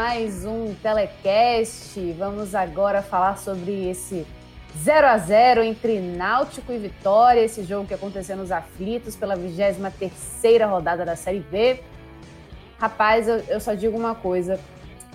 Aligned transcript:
Mais 0.00 0.46
um 0.46 0.74
telecast. 0.76 2.00
Vamos 2.12 2.54
agora 2.54 3.02
falar 3.02 3.36
sobre 3.36 3.90
esse 3.90 4.26
0 4.78 5.06
a 5.06 5.18
0 5.18 5.62
entre 5.62 6.00
Náutico 6.00 6.72
e 6.72 6.78
Vitória, 6.78 7.42
esse 7.42 7.62
jogo 7.64 7.86
que 7.86 7.92
aconteceu 7.92 8.34
nos 8.34 8.50
aflitos 8.50 9.14
pela 9.14 9.36
23ª 9.36 10.66
rodada 10.66 11.04
da 11.04 11.16
Série 11.16 11.40
B. 11.40 11.82
Rapaz, 12.78 13.28
eu, 13.28 13.40
eu 13.40 13.60
só 13.60 13.74
digo 13.74 13.94
uma 13.94 14.14
coisa, 14.14 14.58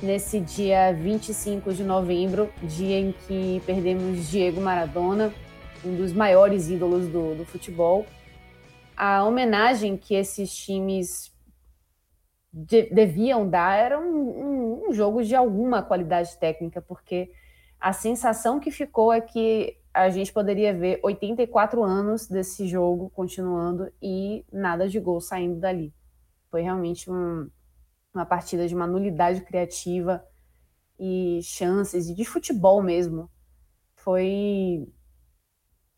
nesse 0.04 0.40
dia 0.40 0.94
25 0.94 1.74
de 1.74 1.84
novembro, 1.84 2.48
dia 2.62 3.00
em 3.00 3.12
que 3.28 3.64
perdemos 3.66 4.30
Diego 4.30 4.62
Maradona, 4.62 5.34
um 5.84 5.96
dos 5.96 6.14
maiores 6.14 6.70
ídolos 6.70 7.08
do, 7.08 7.34
do 7.34 7.44
futebol, 7.44 8.06
a 8.96 9.24
homenagem 9.24 9.98
que 9.98 10.14
esses 10.14 10.56
times 10.56 11.34
de, 12.56 12.84
deviam 12.90 13.50
dar 13.50 13.78
era 13.78 14.00
um, 14.00 14.06
um, 14.06 14.88
um, 14.88 14.94
jogo 14.94 15.22
de 15.22 15.36
alguma 15.36 15.84
qualidade 15.84 16.38
técnica, 16.40 16.82
porque 16.82 17.30
a 17.78 17.92
sensação 17.92 18.62
que 18.62 18.72
ficou 18.72 19.12
é 19.12 19.20
que 19.20 19.78
a 19.94 20.10
gente 20.10 20.32
poderia 20.32 20.74
ver 20.74 21.02
84 21.04 21.84
anos 21.84 22.28
desse 22.28 22.66
jogo 22.66 23.10
continuando 23.10 23.92
e 24.02 24.46
nada 24.52 24.88
de 24.88 24.98
gol 25.02 25.20
saindo 25.20 25.60
dali. 25.60 25.94
Foi 26.50 26.62
realmente 26.62 27.12
um, 27.12 27.50
uma 28.14 28.26
partida 28.26 28.66
de 28.66 28.74
uma 28.74 28.88
nulidade 28.88 29.42
criativa 29.42 30.26
e 30.98 31.42
chances, 31.44 32.10
e 32.10 32.16
de 32.16 32.24
futebol 32.24 32.82
mesmo. 32.82 33.30
Foi 33.98 34.88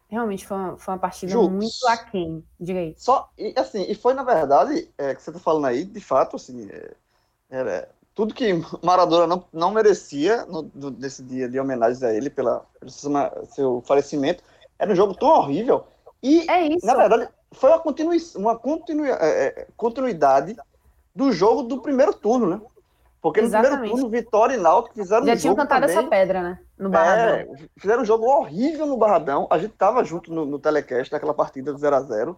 Realmente 0.10 0.48
foi 0.48 0.56
uma, 0.56 0.78
foi 0.78 0.94
uma 0.94 1.00
partida 1.00 1.32
Ju, 1.32 1.50
muito 1.50 1.88
aquém, 1.88 2.44
direito. 2.60 3.02
Só, 3.02 3.30
e, 3.38 3.54
assim, 3.58 3.86
e 3.90 3.94
foi 3.94 4.14
na 4.14 4.24
verdade, 4.24 4.90
é, 4.98 5.14
que 5.14 5.22
você 5.22 5.32
tá 5.32 5.40
falando 5.40 5.66
aí, 5.66 5.84
de 5.84 6.00
fato, 6.00 6.38
assim, 6.38 6.70
é, 6.72 6.94
era 7.50 7.90
tudo 8.16 8.34
que 8.34 8.54
Maradona 8.82 9.28
não, 9.28 9.46
não 9.52 9.72
merecia 9.72 10.46
no, 10.46 10.72
nesse 10.92 11.22
dia 11.22 11.50
de 11.50 11.60
homenagem 11.60 12.08
a 12.08 12.14
ele 12.14 12.30
pela, 12.30 12.66
pelo 12.80 12.90
seu, 12.90 13.12
seu 13.52 13.84
falecimento, 13.86 14.44
era 14.80 14.92
um 14.92 14.96
jogo 14.96 15.14
tão 15.14 15.28
horrível. 15.28 15.86
E, 16.24 16.50
é 16.50 16.68
isso. 16.68 16.86
na 16.86 16.96
verdade, 16.96 17.30
foi 17.52 17.70
uma, 17.70 17.80
continui, 17.80 18.18
uma 18.36 18.58
continui, 18.58 19.10
é, 19.10 19.48
é, 19.48 19.68
continuidade 19.76 20.56
do 21.14 21.32
jogo 21.32 21.64
do 21.64 21.82
primeiro 21.82 22.14
turno, 22.14 22.48
né? 22.48 22.62
Porque 23.22 23.42
no 23.42 23.48
Exatamente. 23.48 23.80
primeiro 23.80 23.96
turno, 23.96 24.10
Vitória 24.10 24.56
e 24.56 24.58
Náutico 24.58 24.96
fizeram 24.96 25.26
Já 25.26 25.34
um 25.34 25.38
tinham 25.38 25.56
cantado 25.56 25.82
também. 25.82 25.98
essa 25.98 26.08
pedra, 26.08 26.42
né? 26.44 26.60
No 26.78 26.90
Barradão. 26.90 27.36
É, 27.36 27.48
fizeram 27.78 28.04
um 28.04 28.06
jogo 28.06 28.26
horrível 28.26 28.86
no 28.86 28.98
Barradão. 28.98 29.48
A 29.50 29.58
gente 29.58 29.74
tava 29.74 30.04
junto 30.04 30.32
no, 30.32 30.46
no 30.46 30.60
telecast 30.60 31.12
daquela 31.12 31.34
partida 31.34 31.74
do 31.74 31.80
0x0. 31.80 32.36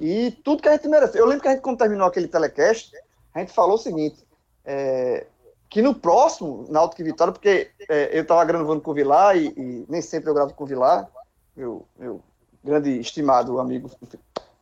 E 0.00 0.30
tudo 0.42 0.62
que 0.62 0.68
a 0.68 0.72
gente 0.72 0.88
mereceu. 0.88 1.20
Eu 1.20 1.26
lembro 1.26 1.42
que 1.42 1.48
a 1.48 1.50
gente, 1.52 1.60
quando 1.60 1.78
terminou 1.78 2.06
aquele 2.06 2.28
telecast, 2.28 2.96
a 3.34 3.40
gente 3.40 3.52
falou 3.52 3.74
o 3.74 3.78
seguinte: 3.78 4.26
é, 4.64 5.26
que 5.68 5.82
no 5.82 5.94
próximo, 5.94 6.66
Náutico 6.70 7.02
e 7.02 7.04
Vitória, 7.04 7.32
porque 7.32 7.70
é, 7.88 8.18
eu 8.18 8.26
tava 8.26 8.44
gravando 8.44 8.80
com 8.80 8.90
o 8.90 8.94
Vilar 8.94 9.36
e, 9.36 9.48
e, 9.48 9.86
nem 9.88 10.00
sempre 10.00 10.30
eu 10.30 10.34
gravo 10.34 10.54
com 10.54 10.64
o 10.64 10.66
Vilar, 10.66 11.08
meu, 11.54 11.86
meu 11.98 12.22
grande 12.64 12.98
estimado 12.98 13.60
amigo 13.60 13.90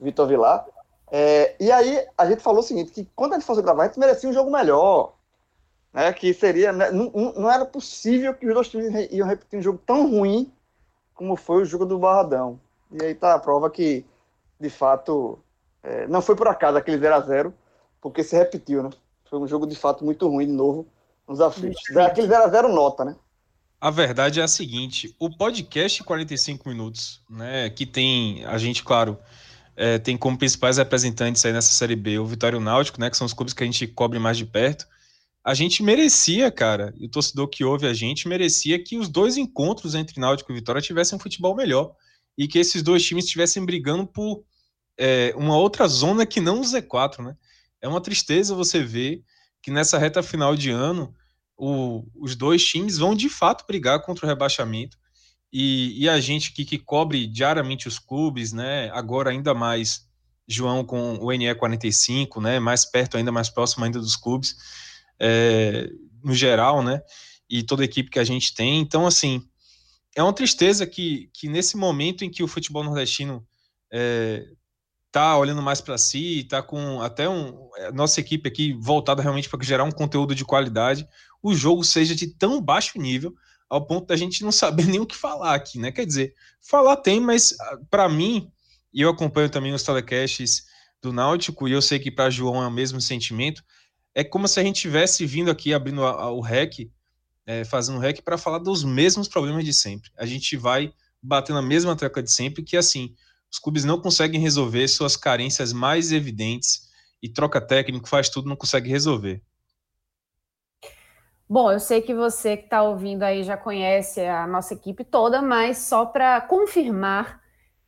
Vitor 0.00 0.26
Vilar. 0.26 0.66
É, 1.10 1.54
e 1.60 1.70
aí 1.70 2.04
a 2.18 2.26
gente 2.26 2.42
falou 2.42 2.60
o 2.60 2.64
seguinte: 2.64 2.90
que 2.90 3.08
quando 3.14 3.32
a 3.32 3.38
gente 3.38 3.46
fosse 3.46 3.62
gravar, 3.62 3.84
a 3.84 3.86
gente 3.86 4.00
merecia 4.00 4.28
um 4.28 4.32
jogo 4.32 4.50
melhor 4.50 5.13
né, 5.94 6.12
que 6.12 6.34
seria 6.34 6.72
né, 6.72 6.90
não, 6.90 7.08
não, 7.12 7.48
era 7.48 7.64
possível 7.64 8.34
que 8.34 8.44
os 8.46 8.52
dois 8.52 8.68
times 8.68 9.08
iam 9.12 9.28
repetir 9.28 9.60
um 9.60 9.62
jogo 9.62 9.80
tão 9.86 10.10
ruim 10.10 10.52
como 11.14 11.36
foi 11.36 11.62
o 11.62 11.64
jogo 11.64 11.86
do 11.86 11.96
Barradão. 11.96 12.58
E 12.90 13.04
aí 13.04 13.14
tá 13.14 13.34
a 13.34 13.38
prova 13.38 13.70
que, 13.70 14.04
de 14.58 14.68
fato, 14.68 15.38
é, 15.80 16.08
não 16.08 16.20
foi 16.20 16.34
por 16.34 16.48
acaso 16.48 16.76
aquele 16.76 16.98
0 16.98 17.14
a 17.14 17.20
0 17.20 17.54
porque 18.00 18.24
se 18.24 18.36
repetiu, 18.36 18.82
né? 18.82 18.90
Foi 19.30 19.38
um 19.38 19.46
jogo 19.46 19.66
de 19.66 19.76
fato 19.76 20.04
muito 20.04 20.28
ruim 20.28 20.46
de 20.46 20.52
novo 20.52 20.86
nos 21.26 21.40
aflitos. 21.40 21.96
Aquele 21.96 22.26
0 22.26 22.42
a 22.42 22.48
0 22.48 22.68
nota, 22.68 23.04
né? 23.04 23.16
A 23.80 23.90
verdade 23.90 24.40
é 24.40 24.42
a 24.42 24.48
seguinte: 24.48 25.14
o 25.18 25.30
podcast 25.30 26.02
45 26.02 26.68
minutos, 26.68 27.22
né, 27.30 27.70
que 27.70 27.86
tem 27.86 28.44
a 28.46 28.58
gente, 28.58 28.82
claro, 28.82 29.16
é, 29.76 29.98
tem 29.98 30.16
como 30.16 30.36
principais 30.36 30.76
representantes 30.76 31.44
aí 31.44 31.52
nessa 31.52 31.72
série 31.72 31.96
B 31.96 32.18
o 32.18 32.26
Vitório 32.26 32.58
Náutico, 32.58 33.00
né, 33.00 33.08
que 33.08 33.16
são 33.16 33.26
os 33.26 33.32
clubes 33.32 33.54
que 33.54 33.62
a 33.62 33.66
gente 33.66 33.86
cobre 33.86 34.18
mais 34.18 34.36
de 34.36 34.44
perto 34.44 34.86
a 35.44 35.52
gente 35.52 35.82
merecia, 35.82 36.50
cara, 36.50 36.94
e 36.96 37.04
o 37.04 37.08
torcedor 37.10 37.48
que 37.48 37.62
ouve 37.62 37.86
a 37.86 37.92
gente 37.92 38.26
merecia 38.26 38.82
que 38.82 38.96
os 38.96 39.10
dois 39.10 39.36
encontros 39.36 39.94
entre 39.94 40.18
Náutico 40.18 40.50
e 40.50 40.54
Vitória 40.54 40.80
tivessem 40.80 41.16
um 41.16 41.20
futebol 41.20 41.54
melhor 41.54 41.94
e 42.36 42.48
que 42.48 42.58
esses 42.58 42.82
dois 42.82 43.04
times 43.04 43.26
estivessem 43.26 43.64
brigando 43.64 44.06
por 44.06 44.42
é, 44.98 45.34
uma 45.36 45.54
outra 45.56 45.86
zona 45.86 46.24
que 46.24 46.40
não 46.40 46.60
o 46.60 46.64
Z4, 46.64 47.22
né? 47.22 47.36
É 47.82 47.86
uma 47.86 48.00
tristeza 48.00 48.54
você 48.54 48.82
ver 48.82 49.22
que 49.62 49.70
nessa 49.70 49.98
reta 49.98 50.22
final 50.22 50.56
de 50.56 50.70
ano 50.70 51.14
o, 51.58 52.06
os 52.16 52.34
dois 52.34 52.64
times 52.64 52.96
vão 52.96 53.14
de 53.14 53.28
fato 53.28 53.66
brigar 53.66 54.00
contra 54.00 54.24
o 54.24 54.28
rebaixamento 54.28 54.96
e, 55.52 56.02
e 56.02 56.08
a 56.08 56.18
gente 56.20 56.52
aqui 56.52 56.64
que 56.64 56.78
cobre 56.78 57.26
diariamente 57.26 57.86
os 57.86 57.98
clubes, 57.98 58.54
né? 58.54 58.90
Agora 58.94 59.30
ainda 59.30 59.52
mais 59.52 60.08
João 60.48 60.82
com 60.82 61.18
o 61.18 61.30
NE 61.32 61.54
45, 61.54 62.40
né? 62.40 62.58
Mais 62.58 62.86
perto 62.86 63.18
ainda, 63.18 63.30
mais 63.30 63.50
próximo 63.50 63.84
ainda 63.84 64.00
dos 64.00 64.16
clubes 64.16 64.56
é, 65.20 65.88
no 66.22 66.34
geral, 66.34 66.82
né? 66.82 67.02
E 67.48 67.62
toda 67.62 67.82
a 67.82 67.84
equipe 67.84 68.10
que 68.10 68.18
a 68.18 68.24
gente 68.24 68.54
tem. 68.54 68.80
Então, 68.80 69.06
assim, 69.06 69.42
é 70.14 70.22
uma 70.22 70.32
tristeza 70.32 70.86
que, 70.86 71.30
que 71.32 71.48
nesse 71.48 71.76
momento 71.76 72.24
em 72.24 72.30
que 72.30 72.42
o 72.42 72.48
futebol 72.48 72.84
nordestino 72.84 73.46
é, 73.92 74.46
tá 75.10 75.36
olhando 75.36 75.62
mais 75.62 75.80
para 75.80 75.96
si, 75.96 76.44
tá 76.48 76.62
com 76.62 77.00
até 77.00 77.28
um 77.28 77.68
nossa 77.92 78.20
equipe 78.20 78.48
aqui 78.48 78.72
voltada 78.72 79.22
realmente 79.22 79.48
para 79.48 79.62
gerar 79.62 79.84
um 79.84 79.92
conteúdo 79.92 80.34
de 80.34 80.44
qualidade, 80.44 81.06
o 81.42 81.54
jogo 81.54 81.84
seja 81.84 82.14
de 82.14 82.26
tão 82.26 82.60
baixo 82.60 82.98
nível 82.98 83.32
ao 83.68 83.86
ponto 83.86 84.06
da 84.06 84.16
gente 84.16 84.42
não 84.42 84.52
saber 84.52 84.86
nem 84.90 85.00
o 85.00 85.06
que 85.06 85.16
falar 85.16 85.54
aqui, 85.54 85.78
né? 85.78 85.92
Quer 85.92 86.06
dizer, 86.06 86.34
falar 86.60 86.96
tem, 86.96 87.20
mas 87.20 87.54
ah, 87.60 87.78
para 87.90 88.08
mim, 88.08 88.50
e 88.92 89.02
eu 89.02 89.10
acompanho 89.10 89.50
também 89.50 89.72
os 89.72 89.82
telecasts 89.82 90.64
do 91.02 91.12
Náutico, 91.12 91.68
e 91.68 91.72
eu 91.72 91.82
sei 91.82 91.98
que 91.98 92.10
para 92.10 92.30
João 92.30 92.62
é 92.62 92.66
o 92.66 92.72
mesmo 92.72 93.00
sentimento, 93.00 93.62
é 94.14 94.22
como 94.22 94.46
se 94.46 94.60
a 94.60 94.62
gente 94.62 94.80
tivesse 94.80 95.26
vindo 95.26 95.50
aqui 95.50 95.74
abrindo 95.74 96.00
o 96.02 96.40
REC, 96.40 96.90
é, 97.46 97.64
fazendo 97.64 97.98
o 97.98 98.00
REC 98.00 98.22
para 98.22 98.38
falar 98.38 98.58
dos 98.58 98.84
mesmos 98.84 99.28
problemas 99.28 99.64
de 99.64 99.74
sempre. 99.74 100.10
A 100.16 100.24
gente 100.24 100.56
vai 100.56 100.92
batendo 101.20 101.58
a 101.58 101.62
mesma 101.62 101.96
tecla 101.96 102.22
de 102.22 102.30
sempre, 102.30 102.62
que 102.62 102.76
assim, 102.76 103.14
os 103.50 103.58
clubes 103.58 103.84
não 103.84 104.00
conseguem 104.00 104.40
resolver 104.40 104.86
suas 104.88 105.16
carências 105.16 105.72
mais 105.72 106.12
evidentes 106.12 106.88
e 107.22 107.28
troca 107.28 107.60
técnico, 107.60 108.08
faz 108.08 108.28
tudo, 108.28 108.48
não 108.48 108.56
consegue 108.56 108.88
resolver. 108.88 109.42
Bom, 111.48 111.70
eu 111.70 111.80
sei 111.80 112.00
que 112.00 112.14
você 112.14 112.56
que 112.56 112.64
está 112.64 112.82
ouvindo 112.82 113.22
aí 113.22 113.42
já 113.42 113.56
conhece 113.56 114.20
a 114.20 114.46
nossa 114.46 114.74
equipe 114.74 115.04
toda, 115.04 115.42
mas 115.42 115.78
só 115.78 116.06
para 116.06 116.40
confirmar, 116.40 117.40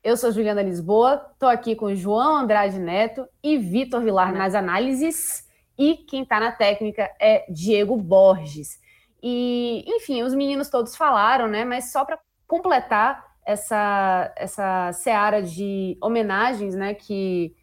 eu 0.05 0.17
sou 0.17 0.31
Juliana 0.31 0.63
Lisboa, 0.63 1.31
estou 1.33 1.49
aqui 1.49 1.75
com 1.75 1.95
João 1.95 2.37
Andrade 2.37 2.79
Neto 2.79 3.27
e 3.43 3.57
Vitor 3.57 4.03
Vilar 4.03 4.33
nas 4.33 4.55
análises. 4.55 5.46
E 5.79 5.97
quem 5.97 6.23
está 6.23 6.41
na 6.41 6.53
técnica 6.53 7.11
é 7.21 7.45
Diego 7.51 7.97
Borges. 7.97 8.81
E, 9.23 9.85
enfim, 9.87 10.23
os 10.23 10.35
meninos 10.35 10.69
todos 10.69 10.97
falaram, 10.97 11.47
né? 11.49 11.65
Mas 11.65 11.93
só 11.93 12.05
para 12.05 12.19
completar 12.47 13.25
essa, 13.45 14.33
essa 14.37 14.93
seara 14.93 15.43
de 15.43 15.97
homenagens, 16.01 16.75
né? 16.75 16.95
Que 16.95 17.55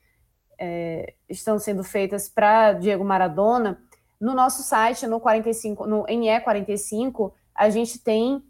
é, 0.60 1.14
estão 1.30 1.58
sendo 1.58 1.84
feitas 1.84 2.30
para 2.30 2.74
Diego 2.74 3.04
Maradona, 3.04 3.82
no 4.20 4.34
nosso 4.34 4.64
site, 4.64 5.06
no 5.06 5.20
45, 5.20 5.86
no 5.86 6.06
NE45, 6.06 7.34
a 7.54 7.70
gente 7.70 8.00
tem 8.00 8.42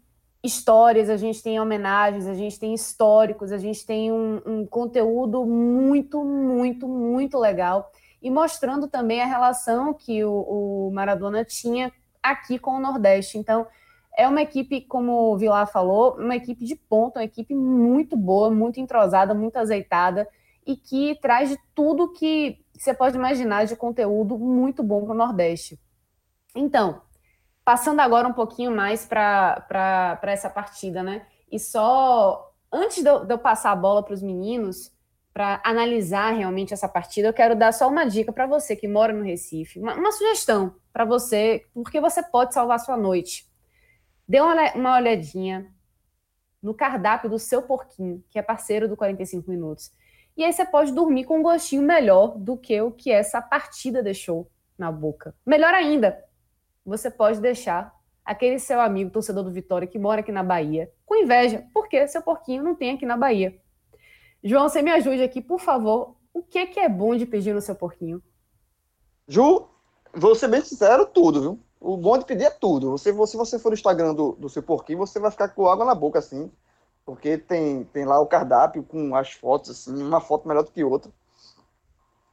histórias, 0.42 1.10
a 1.10 1.16
gente 1.16 1.42
tem 1.42 1.58
homenagens, 1.58 2.28
a 2.28 2.34
gente 2.34 2.60
tem 2.60 2.74
históricos, 2.74 3.50
a 3.50 3.58
gente 3.58 3.84
tem 3.84 4.12
um, 4.12 4.40
um, 4.46 4.66
conteúdo 4.66 5.44
muito, 5.44 6.22
muito, 6.22 6.86
muito 6.86 7.38
legal 7.38 7.90
e 8.24 8.30
mostrando 8.30 8.88
também 8.88 9.22
a 9.22 9.26
relação 9.26 9.94
que 9.94 10.24
o, 10.24 10.32
o, 10.32 10.90
Maradona 10.92 11.44
tinha 11.44 11.92
aqui 12.20 12.58
com 12.58 12.72
o 12.72 12.80
Nordeste. 12.80 13.38
Então, 13.38 13.64
é 14.16 14.26
uma 14.26 14.42
equipe, 14.42 14.80
como 14.80 15.32
o 15.32 15.38
Vilar 15.38 15.70
falou, 15.70 16.16
uma 16.16 16.34
equipe 16.34 16.64
de 16.64 16.74
ponta, 16.74 17.20
uma 17.20 17.24
equipe 17.24 17.54
muito 17.54 18.16
boa, 18.16 18.50
muito 18.50 18.80
entrosada, 18.80 19.32
muito 19.32 19.58
azeitada 19.58 20.26
e 20.66 20.76
que 20.76 21.16
traz 21.20 21.50
de 21.50 21.58
tudo 21.72 22.12
que 22.12 22.58
você 22.76 22.92
pode 22.92 23.16
imaginar 23.16 23.66
de 23.66 23.76
conteúdo 23.76 24.36
muito 24.36 24.82
bom 24.82 25.04
para 25.04 25.14
o 25.14 25.16
Nordeste. 25.16 25.78
Então, 26.56 27.02
Passando 27.64 28.00
agora 28.00 28.28
um 28.28 28.32
pouquinho 28.34 28.70
mais 28.70 29.06
para 29.06 30.20
essa 30.24 30.50
partida, 30.50 31.02
né? 31.02 31.26
E 31.50 31.58
só 31.58 32.52
antes 32.70 33.02
de 33.02 33.08
eu, 33.08 33.24
de 33.24 33.32
eu 33.32 33.38
passar 33.38 33.72
a 33.72 33.76
bola 33.76 34.02
para 34.02 34.12
os 34.12 34.22
meninos, 34.22 34.92
para 35.34 35.60
analisar 35.64 36.30
realmente 36.30 36.72
essa 36.72 36.88
partida, 36.88 37.26
eu 37.26 37.32
quero 37.32 37.56
dar 37.56 37.72
só 37.72 37.88
uma 37.88 38.04
dica 38.04 38.32
para 38.32 38.46
você 38.46 38.76
que 38.76 38.86
mora 38.86 39.12
no 39.12 39.24
Recife, 39.24 39.80
uma, 39.80 39.94
uma 39.94 40.12
sugestão 40.12 40.76
para 40.92 41.04
você, 41.04 41.66
porque 41.74 42.00
você 42.00 42.22
pode 42.22 42.54
salvar 42.54 42.78
sua 42.78 42.96
noite. 42.96 43.44
Dê 44.28 44.40
uma, 44.40 44.54
uma 44.74 44.94
olhadinha 44.96 45.68
no 46.62 46.72
cardápio 46.72 47.28
do 47.28 47.38
seu 47.38 47.62
porquinho, 47.62 48.22
que 48.30 48.38
é 48.38 48.42
parceiro 48.42 48.88
do 48.88 48.96
45 48.96 49.50
Minutos. 49.50 49.92
E 50.36 50.44
aí 50.44 50.52
você 50.52 50.64
pode 50.64 50.92
dormir 50.92 51.24
com 51.24 51.40
um 51.40 51.42
gostinho 51.42 51.82
melhor 51.82 52.38
do 52.38 52.56
que 52.56 52.80
o 52.80 52.92
que 52.92 53.10
essa 53.10 53.42
partida 53.42 54.04
deixou 54.04 54.48
na 54.78 54.90
boca. 54.90 55.34
Melhor 55.44 55.74
ainda, 55.74 56.24
você 56.86 57.10
pode 57.10 57.40
deixar 57.40 57.92
aquele 58.24 58.60
seu 58.60 58.80
amigo 58.80 59.10
torcedor 59.10 59.42
do 59.42 59.52
Vitória 59.52 59.86
que 59.86 59.98
mora 59.98 60.20
aqui 60.20 60.30
na 60.30 60.44
Bahia 60.44 60.90
com 61.04 61.16
inveja, 61.16 61.66
porque 61.74 62.06
seu 62.06 62.22
porquinho 62.22 62.62
não 62.62 62.74
tem 62.74 62.92
aqui 62.92 63.04
na 63.04 63.16
Bahia. 63.16 63.60
João, 64.44 64.68
você 64.68 64.82
me 64.82 64.90
ajude 64.90 65.22
aqui, 65.22 65.40
por 65.40 65.58
favor. 65.58 66.14
O 66.34 66.42
que, 66.42 66.66
que 66.66 66.78
é 66.78 66.88
bom 66.88 67.16
de 67.16 67.24
pedir 67.24 67.54
no 67.54 67.62
seu 67.62 67.74
porquinho? 67.74 68.22
Ju, 69.26 69.66
vou 70.12 70.34
ser 70.34 70.48
bem 70.48 70.60
sincero, 70.60 71.06
tudo, 71.06 71.40
viu? 71.40 71.60
O 71.80 71.96
bom 71.96 72.18
de 72.18 72.26
pedir 72.26 72.44
é 72.44 72.50
tudo. 72.50 72.90
Você, 72.90 73.10
se 73.26 73.36
você 73.36 73.58
for 73.58 73.70
no 73.70 73.74
Instagram 73.74 74.14
do, 74.14 74.32
do 74.32 74.50
seu 74.50 74.62
porquinho, 74.62 74.98
você 74.98 75.18
vai 75.18 75.30
ficar 75.30 75.48
com 75.48 75.66
água 75.66 75.86
na 75.86 75.94
boca, 75.94 76.18
assim. 76.18 76.52
Porque 77.06 77.38
tem, 77.38 77.84
tem 77.84 78.04
lá 78.04 78.20
o 78.20 78.26
cardápio 78.26 78.82
com 78.82 79.16
as 79.16 79.32
fotos, 79.32 79.70
assim, 79.70 80.02
uma 80.02 80.20
foto 80.20 80.46
melhor 80.46 80.62
do 80.62 80.70
que 80.70 80.84
outra. 80.84 81.10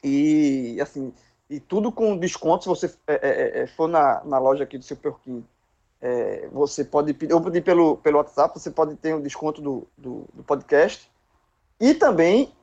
E, 0.04 0.78
assim, 0.82 1.14
e 1.50 1.62
tudo 1.62 1.94
com 1.94 2.18
desconto. 2.18 2.64
Se 2.64 2.70
você 2.70 2.94
é, 3.08 3.14
é, 3.14 3.62
é, 3.62 3.68
for 3.68 3.88
na, 3.88 4.22
na 4.26 4.38
loja 4.38 4.66
aqui 4.66 4.78
do 4.78 4.84
seu 4.84 4.98
porquinho, 4.98 5.48
é, 6.02 6.48
você 6.50 6.84
pode 6.84 7.14
pedir, 7.14 7.34
ou 7.34 7.42
pedir 7.42 7.62
pelo, 7.62 7.98
pelo 7.98 8.18
WhatsApp, 8.18 8.60
você 8.60 8.72
pode 8.72 8.96
ter 8.96 9.16
um 9.16 9.22
desconto 9.22 9.62
do, 9.62 9.88
do, 9.98 10.26
do 10.34 10.44
podcast. 10.44 11.10
E 11.82 11.96
também 11.96 12.54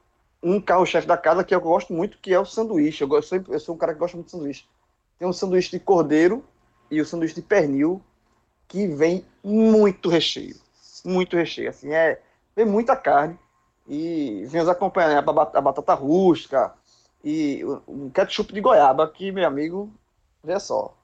um 0.41 0.61
carro-chefe 0.61 1.07
da 1.07 1.17
casa 1.17 1.43
que 1.43 1.53
eu 1.53 1.61
gosto 1.61 1.93
muito, 1.93 2.19
que 2.19 2.33
é 2.33 2.39
o 2.39 2.45
sanduíche. 2.45 3.03
Eu, 3.03 3.09
gosto, 3.09 3.35
eu 3.35 3.59
sou 3.59 3.75
um 3.75 3.79
cara 3.79 3.93
que 3.93 3.99
gosta 3.99 4.17
muito 4.17 4.27
de 4.27 4.33
sanduíche. 4.33 4.69
Tem 5.19 5.27
um 5.27 5.33
sanduíche 5.33 5.73
de 5.73 5.81
cordeiro 5.81 6.45
e 6.89 7.01
o 7.01 7.03
um 7.03 7.07
sanduíche 7.07 7.35
de 7.35 7.43
pernil, 7.43 8.01
que 8.69 8.87
vem 8.87 9.27
muito 9.43 10.09
recheio. 10.09 10.55
Muito 11.05 11.37
recheio. 11.37 11.71
Assim, 11.71 11.93
é, 11.93 12.21
vem 12.55 12.65
muita 12.65 12.95
carne. 12.95 13.37
E 13.89 14.45
vem 14.47 14.61
os 14.61 14.69
acompanhamentos, 14.69 15.29
a 15.55 15.61
batata 15.61 15.95
rústica, 15.95 16.73
e 17.25 17.65
um 17.89 18.11
ketchup 18.11 18.53
de 18.53 18.61
goiaba, 18.61 19.09
que, 19.11 19.33
meu 19.33 19.47
amigo, 19.47 19.93
vê 20.45 20.61
só. 20.61 20.95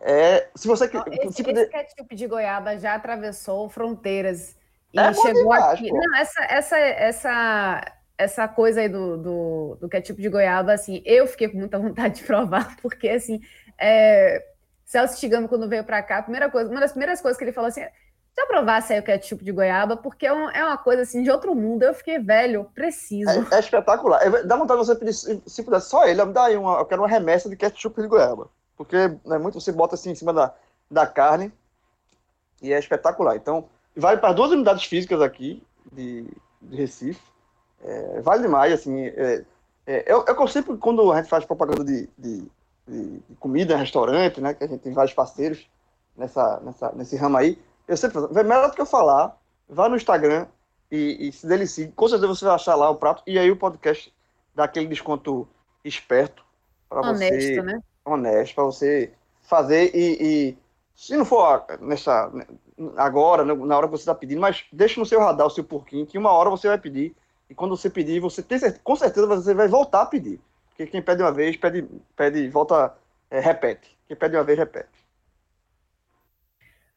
É, 0.00 0.48
se 0.54 0.68
você 0.68 0.84
esse, 0.84 1.42
tipo 1.42 1.50
esse 1.50 1.66
ketchup 1.66 2.14
de 2.14 2.26
goiaba 2.26 2.78
já 2.78 2.94
atravessou 2.94 3.68
fronteiras 3.68 4.56
e 4.92 5.00
é 5.00 5.14
chegou 5.14 5.52
aqui. 5.52 5.88
Pô. 5.88 5.96
Não, 5.96 6.16
essa, 6.16 6.42
essa, 6.44 6.78
essa, 6.78 7.92
essa 8.18 8.48
coisa 8.48 8.80
aí 8.80 8.88
do, 8.88 9.16
do, 9.16 9.78
do, 9.80 9.88
ketchup 9.88 10.20
de 10.20 10.28
goiaba, 10.28 10.72
assim, 10.72 11.02
eu 11.04 11.26
fiquei 11.26 11.48
com 11.48 11.58
muita 11.58 11.78
vontade 11.80 12.16
de 12.16 12.24
provar, 12.24 12.76
porque 12.80 13.08
assim, 13.08 13.40
é, 13.78 14.44
Celso 14.84 15.18
Tigano, 15.18 15.48
quando 15.48 15.68
veio 15.68 15.84
para 15.84 16.02
cá, 16.02 16.22
primeira 16.22 16.50
coisa, 16.50 16.70
uma 16.70 16.80
das 16.80 16.92
primeiras 16.92 17.20
coisas 17.20 17.38
que 17.38 17.44
ele 17.44 17.52
falou 17.52 17.68
assim: 17.68 17.82
já 18.36 18.46
provasse 18.46 18.92
aí 18.92 19.00
o 19.00 19.02
ketchup 19.02 19.44
de 19.44 19.52
goiaba, 19.52 19.96
porque 19.96 20.26
é, 20.26 20.32
um, 20.32 20.50
é, 20.50 20.64
uma 20.64 20.78
coisa 20.78 21.02
assim 21.02 21.22
de 21.22 21.30
outro 21.30 21.54
mundo. 21.54 21.82
Eu 21.82 21.94
fiquei 21.94 22.18
velho, 22.18 22.64
preciso. 22.74 23.30
É, 23.30 23.56
é 23.56 23.60
espetacular. 23.60 24.22
É, 24.22 24.42
dá 24.42 24.56
vontade 24.56 24.80
de 24.80 24.86
você 24.86 24.94
pedir, 24.94 25.12
se, 25.12 25.42
se 25.46 25.62
puder, 25.62 25.80
só 25.80 26.06
ele, 26.06 26.24
me 26.24 26.32
dá 26.32 26.44
aí 26.44 26.56
uma, 26.56 26.78
eu 26.78 26.84
quero 26.86 27.02
uma 27.02 27.08
remessa 27.08 27.48
de 27.48 27.56
ketchup 27.56 28.00
de 28.00 28.08
goiaba. 28.08 28.48
Porque 28.76 28.96
é 28.96 29.38
muito, 29.38 29.60
você 29.60 29.70
bota 29.70 29.94
assim 29.94 30.10
em 30.10 30.14
cima 30.14 30.32
da, 30.32 30.54
da 30.90 31.06
carne 31.06 31.52
e 32.60 32.72
é 32.72 32.78
espetacular. 32.78 33.36
Então, 33.36 33.68
vale 33.96 34.20
para 34.20 34.32
duas 34.32 34.50
unidades 34.50 34.84
físicas 34.84 35.20
aqui 35.20 35.62
de, 35.92 36.26
de 36.60 36.76
Recife. 36.76 37.22
É, 37.82 38.20
vale 38.20 38.42
demais, 38.42 38.72
assim. 38.72 39.00
É, 39.00 39.44
é, 39.86 40.12
eu, 40.12 40.24
eu 40.24 40.48
sempre, 40.48 40.76
quando 40.76 41.10
a 41.12 41.16
gente 41.16 41.28
faz 41.28 41.44
propaganda 41.44 41.84
de, 41.84 42.08
de, 42.16 42.48
de, 42.86 43.22
comida 43.40 43.74
em 43.74 43.78
restaurante, 43.78 44.40
né, 44.40 44.54
que 44.54 44.64
a 44.64 44.66
gente 44.66 44.80
tem 44.80 44.92
vários 44.92 45.14
parceiros 45.14 45.68
nessa, 46.16 46.60
nessa, 46.60 46.92
nesse 46.92 47.16
ramo 47.16 47.36
aí, 47.36 47.58
eu 47.88 47.96
sempre 47.96 48.14
falo, 48.14 48.32
melhor 48.32 48.70
do 48.70 48.74
que 48.74 48.80
eu 48.80 48.86
falar, 48.86 49.36
vá 49.68 49.88
no 49.88 49.96
Instagram 49.96 50.46
e, 50.90 51.28
e 51.28 51.32
se 51.32 51.46
delicie. 51.46 51.88
Com 51.88 52.08
certeza 52.08 52.28
você 52.28 52.44
vai 52.44 52.54
achar 52.54 52.74
lá 52.74 52.88
o 52.90 52.96
prato. 52.96 53.22
E 53.26 53.38
aí 53.38 53.50
o 53.50 53.56
podcast 53.56 54.12
dá 54.54 54.64
aquele 54.64 54.86
desconto 54.86 55.48
esperto 55.84 56.44
para 56.88 57.02
você. 57.12 57.62
né? 57.62 57.80
Honesto, 58.04 58.54
para 58.54 58.64
você 58.64 59.12
fazer 59.42 59.94
e, 59.94 60.16
e, 60.20 60.58
se 60.94 61.16
não 61.16 61.24
for 61.24 61.64
nessa, 61.80 62.30
agora, 62.96 63.44
na 63.44 63.76
hora 63.76 63.86
que 63.86 63.92
você 63.92 64.02
está 64.02 64.14
pedindo, 64.14 64.40
mas 64.40 64.64
deixe 64.72 64.98
no 64.98 65.06
seu 65.06 65.20
radar 65.20 65.46
o 65.46 65.50
seu 65.50 65.64
porquinho, 65.64 66.06
que 66.06 66.18
uma 66.18 66.32
hora 66.32 66.50
você 66.50 66.68
vai 66.68 66.78
pedir. 66.78 67.14
E 67.48 67.54
quando 67.54 67.76
você 67.76 67.90
pedir, 67.90 68.20
você 68.20 68.42
tem 68.42 68.58
certeza, 68.58 68.80
com 68.82 68.96
certeza 68.96 69.26
você 69.26 69.54
vai 69.54 69.68
voltar 69.68 70.02
a 70.02 70.06
pedir. 70.06 70.40
Porque 70.68 70.86
quem 70.86 71.02
pede 71.02 71.22
uma 71.22 71.32
vez, 71.32 71.56
pede, 71.56 71.86
pede 72.16 72.48
volta, 72.48 72.96
é, 73.30 73.40
repete. 73.40 73.96
Quem 74.08 74.16
pede 74.16 74.36
uma 74.36 74.44
vez, 74.44 74.58
repete. 74.58 74.88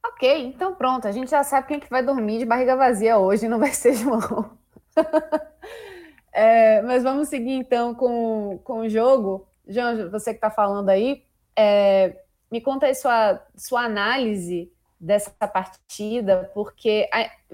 Ok, 0.06 0.48
então 0.48 0.74
pronto, 0.76 1.08
a 1.08 1.12
gente 1.12 1.32
já 1.32 1.44
sabe 1.44 1.68
quem 1.68 1.78
é 1.78 1.80
que 1.80 1.90
vai 1.90 2.04
dormir 2.04 2.38
de 2.38 2.46
barriga 2.46 2.76
vazia 2.76 3.18
hoje, 3.18 3.50
não 3.50 3.60
vai 3.60 3.74
ser 3.74 3.96
João. 3.96 4.58
é, 6.32 6.82
mas 6.84 7.04
vamos 7.04 7.28
seguir 7.28 7.54
então 7.54 7.94
com, 7.94 8.60
com 8.64 8.80
o 8.80 8.90
jogo. 8.90 9.48
João, 9.68 10.10
você 10.10 10.32
que 10.32 10.38
está 10.38 10.50
falando 10.50 10.90
aí, 10.90 11.26
é, 11.58 12.24
me 12.52 12.62
conta 12.62 12.86
aí 12.86 12.96
sua, 12.96 13.42
sua 13.58 13.82
análise 13.82 14.72
dessa 15.06 15.30
partida, 15.48 16.50
porque, 16.54 17.08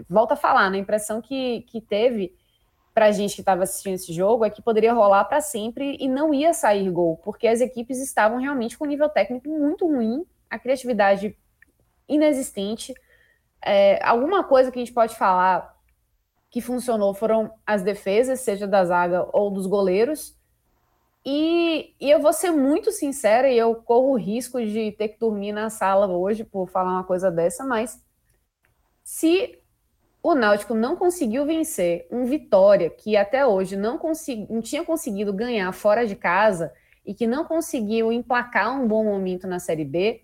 volta 0.09 0.35
a 0.35 0.37
falar, 0.37 0.69
né, 0.69 0.77
a 0.77 0.81
impressão 0.81 1.21
que, 1.21 1.61
que 1.63 1.81
teve 1.81 2.33
para 2.93 3.07
a 3.07 3.11
gente 3.11 3.35
que 3.35 3.41
estava 3.41 3.63
assistindo 3.63 3.95
esse 3.95 4.13
jogo 4.13 4.45
é 4.45 4.49
que 4.49 4.61
poderia 4.61 4.93
rolar 4.93 5.25
para 5.25 5.41
sempre 5.41 5.97
e 5.99 6.07
não 6.07 6.33
ia 6.33 6.53
sair 6.53 6.89
gol, 6.89 7.17
porque 7.17 7.47
as 7.47 7.59
equipes 7.59 7.99
estavam 7.99 8.39
realmente 8.39 8.77
com 8.77 8.85
um 8.85 8.87
nível 8.87 9.09
técnico 9.09 9.49
muito 9.49 9.85
ruim, 9.85 10.25
a 10.49 10.57
criatividade 10.57 11.37
inexistente. 12.07 12.93
É, 13.63 14.03
alguma 14.03 14.43
coisa 14.43 14.71
que 14.71 14.79
a 14.79 14.81
gente 14.81 14.93
pode 14.93 15.15
falar 15.15 15.77
que 16.49 16.61
funcionou 16.61 17.13
foram 17.13 17.51
as 17.65 17.83
defesas, 17.83 18.41
seja 18.41 18.67
da 18.67 18.83
zaga 18.85 19.27
ou 19.33 19.51
dos 19.51 19.67
goleiros. 19.67 20.37
E, 21.23 21.93
e, 21.99 22.09
eu 22.09 22.19
vou 22.19 22.33
ser 22.33 22.51
muito 22.51 22.91
sincera, 22.91 23.47
e 23.47 23.57
eu 23.57 23.75
corro 23.75 24.13
o 24.13 24.17
risco 24.17 24.59
de 24.59 24.91
ter 24.93 25.09
que 25.09 25.19
dormir 25.19 25.51
na 25.51 25.69
sala 25.69 26.07
hoje 26.07 26.43
por 26.43 26.67
falar 26.67 26.91
uma 26.91 27.03
coisa 27.03 27.29
dessa, 27.29 27.63
mas 27.63 28.03
se 29.03 29.59
o 30.23 30.33
Náutico 30.33 30.73
não 30.73 30.95
conseguiu 30.95 31.45
vencer 31.45 32.07
um 32.11 32.25
Vitória 32.25 32.89
que 32.89 33.15
até 33.15 33.45
hoje 33.45 33.75
não, 33.75 33.97
consegui, 33.97 34.51
não 34.51 34.61
tinha 34.61 34.83
conseguido 34.83 35.33
ganhar 35.33 35.71
fora 35.73 36.05
de 36.05 36.15
casa 36.15 36.73
e 37.05 37.13
que 37.13 37.27
não 37.27 37.45
conseguiu 37.45 38.11
emplacar 38.11 38.79
um 38.79 38.87
bom 38.87 39.03
momento 39.03 39.47
na 39.47 39.59
Série 39.59 39.85
B, 39.85 40.23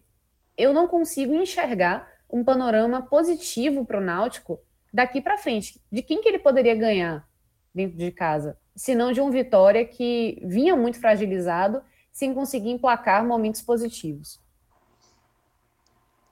eu 0.55 0.73
não 0.73 0.87
consigo 0.87 1.33
enxergar 1.33 2.07
um 2.29 2.43
panorama 2.43 3.01
positivo 3.03 3.85
para 3.85 3.99
o 3.99 4.03
Náutico 4.03 4.59
daqui 4.91 5.21
para 5.21 5.37
frente. 5.37 5.81
De 5.91 6.01
quem 6.01 6.21
que 6.21 6.27
ele 6.27 6.39
poderia 6.39 6.75
ganhar 6.75 7.27
dentro 7.73 7.97
de 7.97 8.11
casa? 8.11 8.57
Se 8.77 8.95
não 8.95 9.11
de 9.11 9.19
um 9.19 9.31
Vitória 9.31 9.83
que 9.83 10.39
vinha 10.45 10.75
muito 10.75 10.99
fragilizado, 10.99 11.81
sem 12.11 12.33
conseguir 12.33 12.69
emplacar 12.69 13.25
momentos 13.25 13.61
positivos. 13.61 14.39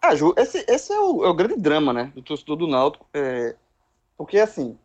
Ah, 0.01 0.15
Ju, 0.15 0.33
esse, 0.37 0.63
esse 0.67 0.93
é, 0.93 0.99
o, 0.99 1.25
é, 1.25 1.29
o, 1.29 1.33
grande 1.33 1.57
drama, 1.57 1.91
né, 1.91 2.11
do 2.15 2.21
torcedor 2.21 2.55
do 2.55 2.67
Náutico. 2.67 3.07
É, 3.13 3.55
porque, 4.15 4.39
assim, 4.39 4.77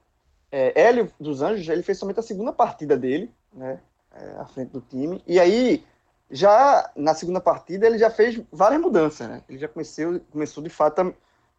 é, 0.51 0.81
Hélio 0.81 1.13
dos 1.21 1.43
Anjos, 1.43 1.69
ele 1.69 1.83
fez 1.83 1.99
somente 1.99 2.19
a 2.19 2.23
segunda 2.23 2.53
partida 2.53 2.97
dele, 2.97 3.31
né, 3.53 3.79
é, 4.13 4.37
à 4.39 4.47
frente 4.47 4.71
do 4.71 4.81
time. 4.81 5.23
E 5.27 5.39
aí, 5.39 5.85
já 6.31 6.91
na 6.97 7.15
segunda 7.15 7.41
partida 7.41 7.87
ele 7.87 7.99
já 7.99 8.11
fez 8.11 8.41
várias 8.53 8.81
mudanças, 8.81 9.29
né? 9.29 9.43
Ele 9.49 9.59
já 9.59 9.69
começou, 9.69 10.21
começou 10.31 10.63
de 10.63 10.71
fato 10.71 11.01
a 11.01 11.13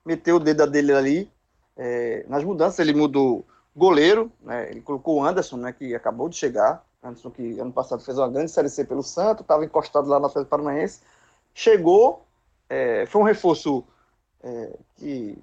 meter 0.05 0.33
o 0.33 0.39
dedo 0.39 0.65
dele 0.65 0.93
ali 0.93 1.31
é, 1.75 2.25
nas 2.27 2.43
mudanças. 2.43 2.79
Ele 2.79 2.93
mudou 2.93 3.45
goleiro, 3.75 4.31
né? 4.41 4.69
Ele 4.69 4.81
colocou 4.81 5.17
o 5.17 5.23
Anderson, 5.23 5.57
né? 5.57 5.71
Que 5.71 5.95
acabou 5.95 6.29
de 6.29 6.35
chegar. 6.35 6.83
Anderson 7.03 7.31
que 7.31 7.59
ano 7.59 7.73
passado 7.73 8.03
fez 8.03 8.17
uma 8.17 8.29
grande 8.29 8.51
série 8.51 8.69
C 8.69 8.85
pelo 8.85 9.01
Santo, 9.01 9.41
estava 9.41 9.65
encostado 9.65 10.07
lá 10.07 10.19
na 10.19 10.29
Festa 10.29 10.45
Paranaense. 10.45 11.01
Chegou, 11.53 12.25
é, 12.69 13.05
foi 13.07 13.21
um 13.21 13.25
reforço 13.25 13.83
é, 14.43 14.77
que 14.97 15.37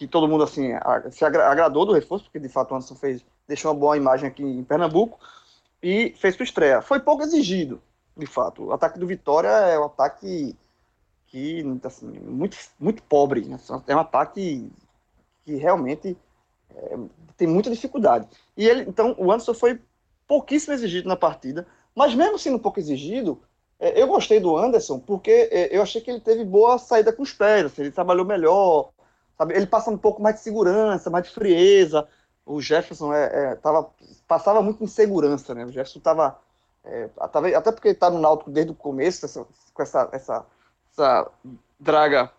que 0.00 0.08
todo 0.08 0.26
mundo 0.26 0.42
assim 0.42 0.70
se 1.10 1.26
agradou 1.26 1.84
do 1.84 1.92
reforço, 1.92 2.24
porque 2.24 2.38
de 2.38 2.48
fato 2.48 2.70
o 2.70 2.74
Anderson 2.74 2.94
fez, 2.94 3.22
deixou 3.46 3.70
uma 3.70 3.78
boa 3.78 3.98
imagem 3.98 4.28
aqui 4.28 4.42
em 4.42 4.64
Pernambuco 4.64 5.20
e 5.82 6.14
fez 6.16 6.34
sua 6.34 6.44
estreia. 6.44 6.80
Foi 6.80 6.98
pouco 7.00 7.22
exigido, 7.22 7.82
de 8.16 8.24
fato. 8.24 8.64
O 8.64 8.72
ataque 8.72 8.98
do 8.98 9.06
Vitória 9.06 9.48
é 9.48 9.78
um 9.78 9.84
ataque 9.84 10.56
que 11.26 11.62
assim, 11.84 12.06
muito, 12.06 12.56
muito 12.78 13.02
pobre. 13.02 13.42
Né? 13.42 13.58
É 13.86 13.94
um 13.94 14.00
ataque 14.00 14.72
que 15.44 15.56
realmente 15.56 16.16
é, 16.76 16.98
tem 17.36 17.46
muita 17.46 17.70
dificuldade. 17.70 18.28
E 18.56 18.66
ele, 18.68 18.82
então, 18.82 19.14
o 19.18 19.30
Anderson 19.30 19.54
foi 19.54 19.80
pouquíssimo 20.26 20.74
exigido 20.74 21.08
na 21.08 21.16
partida, 21.16 21.66
mas 21.94 22.14
mesmo 22.14 22.38
sendo 22.38 22.58
pouco 22.58 22.78
exigido, 22.78 23.40
é, 23.78 24.00
eu 24.00 24.06
gostei 24.06 24.38
do 24.38 24.56
Anderson 24.56 24.98
porque 24.98 25.48
é, 25.50 25.76
eu 25.76 25.82
achei 25.82 26.00
que 26.00 26.10
ele 26.10 26.20
teve 26.20 26.44
boa 26.44 26.78
saída 26.78 27.12
com 27.12 27.22
os 27.22 27.32
pés, 27.32 27.66
assim, 27.66 27.82
ele 27.82 27.90
trabalhou 27.90 28.24
melhor, 28.24 28.90
sabe? 29.36 29.54
ele 29.54 29.66
passa 29.66 29.90
um 29.90 29.98
pouco 29.98 30.22
mais 30.22 30.36
de 30.36 30.42
segurança, 30.42 31.10
mais 31.10 31.26
de 31.26 31.34
frieza. 31.34 32.06
O 32.44 32.60
Jefferson 32.60 33.12
é, 33.12 33.52
é 33.52 33.54
tava, 33.56 33.90
passava 34.28 34.62
muito 34.62 34.84
insegurança, 34.84 35.54
né? 35.54 35.64
O 35.64 35.70
Jefferson 35.70 35.98
estava. 35.98 36.38
É, 36.84 37.10
até 37.18 37.72
porque 37.72 37.88
está 37.88 38.10
no 38.10 38.18
Náutico 38.18 38.50
desde 38.50 38.72
o 38.72 38.74
começo, 38.74 39.24
essa, 39.26 39.46
com 39.74 39.82
essa, 39.82 40.08
essa, 40.12 40.46
essa 40.90 41.30
draga 41.78 42.30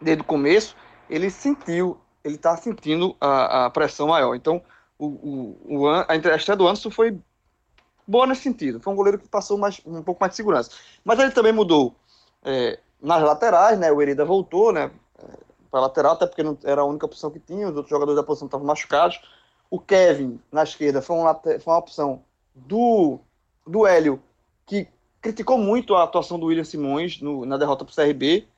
desde 0.00 0.22
o 0.22 0.24
começo, 0.26 0.76
ele 1.08 1.30
sentiu, 1.30 1.98
ele 2.26 2.34
está 2.34 2.56
sentindo 2.56 3.16
a, 3.20 3.66
a, 3.66 3.70
pressão 3.70 4.08
maior. 4.08 4.34
Então, 4.34 4.60
o, 4.98 5.06
o, 5.06 5.78
o, 5.78 5.88
a 5.88 6.16
estreia 6.16 6.56
do 6.56 6.66
Anderson 6.66 6.90
foi 6.90 7.16
boa 8.06 8.26
nesse 8.26 8.42
sentido. 8.42 8.80
Foi 8.80 8.92
um 8.92 8.96
goleiro 8.96 9.18
que 9.18 9.28
passou 9.28 9.56
mais, 9.56 9.80
um 9.86 10.02
pouco 10.02 10.20
mais 10.20 10.32
de 10.32 10.36
segurança. 10.36 10.70
Mas 11.04 11.20
ele 11.20 11.30
também 11.30 11.52
mudou 11.52 11.94
é, 12.44 12.80
nas 13.00 13.22
laterais, 13.22 13.78
né? 13.78 13.92
O 13.92 14.02
Herida 14.02 14.24
voltou, 14.24 14.72
né? 14.72 14.90
É, 15.18 15.38
para 15.70 15.80
lateral, 15.80 16.14
até 16.14 16.26
porque 16.26 16.42
não 16.42 16.58
era 16.64 16.80
a 16.80 16.84
única 16.84 17.06
opção 17.06 17.30
que 17.30 17.38
tinha, 17.38 17.68
os 17.68 17.76
outros 17.76 17.90
jogadores 17.90 18.16
da 18.16 18.26
posição 18.26 18.46
estavam 18.46 18.66
machucados. 18.66 19.20
O 19.70 19.78
Kevin, 19.78 20.40
na 20.50 20.64
esquerda, 20.64 21.00
foi, 21.00 21.16
um, 21.16 21.22
foi 21.60 21.72
uma 21.72 21.78
opção 21.78 22.22
do, 22.54 23.20
do 23.64 23.86
Hélio, 23.86 24.20
que 24.64 24.88
criticou 25.20 25.58
muito 25.58 25.94
a 25.94 26.02
atuação 26.02 26.38
do 26.38 26.46
William 26.46 26.64
Simões 26.64 27.20
no, 27.20 27.46
na 27.46 27.56
derrota 27.56 27.84
para 27.84 27.92
o 27.92 27.94
CRB, 27.94 28.48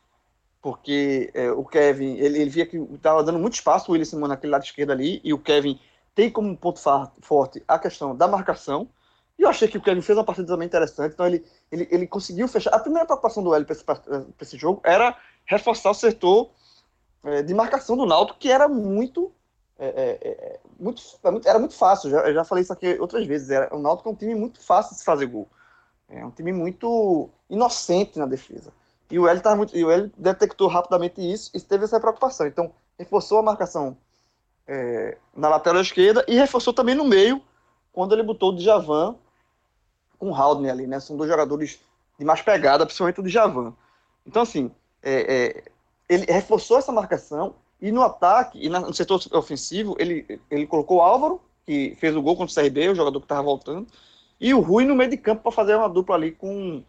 porque 0.61 1.31
é, 1.35 1.51
o 1.51 1.65
Kevin, 1.65 2.17
ele, 2.17 2.41
ele 2.41 2.51
via 2.51 2.67
que 2.67 2.77
estava 2.77 3.23
dando 3.23 3.39
muito 3.39 3.55
espaço 3.55 3.93
o 3.93 4.05
Simões 4.05 4.31
naquele 4.31 4.53
lado 4.53 4.65
esquerdo 4.65 4.91
ali, 4.91 5.21
e 5.23 5.33
o 5.33 5.39
Kevin 5.39 5.79
tem 6.15 6.31
como 6.31 6.57
ponto 6.57 6.81
forte 7.21 7.63
a 7.67 7.79
questão 7.79 8.17
da 8.17 8.27
marcação, 8.27 8.89
e 9.39 9.43
eu 9.43 9.49
achei 9.49 9.69
que 9.69 9.79
o 9.79 9.81
Kevin 9.81 10.03
fez 10.03 10.19
uma 10.19 10.25
partida 10.25 10.49
também 10.49 10.67
interessante, 10.67 11.13
então 11.13 11.27
ele, 11.27 11.45
ele, 11.71 11.87
ele 11.93 12.07
conseguiu 12.09 12.49
fechar. 12.49 12.75
A 12.75 12.81
primeira 12.81 13.07
preocupação 13.07 13.43
do 13.43 13.55
Hélio 13.55 13.67
para 13.67 13.77
esse, 13.77 13.85
esse, 14.41 14.59
jogo 14.59 14.81
era 14.83 15.17
reforçar 15.47 15.91
o 15.91 15.95
setor 15.95 16.51
é, 17.23 17.43
de 17.43 17.55
marcação 17.55 17.97
do 17.97 18.05
Náutico, 18.05 18.39
que 18.39 18.51
era 18.51 18.67
muito, 18.67 19.31
é, 19.79 20.59
muito, 20.77 21.01
era 21.47 21.59
muito 21.61 21.75
fácil. 21.75 22.11
Já, 22.11 22.33
já 22.33 22.43
falei 22.43 22.63
isso 22.63 22.73
aqui 22.73 22.99
outras 22.99 23.25
vezes. 23.25 23.49
Era, 23.49 23.73
o 23.75 23.79
Náutico 23.79 24.09
é 24.09 24.13
um 24.13 24.17
time 24.17 24.35
muito 24.35 24.61
fácil 24.61 24.95
de 24.95 24.99
se 24.99 25.05
fazer 25.05 25.27
gol. 25.27 25.49
É 26.09 26.25
um 26.27 26.33
time 26.33 26.53
muito 26.53 27.31
inocente 27.49 28.19
na 28.19 28.27
defesa. 28.27 28.73
E 29.11 29.19
o 29.19 29.27
Hélio, 29.27 29.43
tá 29.43 29.57
muito, 29.57 29.77
e 29.77 29.85
o 29.85 29.91
Hélio 29.91 30.13
detectou 30.17 30.69
rapidamente 30.69 31.21
isso 31.21 31.51
e 31.55 31.61
teve 31.61 31.85
essa 31.85 31.99
preocupação. 31.99 32.47
Então, 32.47 32.73
reforçou 32.99 33.39
a 33.39 33.43
marcação 33.43 33.97
é, 34.67 35.17
na 35.35 35.49
lateral 35.49 35.81
esquerda 35.81 36.25
e 36.29 36.35
reforçou 36.35 36.73
também 36.73 36.95
no 36.95 37.05
meio, 37.05 37.43
quando 37.93 38.13
ele 38.13 38.23
botou 38.23 38.53
o 38.53 38.57
Djavan 38.57 39.17
com 40.19 40.31
o 40.31 40.35
Haldane 40.35 40.71
ali, 40.71 40.87
né? 40.87 41.01
São 41.01 41.17
dois 41.17 41.31
jogadores 41.31 41.81
de 42.19 42.25
mais 42.25 42.43
pegada, 42.43 42.85
principalmente 42.85 43.21
o 43.21 43.23
de 43.23 43.31
Javan. 43.31 43.73
Então, 44.27 44.43
assim, 44.43 44.71
é, 45.03 45.35
é, 45.35 45.65
ele 46.09 46.31
reforçou 46.31 46.79
essa 46.79 46.93
marcação 46.93 47.55
e 47.81 47.93
no 47.93 48.03
ataque, 48.03 48.59
e 48.61 48.69
no 48.69 48.93
setor 48.93 49.21
ofensivo, 49.33 49.97
ele, 49.99 50.41
ele 50.51 50.67
colocou 50.67 50.99
o 50.99 51.01
Álvaro, 51.01 51.41
que 51.65 51.97
fez 52.01 52.15
o 52.17 52.23
gol 52.23 52.37
contra 52.37 52.61
o 52.61 52.65
CRB, 52.65 52.89
o 52.89 52.95
jogador 52.95 53.21
que 53.21 53.25
estava 53.25 53.43
voltando, 53.43 53.87
e 54.41 54.53
o 54.53 54.61
Rui 54.61 54.85
no 54.85 54.97
meio 54.97 55.11
de 55.11 55.17
campo 55.17 55.43
para 55.43 55.53
fazer 55.53 55.77
uma 55.77 55.89
dupla 55.89 56.17
ali 56.17 56.33
com, 56.33 56.83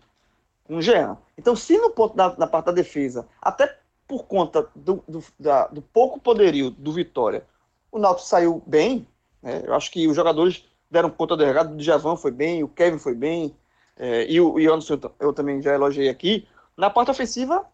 com 0.69 0.77
o 0.77 0.81
Jean. 0.83 1.17
Então, 1.35 1.55
se 1.55 1.75
no 1.79 1.89
ponto 1.89 2.15
da, 2.15 2.35
na 2.37 2.45
parte 2.45 2.67
da 2.67 2.71
defesa, 2.71 3.27
até 3.41 3.75
por 4.07 4.25
conta 4.25 4.69
do, 4.75 5.03
do, 5.07 5.23
da, 5.39 5.65
do 5.67 5.81
pouco 5.81 6.19
poderio 6.19 6.69
do 6.69 6.93
Vitória, 6.93 7.43
o 7.91 7.97
Náutico 7.97 8.27
saiu 8.27 8.61
bem, 8.67 9.07
né? 9.41 9.63
eu 9.65 9.73
acho 9.73 9.89
que 9.89 10.07
os 10.07 10.15
jogadores 10.15 10.63
deram 10.89 11.09
conta 11.09 11.35
do 11.35 11.43
recado. 11.43 11.73
O 11.73 11.77
Djavan 11.77 12.15
foi 12.15 12.29
bem, 12.29 12.63
o 12.63 12.67
Kevin 12.67 12.99
foi 12.99 13.15
bem, 13.15 13.55
é, 13.97 14.31
e 14.31 14.39
o 14.39 14.57
Anderson 14.59 14.99
eu 15.19 15.33
também 15.33 15.59
já 15.59 15.73
elogiei 15.73 16.07
aqui. 16.07 16.47
Na 16.77 16.91
parte 16.91 17.09
ofensiva, 17.09 17.65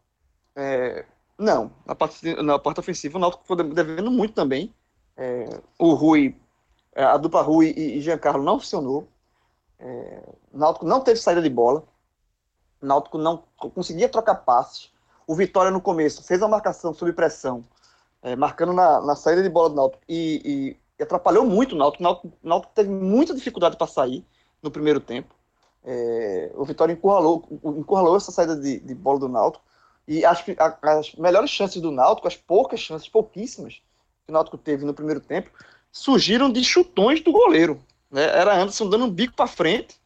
é, 0.55 1.05
não. 1.37 1.71
Na 1.85 1.95
parte, 1.95 2.33
na 2.41 2.57
parte 2.57 2.79
ofensiva, 2.79 3.17
o 3.17 3.21
Náutico 3.21 3.43
foi 3.45 3.57
devendo 3.57 4.09
muito 4.09 4.33
também. 4.33 4.73
É, 5.17 5.49
o 5.77 5.93
Rui, 5.93 6.33
é, 6.93 7.03
a 7.03 7.17
dupla 7.17 7.41
Rui 7.41 7.73
e, 7.75 7.97
e 7.97 8.01
Giancarlo 8.01 8.41
não 8.41 8.57
funcionou. 8.57 9.05
É, 9.77 10.23
o 10.53 10.57
Náutico 10.57 10.85
não 10.85 11.01
teve 11.01 11.19
saída 11.19 11.41
de 11.41 11.49
bola. 11.49 11.83
Náutico 12.85 13.17
não 13.17 13.43
conseguia 13.73 14.09
trocar 14.09 14.35
passes. 14.35 14.91
O 15.27 15.35
Vitória, 15.35 15.71
no 15.71 15.81
começo, 15.81 16.23
fez 16.23 16.41
uma 16.41 16.47
marcação 16.47 16.93
sob 16.93 17.11
pressão, 17.13 17.65
é, 18.21 18.35
marcando 18.35 18.73
na, 18.73 19.01
na, 19.01 19.15
saída 19.15 19.41
de 19.41 19.49
bola 19.49 19.69
do 19.69 19.75
Náutico. 19.75 20.03
E, 20.07 20.77
e 20.97 21.03
atrapalhou 21.03 21.45
muito 21.45 21.73
o 21.73 21.77
Náutico. 21.77 22.03
O 22.03 22.03
Náutico, 22.03 22.33
Náutico 22.43 22.73
teve 22.73 22.89
muita 22.89 23.33
dificuldade 23.33 23.77
para 23.77 23.87
sair 23.87 24.25
no 24.61 24.71
primeiro 24.71 24.99
tempo. 24.99 25.33
É, 25.83 26.51
o 26.55 26.65
Vitória 26.65 26.93
encurralou, 26.93 27.47
encurralou 27.63 28.17
essa 28.17 28.31
saída 28.31 28.55
de, 28.55 28.79
de 28.79 28.95
bola 28.95 29.19
do 29.19 29.29
Náutico. 29.29 29.63
E 30.07 30.23
as, 30.23 30.43
as 30.81 31.15
melhores 31.15 31.49
chances 31.49 31.81
do 31.81 31.91
Náutico, 31.91 32.27
as 32.27 32.37
poucas 32.37 32.79
chances, 32.79 33.09
pouquíssimas, 33.09 33.81
que 34.25 34.31
o 34.31 34.33
Náutico 34.33 34.57
teve 34.57 34.85
no 34.85 34.93
primeiro 34.93 35.19
tempo, 35.19 35.49
surgiram 35.91 36.51
de 36.51 36.63
chutões 36.63 37.21
do 37.21 37.31
goleiro. 37.31 37.81
Né? 38.11 38.23
Era 38.23 38.55
Anderson 38.55 38.89
dando 38.89 39.05
um 39.05 39.09
bico 39.09 39.35
para 39.35 39.47
frente 39.47 39.99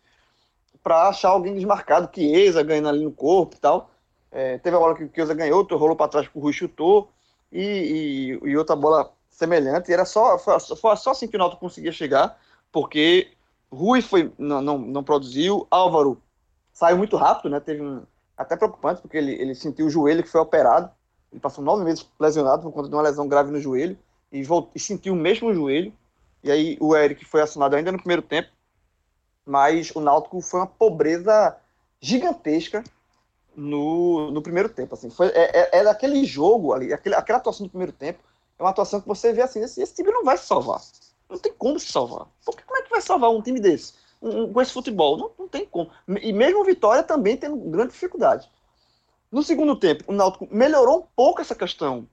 para 0.89 1.09
achar 1.09 1.29
alguém 1.29 1.53
desmarcado, 1.53 2.09
Chiesa 2.11 2.63
ganhando 2.63 2.89
ali 2.89 3.03
no 3.03 3.11
corpo 3.11 3.55
e 3.55 3.59
tal. 3.59 3.91
É, 4.31 4.57
teve 4.57 4.75
a 4.75 4.79
bola 4.79 4.95
que 4.95 5.03
o 5.03 5.11
Chiesa 5.13 5.35
ganhou, 5.35 5.61
rolou 5.69 5.95
para 5.95 6.07
trás 6.07 6.27
que 6.27 6.35
o 6.35 6.41
Rui 6.41 6.51
chutou, 6.51 7.11
e, 7.51 8.39
e, 8.43 8.49
e 8.49 8.57
outra 8.57 8.75
bola 8.75 9.13
semelhante. 9.29 9.91
E 9.91 9.93
era 9.93 10.03
só, 10.03 10.39
foi, 10.39 10.59
foi 10.59 10.95
só 10.97 11.11
assim 11.11 11.27
que 11.27 11.35
o 11.35 11.39
Náutico 11.39 11.59
conseguia 11.59 11.91
chegar, 11.91 12.39
porque 12.71 13.29
Rui 13.71 14.01
foi, 14.01 14.33
não, 14.35 14.63
não, 14.63 14.79
não 14.79 15.03
produziu, 15.03 15.67
Álvaro 15.69 16.19
saiu 16.73 16.97
muito 16.97 17.15
rápido, 17.15 17.51
né? 17.51 17.59
Teve 17.59 17.83
um, 17.83 18.01
até 18.35 18.57
preocupante, 18.57 18.99
porque 18.99 19.17
ele, 19.17 19.33
ele 19.33 19.53
sentiu 19.53 19.85
o 19.85 19.91
joelho 19.91 20.23
que 20.23 20.29
foi 20.29 20.41
operado. 20.41 20.89
Ele 21.31 21.39
passou 21.39 21.63
nove 21.63 21.83
meses 21.83 22.09
lesionado 22.19 22.63
por 22.63 22.71
conta 22.71 22.89
de 22.89 22.95
uma 22.95 23.03
lesão 23.03 23.27
grave 23.27 23.51
no 23.51 23.59
joelho 23.59 23.95
e, 24.31 24.41
voltou, 24.41 24.71
e 24.73 24.79
sentiu 24.79 25.13
o 25.13 25.15
mesmo 25.15 25.53
joelho. 25.53 25.93
E 26.43 26.51
aí 26.51 26.77
o 26.79 26.95
Eric 26.95 27.23
foi 27.25 27.43
acionado 27.43 27.75
ainda 27.75 27.91
no 27.91 27.99
primeiro 27.99 28.23
tempo, 28.23 28.49
mas 29.49 29.89
o 29.95 29.99
Náutico 29.99 30.39
foi 30.41 30.59
uma 30.59 30.67
pobreza 30.67 31.57
gigantesca 31.99 32.83
no, 33.55 34.29
no 34.29 34.43
primeiro 34.43 34.69
tempo. 34.69 34.93
Assim. 34.93 35.09
Foi, 35.09 35.27
é, 35.29 35.71
é, 35.71 35.83
é 35.83 36.23
jogo 36.23 36.71
ali, 36.71 36.93
aquele, 36.93 37.15
aquela 37.15 37.39
atuação 37.39 37.65
do 37.65 37.71
primeiro 37.71 37.91
tempo, 37.91 38.19
é 38.59 38.61
uma 38.61 38.69
atuação 38.69 39.01
que 39.01 39.07
você 39.07 39.33
vê 39.33 39.41
assim, 39.41 39.63
esse, 39.63 39.81
esse 39.81 39.95
time 39.95 40.11
não 40.11 40.23
vai 40.23 40.37
se 40.37 40.45
salvar. 40.45 40.79
Não 41.27 41.39
tem 41.39 41.51
como 41.51 41.79
se 41.79 41.91
salvar. 41.91 42.27
Porque 42.45 42.61
como 42.61 42.77
é 42.77 42.83
que 42.83 42.91
vai 42.91 43.01
salvar 43.01 43.31
um 43.31 43.41
time 43.41 43.59
desse? 43.59 43.93
Um, 44.21 44.43
um, 44.43 44.53
com 44.53 44.61
esse 44.61 44.71
futebol? 44.71 45.17
Não, 45.17 45.31
não 45.39 45.47
tem 45.47 45.65
como. 45.65 45.89
E 46.21 46.31
mesmo 46.31 46.63
Vitória 46.63 47.01
também 47.01 47.35
tendo 47.35 47.55
grande 47.55 47.93
dificuldade. 47.93 48.47
No 49.31 49.41
segundo 49.41 49.75
tempo, 49.75 50.03
o 50.05 50.13
Náutico 50.13 50.47
melhorou 50.51 50.99
um 50.99 51.07
pouco 51.15 51.41
essa 51.41 51.55
questão 51.55 52.07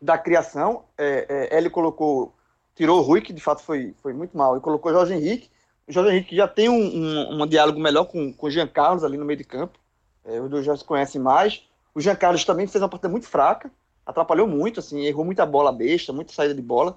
da 0.00 0.16
criação. 0.16 0.84
É, 0.96 1.48
é, 1.50 1.58
ele 1.58 1.68
colocou, 1.68 2.32
tirou 2.76 3.00
o 3.00 3.02
Rui, 3.02 3.20
que 3.20 3.32
de 3.32 3.40
fato 3.40 3.64
foi, 3.64 3.96
foi 4.00 4.12
muito 4.12 4.38
mal, 4.38 4.56
e 4.56 4.60
colocou 4.60 4.92
Jorge 4.92 5.14
Henrique. 5.14 5.52
O 5.86 5.92
Jorge 5.92 6.10
Henrique 6.10 6.36
já 6.36 6.48
tem 6.48 6.68
um, 6.68 6.74
um, 6.74 7.42
um 7.42 7.46
diálogo 7.46 7.78
melhor 7.78 8.04
com, 8.04 8.32
com 8.32 8.46
o 8.46 8.50
Jean 8.50 8.66
Carlos 8.66 9.04
ali 9.04 9.16
no 9.16 9.24
meio 9.24 9.38
de 9.38 9.44
campo. 9.44 9.78
É, 10.24 10.40
os 10.40 10.50
dois 10.50 10.64
já 10.64 10.76
se 10.76 10.84
conhecem 10.84 11.20
mais. 11.20 11.62
O 11.94 12.00
Jean 12.00 12.16
Carlos 12.16 12.44
também 12.44 12.66
fez 12.66 12.82
uma 12.82 12.88
partida 12.88 13.08
muito 13.08 13.26
fraca 13.26 13.70
atrapalhou 14.06 14.46
muito, 14.46 14.80
assim, 14.80 15.04
errou 15.04 15.24
muita 15.24 15.46
bola 15.46 15.72
besta, 15.72 16.12
muita 16.12 16.32
saída 16.32 16.54
de 16.54 16.62
bola. 16.62 16.96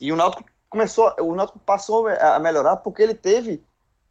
E 0.00 0.12
o 0.12 0.16
Náutico 0.16 0.44
começou, 0.68 1.12
o 1.20 1.34
Náutico 1.34 1.58
passou 1.60 2.08
a 2.08 2.38
melhorar 2.38 2.76
porque 2.78 3.02
ele 3.02 3.14
teve 3.14 3.62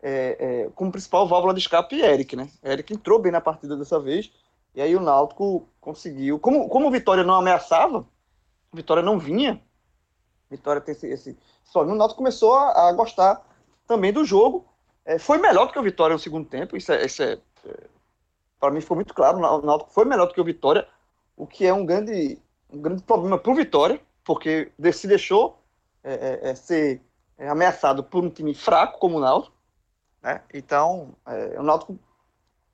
é, 0.01 0.37
é, 0.39 0.69
como 0.75 0.91
principal 0.91 1.27
válvula 1.27 1.53
de 1.53 1.59
escape 1.59 1.99
Eric, 1.99 2.35
né? 2.35 2.49
Eric 2.63 2.93
entrou 2.93 3.19
bem 3.19 3.31
na 3.31 3.41
partida 3.41 3.75
dessa 3.75 3.99
vez. 3.99 4.31
E 4.73 4.81
aí 4.81 4.95
o 4.95 5.01
Náutico 5.01 5.67
conseguiu. 5.81 6.39
Como, 6.39 6.69
como 6.69 6.87
o 6.87 6.91
Vitória 6.91 7.23
não 7.23 7.35
ameaçava, 7.35 8.05
Vitória 8.71 9.03
não 9.03 9.19
vinha. 9.19 9.61
Vitória 10.49 10.81
tem 10.81 10.93
esse. 10.93 11.07
esse 11.07 11.37
só 11.63 11.83
o 11.83 11.95
Náutico 11.95 12.19
começou 12.19 12.53
a, 12.53 12.89
a, 12.89 12.93
gostar 12.93 13.41
também 13.87 14.11
do 14.11 14.25
jogo. 14.25 14.65
É, 15.05 15.17
foi 15.17 15.37
melhor 15.37 15.67
do 15.67 15.73
que 15.73 15.79
o 15.79 15.83
Vitória 15.83 16.13
no 16.13 16.19
segundo 16.19 16.47
tempo. 16.47 16.75
Isso 16.75 16.91
é, 16.91 17.05
isso 17.05 17.23
é, 17.23 17.39
é 17.65 17.77
para 18.59 18.71
mim 18.71 18.81
ficou 18.81 18.95
muito 18.95 19.13
claro. 19.13 19.37
O 19.37 19.61
Náutico 19.61 19.91
foi 19.91 20.05
melhor 20.05 20.27
do 20.27 20.33
que 20.33 20.41
o 20.41 20.45
Vitória 20.45 20.87
o 21.37 21.45
que 21.45 21.65
é 21.65 21.73
um 21.73 21.85
grande, 21.85 22.41
um 22.69 22.81
grande 22.81 23.03
problema 23.03 23.37
para 23.37 23.51
o 23.51 23.55
Vitória, 23.55 24.01
porque 24.25 24.71
se 24.91 25.07
deixou 25.07 25.61
é, 26.03 26.13
é, 26.13 26.49
é, 26.49 26.55
ser 26.55 27.01
ameaçado 27.37 28.03
por 28.03 28.23
um 28.23 28.29
time 28.29 28.55
fraco 28.55 28.97
como 28.97 29.17
o 29.17 29.19
Náutico, 29.21 29.55
né? 30.23 30.41
Então, 30.51 31.15
é, 31.27 31.59
o 31.59 31.63
Náutico 31.63 31.97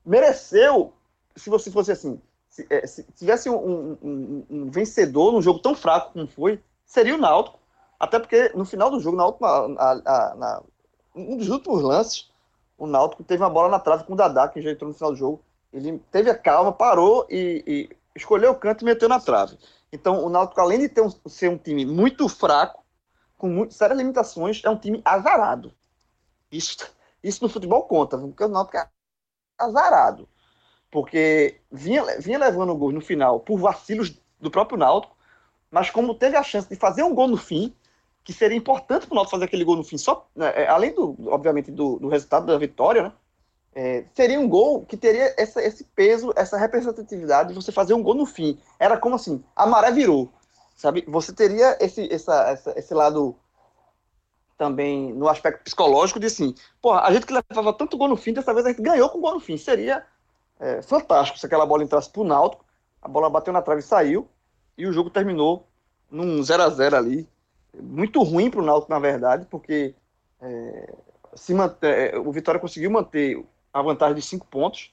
mereceu, 0.04 0.94
se 1.36 1.50
você 1.50 1.70
fosse 1.70 1.92
assim, 1.92 2.20
se, 2.48 2.66
se 2.86 3.02
tivesse 3.12 3.50
um, 3.50 3.98
um, 4.02 4.46
um, 4.48 4.70
vencedor 4.70 5.32
num 5.32 5.42
jogo 5.42 5.58
tão 5.58 5.74
fraco 5.74 6.12
como 6.14 6.26
foi, 6.26 6.62
seria 6.86 7.14
o 7.14 7.18
Náutico. 7.18 7.58
Até 8.00 8.18
porque 8.18 8.50
no 8.54 8.64
final 8.64 8.90
do 8.90 9.00
jogo, 9.00 9.16
Náutico, 9.16 9.44
na, 9.44 10.62
um 11.14 11.36
dos 11.36 11.48
últimos 11.48 11.82
lances, 11.82 12.30
o 12.76 12.86
Náutico 12.86 13.22
teve 13.22 13.42
uma 13.42 13.50
bola 13.50 13.68
na 13.68 13.78
trave 13.78 14.04
com 14.04 14.14
o 14.14 14.16
Dadá, 14.16 14.48
que 14.48 14.60
já 14.60 14.70
entrou 14.70 14.88
no 14.88 14.94
final 14.94 15.12
do 15.12 15.16
jogo. 15.16 15.40
Ele 15.72 15.98
teve 16.10 16.30
a 16.30 16.36
calma, 16.36 16.72
parou 16.72 17.26
e, 17.30 17.64
e 17.66 17.96
escolheu 18.16 18.52
o 18.52 18.56
canto 18.56 18.82
e 18.82 18.84
meteu 18.84 19.08
na 19.08 19.20
trave. 19.20 19.58
Então, 19.92 20.24
o 20.24 20.28
Náutico, 20.28 20.60
além 20.60 20.80
de 20.80 20.88
ter 20.88 21.00
um, 21.00 21.10
ser 21.26 21.48
um 21.48 21.58
time 21.58 21.86
muito 21.86 22.28
fraco, 22.28 22.84
com 23.38 23.48
muito, 23.48 23.74
sérias 23.74 23.98
limitações, 23.98 24.62
é 24.64 24.70
um 24.70 24.76
time 24.76 25.00
azarado. 25.04 25.72
Isso, 26.50 26.76
isso 27.22 27.42
no 27.42 27.48
futebol 27.48 27.82
conta, 27.84 28.18
porque 28.18 28.44
o 28.44 28.48
Náutico 28.48 28.76
é 28.76 28.88
azarado 29.58 30.28
porque 30.94 31.60
vinha, 31.72 32.04
vinha 32.20 32.38
levando 32.38 32.70
o 32.70 32.76
gol 32.76 32.92
no 32.92 33.00
final 33.00 33.40
por 33.40 33.58
vacilos 33.58 34.16
do 34.40 34.48
próprio 34.48 34.78
Náutico, 34.78 35.16
mas 35.68 35.90
como 35.90 36.14
teve 36.14 36.36
a 36.36 36.42
chance 36.44 36.68
de 36.68 36.76
fazer 36.76 37.02
um 37.02 37.12
gol 37.12 37.26
no 37.26 37.36
fim, 37.36 37.74
que 38.24 38.32
seria 38.32 38.56
importante 38.56 39.06
para 39.06 39.12
o 39.12 39.16
Náutico 39.16 39.32
fazer 39.32 39.44
aquele 39.44 39.64
gol 39.64 39.76
no 39.76 39.84
fim, 39.84 39.98
só 39.98 40.26
né, 40.34 40.50
é, 40.56 40.66
além 40.66 40.94
do, 40.94 41.14
obviamente, 41.26 41.70
do, 41.70 41.98
do 41.98 42.08
resultado 42.08 42.46
da 42.46 42.56
vitória, 42.56 43.02
né? 43.02 43.12
É, 43.76 44.04
seria 44.14 44.38
um 44.38 44.48
gol 44.48 44.86
que 44.86 44.96
teria 44.96 45.34
essa, 45.36 45.60
esse 45.60 45.82
peso, 45.82 46.32
essa 46.36 46.56
representatividade 46.56 47.48
de 47.48 47.54
você 47.54 47.72
fazer 47.72 47.92
um 47.92 48.02
gol 48.02 48.14
no 48.14 48.24
fim. 48.24 48.58
Era 48.78 48.96
como 48.96 49.16
assim, 49.16 49.44
a 49.54 49.66
maré 49.66 49.90
virou, 49.90 50.32
sabe? 50.76 51.04
Você 51.08 51.32
teria 51.32 51.76
esse, 51.80 52.10
essa, 52.12 52.50
essa, 52.50 52.78
esse 52.78 52.94
lado 52.94 53.36
também 54.56 55.12
no 55.12 55.28
aspecto 55.28 55.64
psicológico 55.64 56.20
de 56.20 56.26
assim, 56.26 56.54
porra, 56.80 57.00
a 57.00 57.12
gente 57.12 57.26
que 57.26 57.32
levava 57.32 57.72
tanto 57.72 57.98
gol 57.98 58.08
no 58.08 58.16
fim, 58.16 58.32
dessa 58.32 58.54
vez 58.54 58.64
a 58.64 58.70
gente 58.70 58.80
ganhou 58.80 59.10
com 59.10 59.20
gol 59.20 59.34
no 59.34 59.40
fim. 59.40 59.56
Seria 59.56 60.06
é, 60.60 60.80
fantástico 60.80 61.38
se 61.38 61.44
aquela 61.44 61.66
bola 61.66 61.82
entrasse 61.82 62.08
pro 62.08 62.22
Náutico, 62.22 62.64
a 63.02 63.08
bola 63.08 63.28
bateu 63.28 63.52
na 63.52 63.60
trave 63.60 63.80
e 63.80 63.84
saiu, 63.84 64.28
e 64.78 64.86
o 64.86 64.92
jogo 64.92 65.10
terminou 65.10 65.68
num 66.08 66.40
0 66.42 66.62
a 66.62 66.70
0 66.70 66.96
ali. 66.96 67.28
Muito 67.80 68.22
ruim 68.22 68.50
pro 68.50 68.62
Náutico, 68.62 68.92
na 68.92 68.98
verdade, 68.98 69.46
porque 69.50 69.94
é, 70.40 70.94
se 71.34 71.54
manter, 71.54 72.14
é, 72.14 72.18
o 72.18 72.30
Vitória 72.32 72.60
conseguiu 72.60 72.90
manter 72.90 73.44
a 73.72 73.82
vantagem 73.82 74.14
de 74.14 74.22
5 74.22 74.46
pontos. 74.46 74.92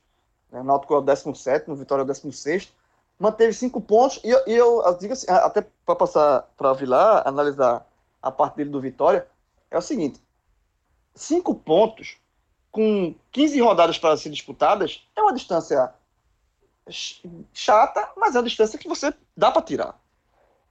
Né? 0.51 0.59
O 0.59 0.63
Náutico 0.63 0.93
é 0.93 0.97
o 0.97 1.01
17, 1.01 1.69
o 1.69 1.75
Vitória 1.75 2.01
é 2.01 2.05
o 2.05 2.07
16. 2.07 2.73
Manteve 3.19 3.53
5 3.53 3.79
pontos, 3.81 4.19
e 4.23 4.29
eu, 4.29 4.43
e 4.47 4.53
eu 4.53 4.97
digo 4.99 5.13
assim, 5.13 5.29
até 5.29 5.65
para 5.85 5.95
passar 5.95 6.49
para 6.57 6.73
Vilar, 6.73 7.27
analisar 7.27 7.85
a 8.21 8.31
parte 8.31 8.55
dele 8.55 8.71
do 8.71 8.81
Vitória, 8.81 9.27
é 9.69 9.77
o 9.77 9.81
seguinte: 9.81 10.19
5 11.13 11.53
pontos 11.55 12.17
com 12.71 13.13
15 13.31 13.61
rodadas 13.61 13.99
para 13.99 14.17
ser 14.17 14.29
disputadas, 14.29 15.05
é 15.15 15.21
uma 15.21 15.33
distância 15.33 15.93
chata, 17.53 18.09
mas 18.17 18.35
é 18.35 18.39
uma 18.39 18.47
distância 18.47 18.79
que 18.79 18.87
você 18.87 19.13
dá 19.35 19.51
para 19.51 19.61
tirar. 19.61 19.99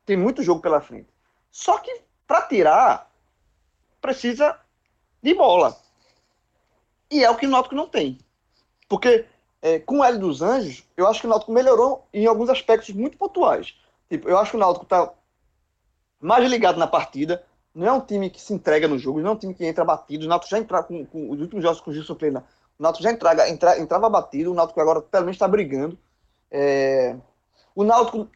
Tem 0.05 0.17
muito 0.17 0.43
jogo 0.43 0.61
pela 0.61 0.81
frente. 0.81 1.09
Só 1.51 1.79
que 1.79 2.03
para 2.27 2.43
tirar, 2.43 3.11
precisa 4.01 4.59
de 5.23 5.35
bola. 5.35 5.77
E 7.11 7.25
é 7.25 7.31
o 7.31 7.37
que 7.37 7.47
o 7.47 7.51
Náutico 7.51 7.75
não 7.75 7.89
tem. 7.89 8.19
Porque 8.89 9.27
é, 9.63 9.79
com 9.79 9.99
o 9.99 10.05
Hélio 10.05 10.21
dos 10.21 10.43
Anjos, 10.43 10.85
eu 10.97 11.07
acho 11.07 11.21
que 11.21 11.27
o 11.27 11.31
Náutico 11.31 11.53
melhorou 11.53 12.07
em 12.13 12.27
alguns 12.27 12.49
aspectos 12.49 12.95
muito 12.95 13.19
pontuais. 13.19 13.75
Tipo, 14.09 14.29
eu 14.29 14.39
acho 14.39 14.53
que 14.53 14.57
o 14.57 14.61
Náutico 14.61 14.85
está 14.85 15.13
mais 16.21 16.49
ligado 16.49 16.79
na 16.79 16.87
partida, 16.87 17.45
não 17.75 17.87
é 17.87 17.93
um 17.93 18.01
time 18.01 18.31
que 18.31 18.41
se 18.41 18.53
entrega 18.53 18.89
no 18.89 18.99
jogo, 18.99 19.21
não 19.21 19.31
é 19.31 19.33
um 19.33 19.39
time 19.39 19.55
que 19.55 19.65
entra 19.65 19.85
batido. 19.85 20.27
O 20.27 20.29
Náutico 20.29 20.51
já 20.51 20.59
entra 20.59 20.83
com, 20.83 21.05
com 21.07 21.31
os 21.31 21.41
últimos 21.41 21.63
jogos 21.63 21.81
com 21.81 21.91
o 21.91 21.95
Gilson 21.95 22.15
Plena. 22.15 22.45
O 22.79 22.83
Náutico 22.83 23.03
já 23.05 23.13
entraga, 23.13 23.49
entra, 23.49 23.79
entrava 23.79 24.09
batido, 24.09 24.51
o 24.51 24.55
Náutico 24.55 24.81
agora 24.81 25.01
pelo 25.01 25.25
menos 25.25 25.37
está 25.37 25.47
brigando. 25.47 25.99
É... 26.51 27.17
O 27.75 27.85
Náutico 27.85 28.29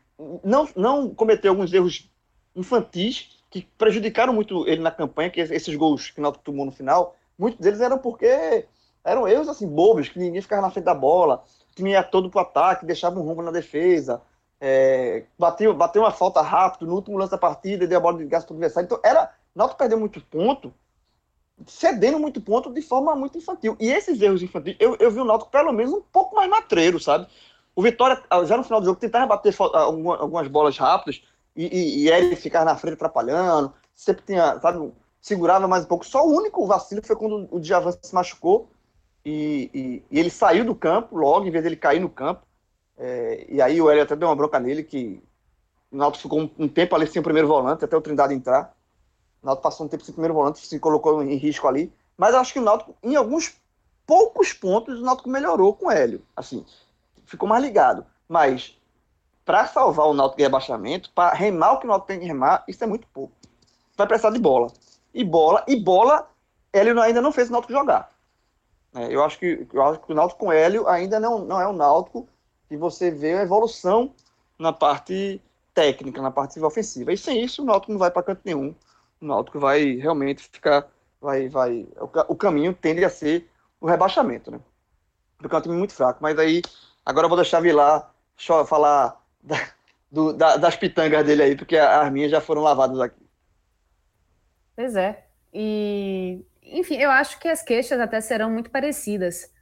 não, 0.43 0.69
não 0.77 1.15
cometeu 1.15 1.53
alguns 1.53 1.73
erros 1.73 2.09
infantis 2.55 3.35
que 3.51 3.63
prejudicaram 3.79 4.33
muito 4.33 4.67
ele 4.67 4.81
na 4.81 4.91
campanha, 4.91 5.31
que 5.31 5.41
esses 5.41 5.75
gols 5.77 6.11
que 6.11 6.19
o 6.19 6.23
Náutico 6.23 6.45
tomou 6.45 6.67
no 6.67 6.73
final, 6.73 7.15
muitos 7.39 7.61
deles 7.61 7.81
eram 7.81 7.99
porque 7.99 8.67
eram 9.05 9.29
erros 9.29 9.49
assim 9.49 9.69
bobos, 9.69 10.09
que 10.09 10.19
ninguém 10.19 10.43
ficava 10.43 10.63
na 10.63 10.71
frente 10.71 10.87
da 10.87 10.95
bola, 10.95 11.45
o 11.71 11.75
time 11.75 11.91
ia 11.91 12.03
todo 12.03 12.31
pro 12.31 12.41
ataque, 12.41 12.87
deixava 12.87 13.21
um 13.21 13.23
rombo 13.23 13.43
na 13.43 13.53
defesa, 13.53 14.21
é, 14.61 15.25
bateu, 15.39 15.75
bateu 15.75 16.03
uma 16.03 16.11
falta 16.11 16.41
rápido 16.41 16.87
no 16.87 16.95
último 16.95 17.19
lance 17.19 17.31
da 17.31 17.39
partida, 17.39 17.87
deu 17.87 17.99
a 17.99 18.01
bola 18.01 18.19
de 18.19 18.25
gasto 18.25 18.47
para 18.47 18.55
o 18.55 18.57
adversário. 18.57 18.87
Então, 18.87 19.01
era, 19.05 19.33
Náutico 19.55 19.79
perdeu 19.79 20.01
muito 20.01 20.21
ponto, 20.23 20.73
cedendo 21.67 22.19
muito 22.19 22.41
ponto 22.41 22.73
de 22.73 22.83
forma 22.83 23.15
muito 23.15 23.39
infantil. 23.39 23.77
E 23.79 23.91
esses 23.91 24.21
erros 24.21 24.43
infantis, 24.43 24.75
eu, 24.81 24.97
eu 24.99 25.11
vi 25.11 25.21
o 25.21 25.25
Náutico 25.25 25.51
pelo 25.51 25.73
menos 25.73 25.93
um 25.93 26.01
pouco 26.01 26.35
mais 26.35 26.49
matreiro, 26.49 26.99
sabe? 26.99 27.27
O 27.77 27.83
Vitória, 27.83 28.21
já 28.47 28.57
no 28.57 28.65
final 28.65 28.81
do 28.81 28.87
jogo, 28.87 28.99
tentava 28.99 29.27
bater 29.27 29.55
algumas 29.59 30.49
bolas 30.49 30.79
rápidas 30.79 31.23
e, 31.57 32.07
e, 32.07 32.09
e 32.09 32.37
ficava 32.37 32.65
na 32.65 32.77
frente 32.77 32.95
atrapalhando, 32.95 33.73
sempre 33.95 34.25
tinha, 34.25 34.59
sabe, 34.61 34.93
segurava 35.21 35.69
mais 35.69 35.85
um 35.85 35.89
pouco. 35.89 36.05
Só 36.05 36.27
o 36.27 36.37
único 36.37 36.67
vacilo 36.67 37.03
foi 37.05 37.17
quando 37.17 37.49
o 37.51 37.61
Djavan 37.61 37.93
se 37.93 38.15
machucou 38.15 38.69
e, 39.25 39.71
e, 39.73 40.03
e 40.11 40.21
ele 40.21 40.31
saiu 40.31 40.65
do 40.65 40.75
campo 40.75 41.17
logo, 41.17 41.47
em 41.47 41.51
vez 41.51 41.65
dele 41.65 41.77
cair 41.77 42.01
no 42.01 42.11
campo. 42.11 42.43
É, 42.97 43.47
e 43.49 43.63
aí 43.63 43.81
o 43.81 43.91
Hélio 43.91 44.03
até 44.03 44.15
deu 44.15 44.29
uma 44.29 44.37
bronca 44.37 44.61
nele, 44.61 44.83
que 44.83 45.23
o 45.91 45.97
Náutico 45.97 46.23
ficou 46.23 46.41
um, 46.41 46.51
um, 46.59 46.69
tempo 46.69 46.95
ali 46.95 47.07
sem 47.07 47.21
o 47.21 47.23
primeiro 47.23 47.49
volante, 47.49 47.85
até 47.85 47.97
o 47.97 48.01
Trindade 48.01 48.35
entrar. 48.35 48.75
O 49.43 49.47
Náutico 49.47 49.63
passou 49.63 49.87
um 49.87 49.89
tempo 49.89 50.05
sem 50.05 50.13
o 50.13 50.15
primeiro 50.15 50.35
volante, 50.35 50.65
se 50.65 50.79
colocou 50.79 51.23
em 51.23 51.37
risco 51.37 51.67
ali. 51.67 51.93
Mas 52.17 52.35
acho 52.35 52.53
que 52.53 52.59
o 52.59 52.63
Náutico, 52.63 52.95
em 53.03 53.17
alguns 53.17 53.57
poucos 54.07 54.53
pontos, 54.53 55.01
o 55.01 55.03
Náutico 55.03 55.29
melhorou 55.29 55.75
com 55.75 55.87
o 55.87 55.91
Hélio. 55.91 56.23
Assim, 56.37 56.65
ficou 57.25 57.49
mais 57.49 57.63
ligado. 57.63 58.05
Mas 58.29 58.79
para 59.45 59.67
salvar 59.67 60.07
o 60.07 60.15
Náutico 60.15 60.39
de 60.39 60.45
rebaixamento, 60.45 61.11
para 61.15 61.35
remar 61.35 61.73
o 61.73 61.79
que 61.79 61.87
o 61.87 61.89
Náutico 61.89 62.09
tem 62.09 62.21
que 62.21 62.27
remar, 62.27 62.65
isso 62.67 62.83
é 62.83 62.87
muito 62.87 63.07
pouco. 63.09 63.35
Vai 63.97 64.07
precisar 64.07 64.31
de 64.31 64.39
bola. 64.39 64.73
E 65.13 65.23
bola, 65.23 65.65
e 65.69 65.77
bola, 65.77 66.29
Hélio 66.73 67.01
ainda 67.01 67.21
não 67.21 67.33
fez 67.33 67.49
o 67.49 67.53
Náutico 67.53 67.73
jogar. 67.73 68.11
É, 68.95 69.13
eu, 69.13 69.23
acho 69.23 69.39
que, 69.39 69.67
eu 69.73 69.83
acho 69.83 70.01
que 70.01 70.13
o 70.13 70.15
Náutico 70.15 70.41
com 70.41 70.53
Hélio 70.53 70.89
ainda 70.89 71.21
não, 71.21 71.45
não 71.45 71.61
é 71.61 71.69
um 71.69 71.73
Náutico 71.73 72.29
e 72.71 72.77
você 72.77 73.11
vê 73.11 73.35
a 73.35 73.43
evolução 73.43 74.13
na 74.59 74.73
parte 74.73 75.41
técnica, 75.75 76.23
na 76.23 76.31
parte 76.31 76.59
ofensiva. 76.61 77.13
E 77.13 77.19
sem 77.19 77.43
isso, 77.43 77.63
o 77.63 77.65
Náutico 77.65 77.93
não 77.93 77.99
vai 77.99 78.11
para 78.11 78.23
canto 78.23 78.41
nenhum. 78.45 78.75
O 79.21 79.27
Náutico 79.27 79.59
vai 79.59 79.97
realmente 79.97 80.43
ficar. 80.43 80.89
Vai, 81.21 81.49
vai, 81.49 81.87
o, 81.99 82.33
o 82.33 82.37
caminho 82.37 82.75
tende 82.75 83.05
a 83.05 83.11
ser 83.11 83.49
o 83.81 83.87
rebaixamento, 83.87 84.51
né? 84.51 84.61
Porque 85.39 85.55
é 85.55 85.59
um 85.59 85.63
time 85.63 85.77
muito 85.77 85.95
fraco. 85.95 86.21
Mas 86.23 86.39
aí, 86.39 86.63
agora 87.05 87.27
eu 87.27 87.29
vou 87.29 87.37
deixar 87.37 87.61
Vilar 87.61 88.13
falar 88.67 89.24
da, 89.45 89.69
do, 90.11 90.33
da, 90.33 90.57
das 90.57 90.77
pitangas 90.77 91.25
dele 91.25 91.43
aí, 91.43 91.57
porque 91.57 91.77
as 91.77 92.11
minhas 92.11 92.31
já 92.31 92.41
foram 92.41 92.63
lavadas 92.63 92.99
aqui. 93.01 93.23
Pois 94.75 94.97
é. 94.97 95.25
E, 95.53 96.45
enfim, 96.63 96.97
eu 96.97 97.11
acho 97.11 97.39
que 97.39 97.49
as 97.49 97.63
queixas 97.63 98.01
até 98.01 98.21
serão 98.21 98.51
muito 98.51 98.71
parecidas 98.71 99.53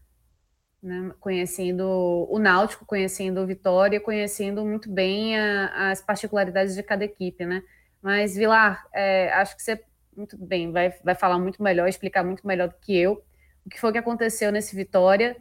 né, 0.83 1.13
conhecendo 1.21 2.27
o 2.29 2.39
Náutico, 2.39 2.85
conhecendo 2.85 3.41
o 3.41 3.47
Vitória, 3.47 4.01
conhecendo 4.01 4.65
muito 4.65 4.91
bem 4.91 5.39
a, 5.39 5.91
as 5.91 6.01
particularidades 6.01 6.75
de 6.75 6.83
cada 6.83 7.05
equipe, 7.05 7.45
né? 7.45 7.63
Mas, 8.01 8.35
Vilar, 8.35 8.85
é, 8.93 9.33
acho 9.35 9.55
que 9.55 9.63
você 9.63 9.85
muito 10.17 10.37
bem 10.37 10.73
vai, 10.73 10.91
vai 11.05 11.15
falar 11.15 11.39
muito 11.39 11.63
melhor, 11.63 11.89
explicar 11.89 12.25
muito 12.25 12.47
melhor 12.47 12.69
do 12.69 12.75
que 12.81 12.97
eu 12.97 13.23
o 13.65 13.71
que 13.71 13.81
foi 13.81 13.93
que 13.93 13.99
aconteceu 13.99 14.51
nesse 14.51 14.75
Vitória, 14.75 15.37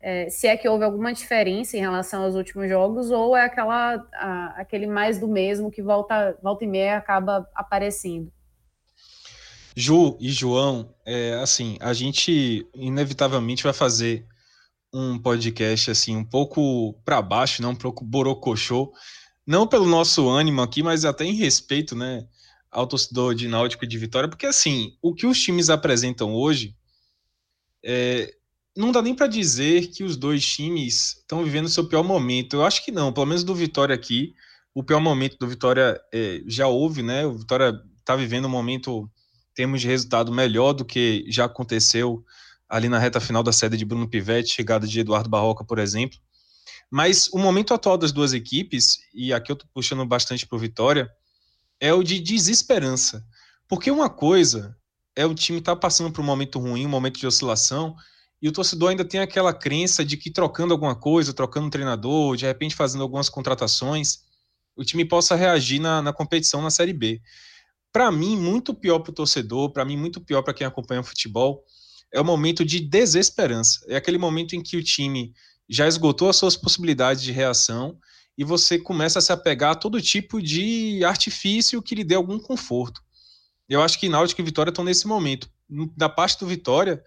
é, 0.00 0.30
se 0.30 0.46
é 0.46 0.56
que 0.56 0.68
houve 0.68 0.84
alguma 0.84 1.12
diferença 1.12 1.76
em 1.76 1.80
relação 1.80 2.22
aos 2.22 2.34
últimos 2.34 2.68
jogos, 2.68 3.10
ou 3.10 3.36
é 3.36 3.44
aquela, 3.44 3.94
a, 4.14 4.60
aquele 4.60 4.86
mais 4.86 5.18
do 5.18 5.26
mesmo 5.26 5.70
que 5.70 5.82
volta, 5.82 6.38
volta 6.42 6.64
e 6.64 6.68
meia 6.68 6.96
acaba 6.96 7.48
aparecendo. 7.54 8.32
Ju 9.74 10.16
e 10.20 10.30
João, 10.30 10.94
é, 11.06 11.34
assim, 11.34 11.76
a 11.80 11.92
gente 11.92 12.66
inevitavelmente 12.74 13.62
vai 13.62 13.72
fazer 13.72 14.26
um 14.92 15.18
podcast 15.18 15.90
assim 15.90 16.16
um 16.16 16.24
pouco 16.24 16.94
para 17.04 17.20
baixo, 17.20 17.62
não 17.62 17.70
um 17.70 17.76
pouco 17.76 18.04
borocochô, 18.04 18.92
não 19.46 19.66
pelo 19.66 19.86
nosso 19.86 20.28
ânimo 20.28 20.62
aqui, 20.62 20.82
mas 20.82 21.04
até 21.04 21.24
em 21.24 21.34
respeito, 21.34 21.94
né, 21.94 22.26
ao 22.70 22.86
torcedor 22.86 23.34
de 23.34 23.48
Náutico 23.48 23.84
e 23.84 23.88
de 23.88 23.98
Vitória, 23.98 24.28
porque 24.28 24.46
assim, 24.46 24.96
o 25.02 25.14
que 25.14 25.26
os 25.26 25.40
times 25.40 25.70
apresentam 25.70 26.34
hoje 26.34 26.74
é, 27.84 28.34
não 28.78 28.92
dá 28.92 29.02
nem 29.02 29.12
para 29.12 29.26
dizer 29.26 29.88
que 29.88 30.04
os 30.04 30.16
dois 30.16 30.46
times 30.46 31.16
estão 31.16 31.42
vivendo 31.42 31.68
seu 31.68 31.88
pior 31.88 32.04
momento. 32.04 32.54
Eu 32.54 32.64
acho 32.64 32.84
que 32.84 32.92
não, 32.92 33.12
pelo 33.12 33.26
menos 33.26 33.42
do 33.42 33.52
Vitória 33.52 33.92
aqui, 33.92 34.34
o 34.72 34.84
pior 34.84 35.00
momento 35.00 35.36
do 35.36 35.48
Vitória 35.48 36.00
é, 36.14 36.40
já 36.46 36.68
houve, 36.68 37.02
né? 37.02 37.26
O 37.26 37.38
Vitória 37.38 37.74
está 37.98 38.14
vivendo 38.14 38.44
um 38.44 38.50
momento, 38.50 39.10
temos 39.52 39.80
de 39.80 39.88
resultado 39.88 40.30
melhor 40.30 40.74
do 40.74 40.84
que 40.84 41.24
já 41.28 41.46
aconteceu 41.46 42.24
ali 42.68 42.88
na 42.88 43.00
reta 43.00 43.18
final 43.18 43.42
da 43.42 43.52
sede 43.52 43.76
de 43.76 43.84
Bruno 43.84 44.08
Pivetti, 44.08 44.54
chegada 44.54 44.86
de 44.86 45.00
Eduardo 45.00 45.28
Barroca, 45.28 45.64
por 45.64 45.80
exemplo. 45.80 46.16
Mas 46.88 47.28
o 47.32 47.38
momento 47.38 47.74
atual 47.74 47.98
das 47.98 48.12
duas 48.12 48.32
equipes, 48.32 48.98
e 49.12 49.32
aqui 49.32 49.50
eu 49.50 49.54
estou 49.54 49.68
puxando 49.74 50.06
bastante 50.06 50.46
para 50.46 50.54
o 50.54 50.60
Vitória, 50.60 51.10
é 51.80 51.92
o 51.92 52.04
de 52.04 52.20
desesperança. 52.20 53.26
Porque 53.66 53.90
uma 53.90 54.08
coisa 54.08 54.76
é 55.16 55.26
o 55.26 55.34
time 55.34 55.58
estar 55.58 55.74
tá 55.74 55.80
passando 55.80 56.12
por 56.12 56.20
um 56.20 56.24
momento 56.24 56.60
ruim, 56.60 56.86
um 56.86 56.90
momento 56.90 57.18
de 57.18 57.26
oscilação, 57.26 57.96
e 58.40 58.48
o 58.48 58.52
torcedor 58.52 58.90
ainda 58.90 59.04
tem 59.04 59.20
aquela 59.20 59.52
crença 59.52 60.04
de 60.04 60.16
que 60.16 60.30
trocando 60.30 60.72
alguma 60.72 60.94
coisa, 60.94 61.32
trocando 61.32 61.66
um 61.66 61.70
treinador, 61.70 62.36
de 62.36 62.46
repente 62.46 62.74
fazendo 62.74 63.02
algumas 63.02 63.28
contratações, 63.28 64.20
o 64.76 64.84
time 64.84 65.04
possa 65.04 65.34
reagir 65.34 65.80
na, 65.80 66.00
na 66.00 66.12
competição 66.12 66.62
na 66.62 66.70
Série 66.70 66.92
B. 66.92 67.20
Para 67.92 68.12
mim, 68.12 68.36
muito 68.36 68.72
pior 68.72 69.00
para 69.00 69.10
o 69.10 69.14
torcedor, 69.14 69.72
para 69.72 69.84
mim, 69.84 69.96
muito 69.96 70.20
pior 70.20 70.42
para 70.42 70.54
quem 70.54 70.66
acompanha 70.66 71.00
o 71.00 71.04
futebol, 71.04 71.64
é 72.12 72.20
o 72.20 72.24
momento 72.24 72.64
de 72.64 72.80
desesperança. 72.80 73.84
É 73.88 73.96
aquele 73.96 74.18
momento 74.18 74.54
em 74.54 74.62
que 74.62 74.76
o 74.76 74.82
time 74.82 75.34
já 75.68 75.86
esgotou 75.88 76.28
as 76.28 76.36
suas 76.36 76.56
possibilidades 76.56 77.22
de 77.22 77.32
reação 77.32 77.98
e 78.36 78.44
você 78.44 78.78
começa 78.78 79.18
a 79.18 79.22
se 79.22 79.32
apegar 79.32 79.72
a 79.72 79.74
todo 79.74 80.00
tipo 80.00 80.40
de 80.40 81.02
artifício 81.04 81.82
que 81.82 81.94
lhe 81.94 82.04
dê 82.04 82.14
algum 82.14 82.38
conforto. 82.38 83.02
Eu 83.68 83.82
acho 83.82 83.98
que 83.98 84.08
Náutico 84.08 84.40
e 84.40 84.44
Vitória 84.44 84.70
estão 84.70 84.84
nesse 84.84 85.06
momento. 85.06 85.50
Da 85.96 86.08
parte 86.08 86.38
do 86.38 86.46
Vitória, 86.46 87.02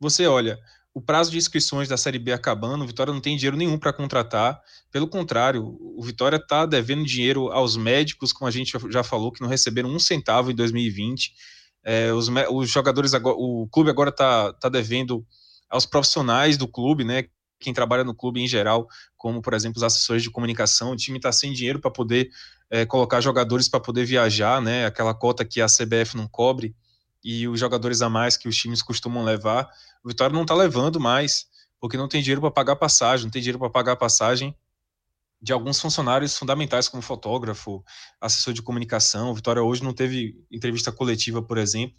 você 0.00 0.26
olha, 0.26 0.58
o 0.94 1.00
prazo 1.00 1.32
de 1.32 1.36
inscrições 1.36 1.88
da 1.88 1.96
Série 1.96 2.20
B 2.20 2.32
acabando, 2.32 2.84
o 2.84 2.86
Vitória 2.86 3.12
não 3.12 3.20
tem 3.20 3.36
dinheiro 3.36 3.56
nenhum 3.56 3.76
para 3.76 3.92
contratar. 3.92 4.62
Pelo 4.92 5.08
contrário, 5.08 5.76
o 5.80 6.00
Vitória 6.04 6.36
está 6.36 6.64
devendo 6.64 7.04
dinheiro 7.04 7.50
aos 7.50 7.76
médicos, 7.76 8.32
como 8.32 8.48
a 8.48 8.50
gente 8.50 8.72
já 8.90 9.02
falou, 9.02 9.32
que 9.32 9.40
não 9.40 9.48
receberam 9.48 9.88
um 9.88 9.98
centavo 9.98 10.52
em 10.52 10.54
2020. 10.54 11.32
É, 11.82 12.12
os, 12.12 12.28
os, 12.28 12.70
jogadores 12.70 13.12
agora, 13.12 13.36
o 13.36 13.66
clube 13.72 13.90
agora 13.90 14.10
está 14.10 14.52
tá 14.52 14.68
devendo 14.68 15.26
aos 15.68 15.84
profissionais 15.84 16.56
do 16.56 16.68
clube, 16.68 17.02
né? 17.02 17.24
Quem 17.58 17.74
trabalha 17.74 18.04
no 18.04 18.14
clube 18.14 18.40
em 18.40 18.46
geral, 18.46 18.86
como 19.16 19.42
por 19.42 19.52
exemplo 19.52 19.78
os 19.78 19.82
assessores 19.82 20.22
de 20.22 20.30
comunicação, 20.30 20.92
o 20.92 20.96
time 20.96 21.18
está 21.18 21.32
sem 21.32 21.52
dinheiro 21.52 21.80
para 21.80 21.90
poder 21.90 22.30
é, 22.70 22.86
colocar 22.86 23.20
jogadores 23.20 23.68
para 23.68 23.80
poder 23.80 24.04
viajar, 24.04 24.62
né? 24.62 24.86
Aquela 24.86 25.12
cota 25.12 25.44
que 25.44 25.60
a 25.60 25.66
CBF 25.66 26.16
não 26.16 26.28
cobre 26.28 26.74
e 27.24 27.48
os 27.48 27.58
jogadores 27.58 28.02
a 28.02 28.10
mais 28.10 28.36
que 28.36 28.46
os 28.46 28.56
times 28.56 28.82
costumam 28.82 29.24
levar, 29.24 29.68
o 30.04 30.08
Vitória 30.08 30.34
não 30.34 30.42
está 30.42 30.54
levando 30.54 31.00
mais, 31.00 31.46
porque 31.80 31.96
não 31.96 32.06
tem 32.06 32.20
dinheiro 32.20 32.40
para 32.40 32.50
pagar 32.50 32.76
passagem, 32.76 33.24
não 33.24 33.30
tem 33.30 33.40
dinheiro 33.40 33.58
para 33.58 33.70
pagar 33.70 33.96
passagem 33.96 34.54
de 35.40 35.52
alguns 35.52 35.78
funcionários 35.80 36.36
fundamentais, 36.38 36.88
como 36.88 37.02
fotógrafo, 37.02 37.84
assessor 38.20 38.54
de 38.54 38.62
comunicação. 38.62 39.30
O 39.30 39.34
Vitória 39.34 39.62
hoje 39.62 39.84
não 39.84 39.92
teve 39.92 40.42
entrevista 40.50 40.90
coletiva, 40.90 41.42
por 41.42 41.58
exemplo, 41.58 41.96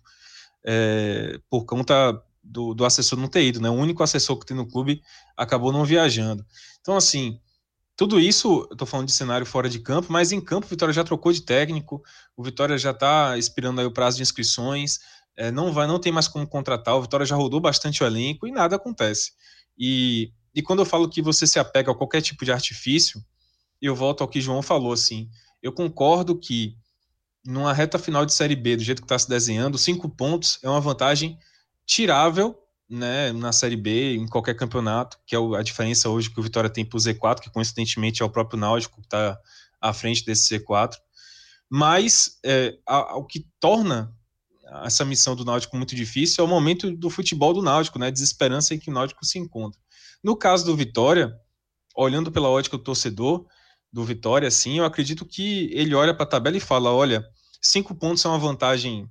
é, 0.65 1.39
por 1.47 1.65
conta 1.65 2.19
do, 2.43 2.73
do, 2.73 2.85
assessor 2.85 3.19
não 3.19 3.27
ter 3.27 3.43
ido, 3.43 3.61
né? 3.61 3.69
O 3.69 3.73
único 3.73 4.01
assessor 4.01 4.39
que 4.39 4.45
tem 4.47 4.57
no 4.57 4.67
clube 4.67 5.01
acabou 5.37 5.71
não 5.71 5.85
viajando. 5.85 6.43
Então, 6.81 6.95
assim, 6.95 7.39
tudo 7.95 8.19
isso, 8.19 8.67
eu 8.69 8.73
estou 8.73 8.85
falando 8.85 9.07
de 9.07 9.13
cenário 9.13 9.45
fora 9.45 9.69
de 9.69 9.79
campo, 9.79 10.11
mas 10.11 10.31
em 10.31 10.41
campo 10.41 10.65
o 10.65 10.69
Vitória 10.69 10.93
já 10.93 11.03
trocou 11.03 11.31
de 11.31 11.41
técnico, 11.41 12.03
o 12.35 12.43
Vitória 12.43 12.77
já 12.77 12.91
está 12.91 13.37
expirando 13.37 13.79
aí 13.79 13.87
o 13.87 13.91
prazo 13.91 14.17
de 14.17 14.23
inscrições, 14.23 14.99
é, 15.37 15.49
não 15.49 15.71
vai, 15.71 15.87
não 15.87 15.99
tem 15.99 16.11
mais 16.11 16.27
como 16.27 16.45
contratar, 16.45 16.95
o 16.95 17.01
Vitória 17.01 17.25
já 17.25 17.35
rodou 17.35 17.59
bastante 17.61 18.03
o 18.03 18.05
elenco 18.05 18.45
e 18.47 18.51
nada 18.51 18.75
acontece. 18.75 19.31
E, 19.77 20.31
e 20.53 20.61
quando 20.61 20.79
eu 20.79 20.85
falo 20.85 21.09
que 21.09 21.21
você 21.21 21.47
se 21.47 21.57
apega 21.57 21.91
a 21.91 21.95
qualquer 21.95 22.21
tipo 22.21 22.43
de 22.43 22.51
artifício, 22.51 23.23
eu 23.81 23.95
volto 23.95 24.21
ao 24.21 24.27
que 24.27 24.41
João 24.41 24.61
falou, 24.61 24.91
assim, 24.91 25.29
eu 25.61 25.71
concordo 25.71 26.37
que 26.37 26.77
numa 27.45 27.71
reta 27.71 27.99
final 27.99 28.25
de 28.25 28.33
Série 28.33 28.55
B, 28.55 28.75
do 28.75 28.83
jeito 28.83 29.01
que 29.01 29.05
está 29.05 29.19
se 29.19 29.29
desenhando, 29.29 29.77
cinco 29.77 30.09
pontos 30.09 30.59
é 30.63 30.69
uma 30.69 30.81
vantagem 30.81 31.37
tirável 31.85 32.57
né, 32.89 33.31
na 33.31 33.51
Série 33.51 33.75
B, 33.75 34.15
em 34.15 34.27
qualquer 34.27 34.55
campeonato, 34.55 35.17
que 35.25 35.35
é 35.35 35.39
a 35.39 35.63
diferença 35.63 36.09
hoje 36.09 36.29
que 36.29 36.39
o 36.39 36.43
Vitória 36.43 36.69
tem 36.69 36.85
para 36.85 36.97
o 36.97 36.99
Z4, 36.99 37.39
que 37.39 37.49
coincidentemente 37.49 38.21
é 38.21 38.25
o 38.25 38.29
próprio 38.29 38.59
Náutico 38.59 39.01
que 39.01 39.07
está 39.07 39.39
à 39.81 39.93
frente 39.93 40.23
desse 40.23 40.55
Z4. 40.55 40.95
Mas 41.69 42.39
é, 42.45 42.77
a, 42.85 43.17
o 43.17 43.25
que 43.25 43.47
torna 43.59 44.15
essa 44.83 45.05
missão 45.05 45.35
do 45.35 45.45
Náutico 45.45 45.77
muito 45.77 45.95
difícil 45.95 46.43
é 46.43 46.47
o 46.47 46.49
momento 46.49 46.91
do 46.91 47.09
futebol 47.09 47.53
do 47.53 47.61
Náutico, 47.61 47.99
né, 47.99 48.07
a 48.07 48.11
desesperança 48.11 48.73
em 48.73 48.79
que 48.79 48.89
o 48.89 48.93
Náutico 48.93 49.25
se 49.25 49.39
encontra. 49.39 49.79
No 50.23 50.35
caso 50.35 50.65
do 50.65 50.75
Vitória, 50.75 51.35
olhando 51.95 52.31
pela 52.31 52.49
ótica 52.49 52.77
do 52.77 52.83
torcedor 52.83 53.45
do 53.91 54.03
Vitória, 54.03 54.47
assim, 54.47 54.79
eu 54.79 54.85
acredito 54.85 55.25
que 55.25 55.69
ele 55.73 55.95
olha 55.95 56.13
para 56.13 56.23
a 56.23 56.29
tabela 56.29 56.57
e 56.57 56.59
fala: 56.59 56.91
olha, 56.91 57.23
cinco 57.61 57.95
pontos 57.95 58.25
é 58.25 58.27
uma 58.27 58.37
vantagem 58.37 59.09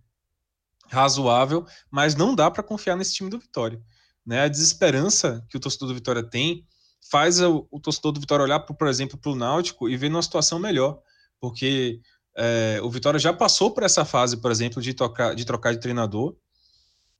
razoável, 0.95 1.67
mas 1.91 2.15
não 2.15 2.35
dá 2.35 2.51
para 2.51 2.63
confiar 2.63 2.97
nesse 2.97 3.15
time 3.15 3.29
do 3.29 3.39
Vitória. 3.39 3.81
Né? 4.25 4.41
A 4.43 4.49
desesperança 4.49 5.45
que 5.51 5.57
o 5.57 5.61
torcedor 5.61 5.89
do 5.89 5.95
Vitória 5.95 6.23
tem 6.23 6.65
faz 7.11 7.41
o, 7.41 7.67
o 7.71 7.79
torcedor 7.79 8.13
do 8.13 8.21
Vitória 8.21 8.45
olhar, 8.45 8.61
por, 8.61 8.75
por 8.75 8.89
exemplo, 8.89 9.19
para 9.19 9.31
o 9.31 9.37
Náutico 9.37 9.89
e 9.89 9.97
ver 9.97 10.09
numa 10.09 10.23
situação 10.23 10.59
melhor, 10.59 10.99
porque 11.41 12.01
é, 12.37 12.81
o 12.83 12.91
Vitória 12.91 13.19
já 13.19 13.33
passou 13.33 13.71
por 13.73 13.83
essa 13.83 14.05
fase, 14.05 14.37
por 14.39 14.51
exemplo, 14.51 14.81
de, 14.81 14.95
tocar, 14.95 15.35
de 15.35 15.45
trocar 15.45 15.73
de 15.73 15.81
treinador 15.81 16.35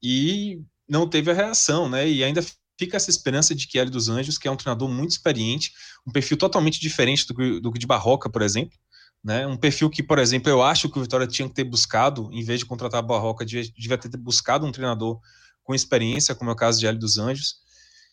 e 0.03 0.63
não 0.89 1.09
teve 1.09 1.31
a 1.31 1.35
reação, 1.35 1.89
né? 1.89 2.09
E 2.09 2.25
ainda 2.25 2.45
fica 2.79 2.97
essa 2.97 3.11
esperança 3.11 3.55
de 3.55 3.67
que 3.67 3.79
Hélio 3.79 3.93
dos 3.93 4.09
Anjos, 4.09 4.39
que 4.39 4.49
é 4.49 4.51
um 4.51 4.57
treinador 4.57 4.89
muito 4.89 5.13
experiente, 5.13 5.73
um 6.07 6.13
perfil 6.13 6.37
totalmente 6.37 6.81
diferente 6.81 7.27
do, 7.27 7.61
do 7.61 7.71
de 7.73 7.87
Barroca, 7.87 8.29
por 8.29 8.43
exemplo, 8.43 8.77
né? 9.25 9.47
Um 9.47 9.57
perfil 9.57 9.89
que, 9.89 10.03
por 10.03 10.19
exemplo, 10.19 10.51
eu 10.51 10.63
acho 10.63 10.89
que 10.91 10.99
o 10.99 11.03
Vitória 11.03 11.27
tinha 11.27 11.49
que 11.49 11.55
ter 11.55 11.65
buscado, 11.65 12.29
em 12.31 12.45
vez 12.45 12.61
de 12.61 12.67
contratar 12.67 12.99
a 12.99 13.03
Barroca, 13.03 13.45
devia, 13.47 13.97
ter 13.97 14.15
buscado 14.19 14.67
um 14.67 14.71
treinador 14.71 15.19
com 15.63 15.75
experiência, 15.75 16.35
como 16.35 16.51
é 16.51 16.53
o 16.53 16.57
caso 16.57 16.79
de 16.79 16.87
Hélio 16.87 17.01
dos 17.01 17.17
Anjos. 17.17 17.57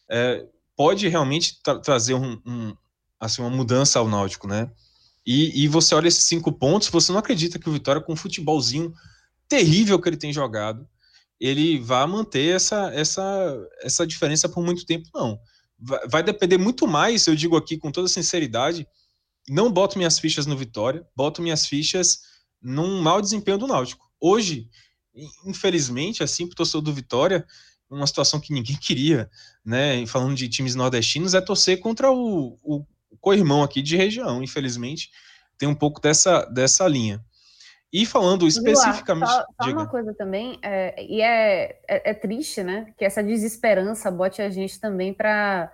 É, 0.10 0.46
pode 0.76 1.10
realmente 1.10 1.62
tra 1.62 1.78
trazer 1.80 2.14
um, 2.14 2.42
um, 2.46 2.74
assim, 3.20 3.42
uma 3.42 3.50
mudança 3.50 4.00
ao 4.00 4.08
Náutico, 4.08 4.48
né? 4.48 4.72
E, 5.26 5.64
e, 5.64 5.68
você 5.68 5.94
olha 5.94 6.08
esses 6.08 6.24
cinco 6.24 6.52
pontos, 6.52 6.88
você 6.88 7.12
não 7.12 7.20
acredita 7.20 7.60
que 7.60 7.70
o 7.70 7.74
Vitória, 7.74 8.02
com 8.02 8.14
um 8.14 8.16
futebolzinho 8.16 8.94
terrível 9.48 10.00
que 10.02 10.10
ele 10.10 10.18
tem 10.18 10.32
jogado, 10.32 10.88
ele 11.40 11.78
vai 11.80 12.08
manter 12.08 12.56
essa, 12.56 12.92
essa, 12.94 13.68
essa 13.82 14.08
diferença 14.08 14.48
por 14.48 14.64
muito 14.64 14.86
tempo, 14.86 15.10
não. 15.14 15.38
Vai 16.10 16.24
depender 16.24 16.58
muito 16.58 16.88
mais, 16.88 17.28
eu 17.28 17.36
digo 17.36 17.58
aqui 17.58 17.78
com 17.78 17.92
toda 17.92 18.08
sinceridade, 18.08 18.88
não 19.50 19.72
boto 19.72 19.98
minhas 19.98 20.20
fichas 20.20 20.46
no 20.46 20.58
Vitória, 20.58 21.06
boto 21.16 21.42
minhas 21.42 21.66
fichas 21.66 22.20
num 22.62 23.02
mau 23.02 23.22
desempenho 23.22 23.58
do 23.58 23.68
Náutico. 23.68 24.10
Hoje, 24.20 24.70
infelizmente, 25.46 26.24
assim, 26.24 26.46
para 26.46 26.54
o 26.54 26.58
torcedor 26.58 26.82
do 26.82 26.94
Vitória, 26.94 27.46
uma 27.90 28.08
situação 28.08 28.40
que 28.40 28.54
ninguém 28.54 28.76
queria, 28.82 29.30
né? 29.66 30.06
Falando 30.06 30.36
de 30.36 30.48
times 30.48 30.76
nordestinos, 30.76 31.34
é 31.34 31.42
torcer 31.42 31.80
contra 31.80 32.12
o, 32.12 32.58
o 32.64 32.86
co-irmão 33.20 33.64
aqui 33.64 33.82
de 33.82 33.98
região. 33.98 34.44
Infelizmente, 34.44 35.10
tem 35.58 35.68
um 35.68 35.76
pouco 35.76 36.00
dessa, 36.00 36.46
dessa 36.46 36.88
linha. 36.88 37.24
E 37.94 38.06
falando 38.06 38.48
especificamente. 38.48 39.28
Só, 39.28 39.46
só 39.62 39.70
uma 39.70 39.88
coisa 39.88 40.14
também, 40.14 40.58
é, 40.62 41.04
e 41.04 41.22
é, 41.22 41.78
é, 41.88 42.12
é, 42.12 42.14
triste, 42.14 42.64
né? 42.64 42.94
Que 42.98 43.04
essa 43.04 43.22
desesperança 43.22 44.10
bote 44.10 44.42
a 44.42 44.50
gente 44.50 44.80
também 44.80 45.14
para 45.14 45.72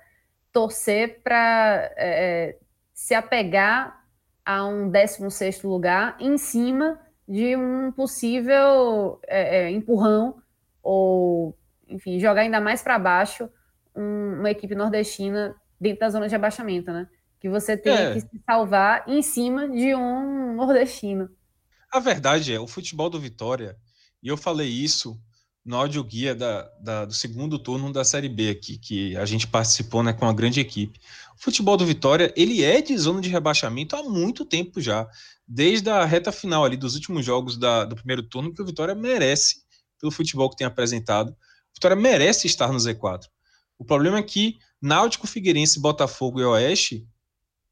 torcer 0.52 1.22
para 1.22 1.92
é, 1.96 2.58
se 2.98 3.14
apegar 3.14 4.04
a 4.44 4.66
um 4.66 4.90
16 4.90 5.62
lugar 5.62 6.18
em 6.20 6.36
cima 6.36 7.00
de 7.28 7.56
um 7.56 7.92
possível 7.92 9.20
é, 9.28 9.66
é, 9.66 9.70
empurrão 9.70 10.42
ou, 10.82 11.56
enfim, 11.88 12.20
jogar 12.20 12.42
ainda 12.42 12.60
mais 12.60 12.82
para 12.82 12.98
baixo 12.98 13.48
um, 13.96 14.40
uma 14.40 14.50
equipe 14.50 14.74
nordestina 14.74 15.56
dentro 15.80 16.00
da 16.00 16.10
zona 16.10 16.28
de 16.28 16.34
abaixamento, 16.34 16.92
né? 16.92 17.08
Que 17.40 17.48
você 17.48 17.78
tem 17.78 17.94
é. 17.94 18.14
que 18.14 18.22
se 18.22 18.42
salvar 18.44 19.08
em 19.08 19.22
cima 19.22 19.70
de 19.70 19.94
um 19.94 20.56
nordestino. 20.56 21.30
A 21.92 22.00
verdade 22.00 22.52
é, 22.52 22.60
o 22.60 22.66
futebol 22.66 23.12
do 23.12 23.20
Vitória, 23.20 23.78
e 24.24 24.28
eu 24.28 24.36
falei 24.36 24.70
isso 24.70 25.22
no 25.68 25.76
áudio 25.76 26.02
guia 26.02 26.34
da, 26.34 26.64
da, 26.80 27.04
do 27.04 27.14
segundo 27.14 27.60
turno 27.60 27.92
da 27.92 28.06
Série 28.06 28.30
B 28.30 28.50
aqui, 28.50 28.78
que 28.78 29.18
a 29.18 29.26
gente 29.26 29.46
participou 29.46 30.02
né, 30.02 30.14
com 30.14 30.26
uma 30.26 30.34
grande 30.34 30.62
equipe. 30.62 30.98
O 31.38 31.44
futebol 31.44 31.78
do 31.78 31.86
Vitória, 31.86 32.34
ele 32.36 32.64
é 32.64 32.82
de 32.82 32.98
zona 32.98 33.22
de 33.22 33.30
rebaixamento 33.30 33.96
há 33.96 34.02
muito 34.04 34.44
tempo 34.44 34.82
já, 34.82 35.08
desde 35.48 35.90
a 35.90 36.04
reta 36.04 36.32
final 36.32 36.66
ali 36.66 36.76
dos 36.76 36.96
últimos 36.96 37.24
jogos 37.24 37.58
da, 37.58 37.86
do 37.86 37.96
primeiro 37.96 38.24
turno, 38.24 38.52
que 38.52 38.62
o 38.62 38.66
Vitória 38.66 38.96
merece, 38.96 39.62
pelo 40.00 40.12
futebol 40.12 40.50
que 40.50 40.58
tem 40.58 40.66
apresentado, 40.66 41.30
o 41.30 41.36
Vitória 41.76 41.96
merece 41.96 42.48
estar 42.48 42.72
no 42.72 42.80
Z4. 42.80 43.26
O 43.78 43.86
problema 43.86 44.18
é 44.18 44.24
que 44.24 44.58
Náutico, 44.82 45.28
Figueirense, 45.28 45.80
Botafogo 45.80 46.40
e 46.40 46.44
Oeste 46.44 47.08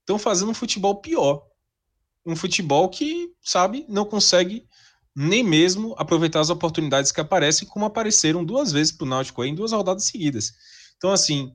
estão 0.01 0.19
fazendo 0.19 0.51
um 0.51 0.55
futebol 0.55 1.01
pior. 1.01 1.43
Um 2.23 2.35
futebol 2.35 2.87
que, 2.89 3.31
sabe, 3.41 3.85
não 3.89 4.05
consegue 4.05 4.67
nem 5.15 5.43
mesmo 5.43 5.95
aproveitar 5.97 6.41
as 6.41 6.49
oportunidades 6.49 7.11
que 7.11 7.21
aparecem, 7.21 7.67
como 7.67 7.85
apareceram 7.85 8.45
duas 8.45 8.71
vezes 8.71 8.91
para 8.91 9.05
o 9.05 9.09
Náutico 9.09 9.43
em 9.43 9.55
duas 9.55 9.71
rodadas 9.71 10.05
seguidas. 10.05 10.53
Então, 10.97 11.11
assim, 11.11 11.51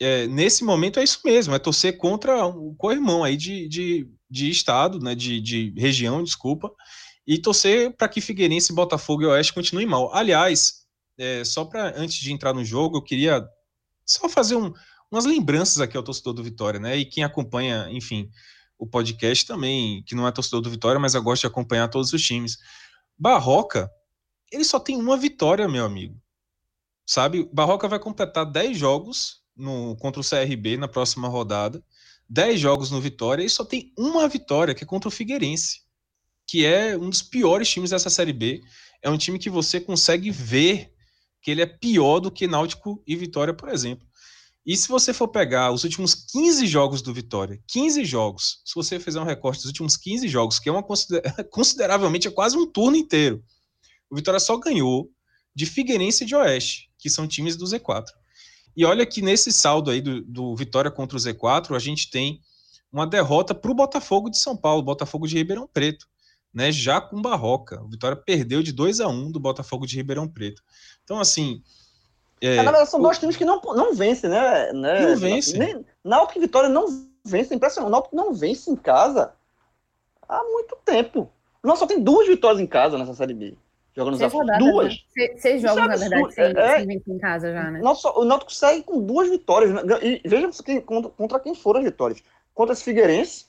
é, 0.00 0.26
nesse 0.26 0.64
momento 0.64 0.98
é 0.98 1.04
isso 1.04 1.20
mesmo, 1.24 1.54
é 1.54 1.58
torcer 1.58 1.96
contra 1.96 2.46
o 2.46 2.74
co-irmão 2.74 3.22
aí 3.22 3.36
de, 3.36 3.68
de, 3.68 4.08
de 4.28 4.50
estado, 4.50 4.98
né, 4.98 5.14
de, 5.14 5.40
de 5.40 5.74
região, 5.76 6.22
desculpa, 6.22 6.72
e 7.26 7.38
torcer 7.38 7.96
para 7.96 8.08
que 8.08 8.20
Figueirense, 8.20 8.72
Botafogo 8.72 9.22
e 9.22 9.26
Oeste 9.26 9.52
continuem 9.52 9.86
mal. 9.86 10.12
Aliás, 10.14 10.82
é, 11.18 11.44
só 11.44 11.64
para 11.64 11.98
antes 11.98 12.16
de 12.16 12.32
entrar 12.32 12.52
no 12.52 12.64
jogo, 12.64 12.96
eu 12.96 13.02
queria 13.02 13.46
só 14.04 14.28
fazer 14.28 14.56
um, 14.56 14.72
umas 15.10 15.24
lembranças 15.24 15.80
aqui 15.80 15.96
ao 15.96 16.02
torcedor 16.02 16.32
do 16.34 16.42
Vitória, 16.42 16.80
né? 16.80 16.96
E 16.96 17.04
quem 17.04 17.22
acompanha, 17.22 17.88
enfim, 17.90 18.28
o 18.78 18.86
podcast 18.86 19.46
também, 19.46 20.02
que 20.04 20.14
não 20.14 20.26
é 20.26 20.32
torcedor 20.32 20.60
do 20.60 20.70
Vitória, 20.70 20.98
mas 20.98 21.14
eu 21.14 21.22
gosto 21.22 21.42
de 21.42 21.46
acompanhar 21.46 21.88
todos 21.88 22.12
os 22.12 22.22
times. 22.22 22.58
Barroca, 23.16 23.90
ele 24.50 24.64
só 24.64 24.80
tem 24.80 24.96
uma 24.96 25.16
vitória, 25.16 25.68
meu 25.68 25.84
amigo. 25.84 26.20
sabe? 27.06 27.48
Barroca 27.52 27.88
vai 27.88 27.98
completar 27.98 28.44
10 28.50 28.76
jogos 28.76 29.41
no, 29.62 29.96
contra 29.96 30.20
o 30.20 30.24
CRB 30.24 30.76
na 30.76 30.88
próxima 30.88 31.28
rodada, 31.28 31.82
10 32.28 32.60
jogos 32.60 32.90
no 32.90 33.00
Vitória 33.00 33.44
e 33.44 33.48
só 33.48 33.64
tem 33.64 33.92
uma 33.96 34.28
vitória, 34.28 34.74
que 34.74 34.82
é 34.82 34.86
contra 34.86 35.08
o 35.08 35.12
Figueirense, 35.12 35.82
que 36.46 36.66
é 36.66 36.96
um 36.96 37.08
dos 37.08 37.22
piores 37.22 37.68
times 37.68 37.90
dessa 37.90 38.10
Série 38.10 38.32
B. 38.32 38.60
É 39.00 39.08
um 39.08 39.16
time 39.16 39.38
que 39.38 39.48
você 39.48 39.80
consegue 39.80 40.30
ver 40.30 40.92
que 41.40 41.50
ele 41.50 41.62
é 41.62 41.66
pior 41.66 42.20
do 42.20 42.30
que 42.30 42.46
Náutico 42.46 43.02
e 43.06 43.14
Vitória, 43.14 43.54
por 43.54 43.68
exemplo. 43.68 44.06
E 44.64 44.76
se 44.76 44.88
você 44.88 45.12
for 45.12 45.28
pegar 45.28 45.72
os 45.72 45.82
últimos 45.82 46.14
15 46.14 46.66
jogos 46.66 47.02
do 47.02 47.12
Vitória, 47.12 47.60
15 47.66 48.04
jogos, 48.04 48.60
se 48.64 48.74
você 48.74 48.98
fizer 48.98 49.20
um 49.20 49.24
recorte 49.24 49.58
dos 49.58 49.66
últimos 49.66 49.96
15 49.96 50.28
jogos, 50.28 50.58
que 50.58 50.68
é 50.68 50.72
uma 50.72 50.82
consider 50.82 51.22
consideravelmente 51.50 52.28
é 52.28 52.30
quase 52.30 52.56
um 52.56 52.66
turno 52.66 52.96
inteiro, 52.96 53.42
o 54.10 54.16
Vitória 54.16 54.38
só 54.38 54.56
ganhou 54.56 55.10
de 55.54 55.66
Figueirense 55.66 56.24
e 56.24 56.26
de 56.26 56.34
Oeste, 56.34 56.90
que 56.98 57.10
são 57.10 57.26
times 57.26 57.56
do 57.56 57.64
Z4. 57.64 58.06
E 58.76 58.84
olha 58.84 59.04
que 59.04 59.20
nesse 59.20 59.52
saldo 59.52 59.90
aí 59.90 60.00
do, 60.00 60.22
do 60.22 60.56
Vitória 60.56 60.90
contra 60.90 61.16
o 61.16 61.20
Z4, 61.20 61.76
a 61.76 61.78
gente 61.78 62.10
tem 62.10 62.40
uma 62.92 63.06
derrota 63.06 63.54
para 63.54 63.70
o 63.70 63.74
Botafogo 63.74 64.30
de 64.30 64.38
São 64.38 64.56
Paulo, 64.56 64.82
Botafogo 64.82 65.26
de 65.26 65.36
Ribeirão 65.36 65.66
Preto, 65.66 66.06
né? 66.52 66.70
Já 66.70 67.00
com 67.00 67.20
Barroca. 67.20 67.82
O 67.82 67.88
Vitória 67.88 68.16
perdeu 68.16 68.62
de 68.62 68.72
2 68.72 69.00
a 69.00 69.08
1 69.08 69.32
do 69.32 69.40
Botafogo 69.40 69.86
de 69.86 69.96
Ribeirão 69.96 70.28
Preto. 70.28 70.62
Então, 71.04 71.18
assim. 71.18 71.62
É, 72.40 72.56
Na 72.56 72.64
verdade, 72.64 72.90
são 72.90 73.00
o... 73.00 73.02
dois 73.02 73.18
times 73.18 73.36
que 73.36 73.44
não, 73.44 73.60
não 73.60 73.94
vencem, 73.94 74.28
né? 74.28 74.72
né? 74.72 75.06
Não 75.06 75.16
vencem. 75.16 75.58
Nem, 75.58 75.86
Náutico 76.04 76.38
e 76.38 76.42
Vitória 76.42 76.68
não 76.68 76.86
vencem. 77.24 77.56
Impressionante. 77.56 77.88
O 77.88 77.92
Náutico 77.92 78.16
não 78.16 78.34
vence 78.34 78.70
em 78.70 78.76
casa 78.76 79.32
há 80.28 80.42
muito 80.44 80.76
tempo. 80.84 81.30
Nós 81.62 81.78
só 81.78 81.86
tem 81.86 82.02
duas 82.02 82.26
vitórias 82.26 82.60
em 82.60 82.66
casa 82.66 82.98
nessa 82.98 83.14
Série 83.14 83.34
B. 83.34 83.56
Jogando 83.94 84.16
seis 84.16 84.32
rodadas, 84.32 84.58
duas. 84.58 84.92
Né? 85.16 85.28
Seis, 85.36 85.62
jogos, 85.62 85.86
na 85.86 85.96
verdade, 85.96 86.34
sem, 86.34 86.44
é, 86.44 86.76
sem 86.78 86.86
vencer 86.86 87.14
em 87.14 87.18
casa 87.18 87.52
já, 87.52 87.70
né? 87.70 87.80
Nossa, 87.80 88.10
o 88.18 88.24
Náutico 88.24 88.52
segue 88.52 88.82
com 88.82 89.02
duas 89.02 89.28
vitórias. 89.28 89.70
Né? 89.70 89.82
E 90.02 90.22
veja 90.24 90.48
contra, 90.86 91.10
contra, 91.10 91.40
quem 91.40 91.54
foram 91.54 91.80
as 91.80 91.84
vitórias. 91.84 92.22
Contra 92.54 92.72
esse 92.72 92.84
Figueirense, 92.84 93.46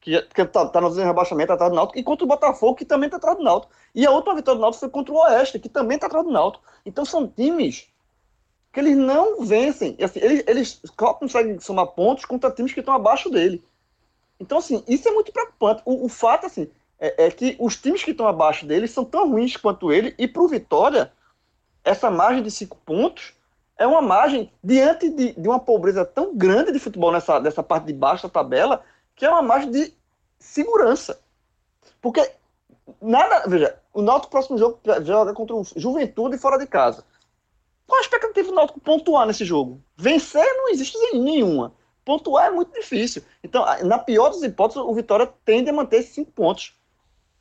que, 0.00 0.20
que 0.22 0.44
tá, 0.46 0.66
tá 0.66 0.80
no 0.80 0.88
rebaixamento, 0.88 1.48
tá 1.48 1.54
atrás 1.54 1.70
do 1.70 1.76
Náutico, 1.76 1.98
e 1.98 2.02
contra 2.02 2.24
o 2.24 2.28
Botafogo, 2.28 2.76
que 2.76 2.86
também 2.86 3.10
tá 3.10 3.18
atrás 3.18 3.36
do 3.36 3.44
Náutico. 3.44 3.72
E 3.94 4.06
a 4.06 4.10
última 4.10 4.34
vitória 4.34 4.58
do 4.58 4.62
Náutico 4.62 4.80
foi 4.80 4.88
contra 4.88 5.12
o 5.12 5.18
Oeste, 5.18 5.58
que 5.58 5.68
também 5.68 5.98
tá 5.98 6.06
atrás 6.06 6.24
do 6.24 6.32
Náutico. 6.32 6.64
Então 6.84 7.04
são 7.04 7.28
times 7.28 7.86
que 8.72 8.80
eles 8.80 8.96
não 8.96 9.42
vencem. 9.44 9.96
Assim, 10.02 10.20
eles, 10.22 10.44
eles 10.46 10.82
só 10.98 11.12
conseguem 11.14 11.58
somar 11.60 11.88
pontos 11.88 12.24
contra 12.24 12.50
times 12.50 12.72
que 12.72 12.80
estão 12.80 12.94
abaixo 12.94 13.28
dele. 13.28 13.62
Então, 14.38 14.58
assim, 14.58 14.82
isso 14.86 15.08
é 15.08 15.12
muito 15.12 15.32
preocupante. 15.32 15.82
O, 15.84 16.04
o 16.04 16.08
fato, 16.08 16.46
assim, 16.46 16.70
é, 16.98 17.26
é 17.26 17.30
que 17.30 17.56
os 17.58 17.76
times 17.76 18.02
que 18.02 18.10
estão 18.10 18.26
abaixo 18.26 18.66
dele 18.66 18.88
são 18.88 19.04
tão 19.04 19.30
ruins 19.30 19.56
quanto 19.56 19.92
ele, 19.92 20.14
e 20.18 20.26
para 20.26 20.42
o 20.42 20.48
Vitória, 20.48 21.12
essa 21.84 22.10
margem 22.10 22.42
de 22.42 22.50
cinco 22.50 22.76
pontos 22.84 23.34
é 23.78 23.86
uma 23.86 24.00
margem 24.00 24.50
diante 24.62 25.08
de, 25.10 25.32
de 25.32 25.48
uma 25.48 25.60
pobreza 25.60 26.04
tão 26.04 26.36
grande 26.36 26.72
de 26.72 26.78
futebol 26.78 27.12
nessa, 27.12 27.38
nessa 27.40 27.62
parte 27.62 27.86
de 27.86 27.92
baixo 27.92 28.24
da 28.24 28.32
tabela, 28.32 28.82
que 29.14 29.24
é 29.24 29.30
uma 29.30 29.42
margem 29.42 29.70
de 29.70 29.94
segurança. 30.38 31.20
Porque 32.00 32.32
nada. 33.00 33.48
Veja, 33.48 33.78
o 33.92 34.02
Náutico 34.02 34.30
próximo 34.30 34.58
jogo 34.58 34.78
joga 35.02 35.32
contra 35.34 35.54
o 35.54 35.64
Juventude 35.76 36.38
fora 36.38 36.58
de 36.58 36.66
casa. 36.66 37.04
Qual 37.86 37.98
a 37.98 38.02
expectativa 38.02 38.48
do 38.48 38.54
Náutico 38.54 38.80
pontuar 38.80 39.26
nesse 39.26 39.44
jogo? 39.44 39.80
Vencer 39.96 40.44
não 40.56 40.70
existe 40.70 40.98
nenhuma. 41.12 41.72
Pontuar 42.04 42.46
é 42.46 42.50
muito 42.50 42.72
difícil. 42.72 43.22
Então, 43.42 43.64
na 43.84 43.98
pior 43.98 44.30
das 44.30 44.42
hipóteses, 44.42 44.82
o 44.82 44.94
Vitória 44.94 45.32
tende 45.44 45.70
a 45.70 45.72
manter 45.72 45.98
esses 45.98 46.14
cinco 46.14 46.30
pontos. 46.32 46.74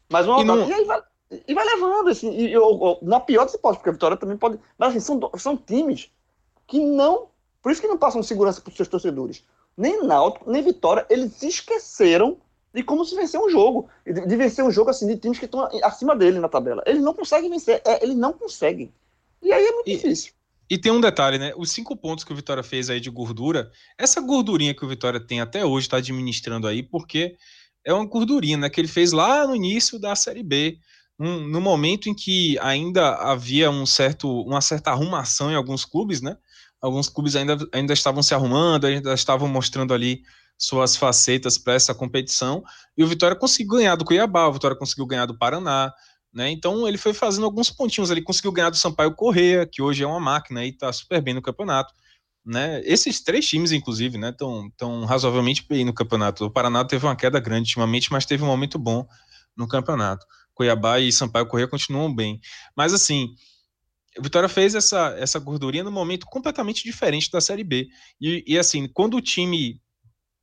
Mas 0.09 0.27
uma, 0.27 0.41
e, 0.41 0.43
não... 0.43 0.67
e, 0.67 0.73
aí 0.73 0.85
vai, 0.85 1.01
e 1.47 1.53
vai 1.53 1.65
levando, 1.65 2.09
assim, 2.09 2.31
e, 2.31 2.51
eu, 2.51 2.99
na 3.01 3.19
pior 3.19 3.45
das 3.45 3.53
hipóteses, 3.53 3.79
porque 3.79 3.89
a 3.89 3.93
Vitória 3.93 4.17
também 4.17 4.37
pode. 4.37 4.59
Mas 4.77 4.89
assim, 4.89 4.99
são, 4.99 5.19
são 5.37 5.57
times 5.57 6.11
que 6.67 6.79
não. 6.79 7.27
Por 7.61 7.71
isso 7.71 7.81
que 7.81 7.87
não 7.87 7.97
passam 7.97 8.21
segurança 8.21 8.61
para 8.61 8.69
os 8.69 8.75
seus 8.75 8.87
torcedores. 8.87 9.43
Nem 9.75 10.03
Náutico, 10.03 10.49
nem 10.49 10.61
Vitória, 10.61 11.05
eles 11.09 11.33
se 11.33 11.47
esqueceram 11.47 12.37
de 12.73 12.83
como 12.83 13.03
se 13.03 13.15
vencer 13.15 13.39
um 13.39 13.49
jogo. 13.49 13.89
De, 14.05 14.25
de 14.25 14.35
vencer 14.35 14.63
um 14.63 14.71
jogo 14.71 14.89
assim, 14.89 15.07
de 15.07 15.17
times 15.17 15.39
que 15.39 15.45
estão 15.45 15.67
acima 15.83 16.15
dele 16.15 16.39
na 16.39 16.47
tabela. 16.47 16.83
Eles 16.85 17.01
não 17.01 17.13
conseguem 17.13 17.49
vencer, 17.49 17.81
é, 17.85 18.03
eles 18.03 18.15
não 18.15 18.33
conseguem. 18.33 18.93
E 19.41 19.51
aí 19.51 19.65
é 19.65 19.71
muito 19.71 19.89
e, 19.89 19.95
difícil. 19.95 20.33
E 20.69 20.77
tem 20.77 20.91
um 20.91 21.01
detalhe, 21.01 21.37
né? 21.37 21.53
Os 21.55 21.71
cinco 21.71 21.95
pontos 21.95 22.23
que 22.23 22.33
o 22.33 22.35
Vitória 22.35 22.63
fez 22.63 22.89
aí 22.89 22.99
de 22.99 23.09
gordura, 23.09 23.71
essa 23.97 24.19
gordurinha 24.19 24.73
que 24.73 24.83
o 24.83 24.87
Vitória 24.87 25.19
tem 25.19 25.39
até 25.39 25.63
hoje, 25.63 25.85
está 25.85 25.97
administrando 25.97 26.67
aí, 26.67 26.81
porque 26.81 27.37
é 27.85 27.93
uma 27.93 28.05
gordurinha 28.05 28.57
né, 28.57 28.69
que 28.69 28.81
ele 28.81 28.87
fez 28.87 29.11
lá 29.11 29.45
no 29.45 29.55
início 29.55 29.99
da 29.99 30.15
Série 30.15 30.43
B, 30.43 30.79
um, 31.19 31.47
no 31.47 31.61
momento 31.61 32.09
em 32.09 32.13
que 32.13 32.57
ainda 32.59 33.15
havia 33.15 33.69
um 33.69 33.85
certo, 33.85 34.41
uma 34.41 34.59
certa 34.59 34.91
arrumação 34.91 35.51
em 35.51 35.55
alguns 35.55 35.85
clubes, 35.85 36.21
né? 36.21 36.35
Alguns 36.81 37.07
clubes 37.07 37.35
ainda, 37.35 37.57
ainda 37.71 37.93
estavam 37.93 38.21
se 38.21 38.33
arrumando, 38.33 38.85
ainda 38.85 39.13
estavam 39.13 39.47
mostrando 39.47 39.93
ali 39.93 40.23
suas 40.57 40.95
facetas 40.95 41.57
para 41.57 41.73
essa 41.73 41.93
competição, 41.93 42.63
e 42.97 43.03
o 43.03 43.07
Vitória 43.07 43.35
conseguiu 43.35 43.75
ganhar 43.75 43.95
do 43.95 44.05
Cuiabá, 44.05 44.47
o 44.47 44.53
Vitória 44.53 44.75
conseguiu 44.75 45.05
ganhar 45.05 45.25
do 45.25 45.37
Paraná, 45.37 45.93
né? 46.33 46.49
Então 46.49 46.87
ele 46.87 46.97
foi 46.97 47.13
fazendo 47.13 47.45
alguns 47.45 47.69
pontinhos, 47.69 48.09
ele 48.09 48.21
conseguiu 48.21 48.51
ganhar 48.51 48.69
do 48.69 48.77
Sampaio 48.77 49.13
Correia, 49.15 49.65
que 49.65 49.81
hoje 49.81 50.03
é 50.03 50.07
uma 50.07 50.19
máquina 50.19 50.65
e 50.65 50.69
está 50.69 50.91
super 50.91 51.21
bem 51.21 51.33
no 51.33 51.41
campeonato 51.41 51.93
né? 52.45 52.81
Esses 52.85 53.21
três 53.21 53.47
times, 53.47 53.71
inclusive, 53.71 54.17
né, 54.17 54.29
estão 54.29 54.69
tão 54.77 55.03
razoavelmente 55.05 55.65
bem 55.67 55.83
no 55.83 55.93
campeonato. 55.93 56.45
O 56.45 56.51
Paraná 56.51 56.85
teve 56.85 57.05
uma 57.05 57.15
queda 57.15 57.39
grande 57.39 57.69
ultimamente, 57.69 58.11
mas 58.11 58.25
teve 58.25 58.43
um 58.43 58.47
momento 58.47 58.77
bom 58.77 59.07
no 59.57 59.67
campeonato. 59.67 60.25
Cuiabá 60.53 60.99
e 60.99 61.11
Sampaio 61.11 61.47
Corrêa 61.47 61.67
continuam 61.67 62.13
bem. 62.13 62.39
Mas 62.77 62.93
assim, 62.93 63.33
o 64.17 64.21
Vitória 64.21 64.47
fez 64.47 64.75
essa, 64.75 65.15
essa 65.17 65.39
gordurinha 65.39 65.83
no 65.83 65.91
momento 65.91 66.25
completamente 66.27 66.83
diferente 66.83 67.31
da 67.31 67.41
Série 67.41 67.63
B. 67.63 67.87
E, 68.21 68.43
e 68.47 68.57
assim, 68.57 68.87
quando 68.87 69.17
o 69.17 69.21
time. 69.21 69.81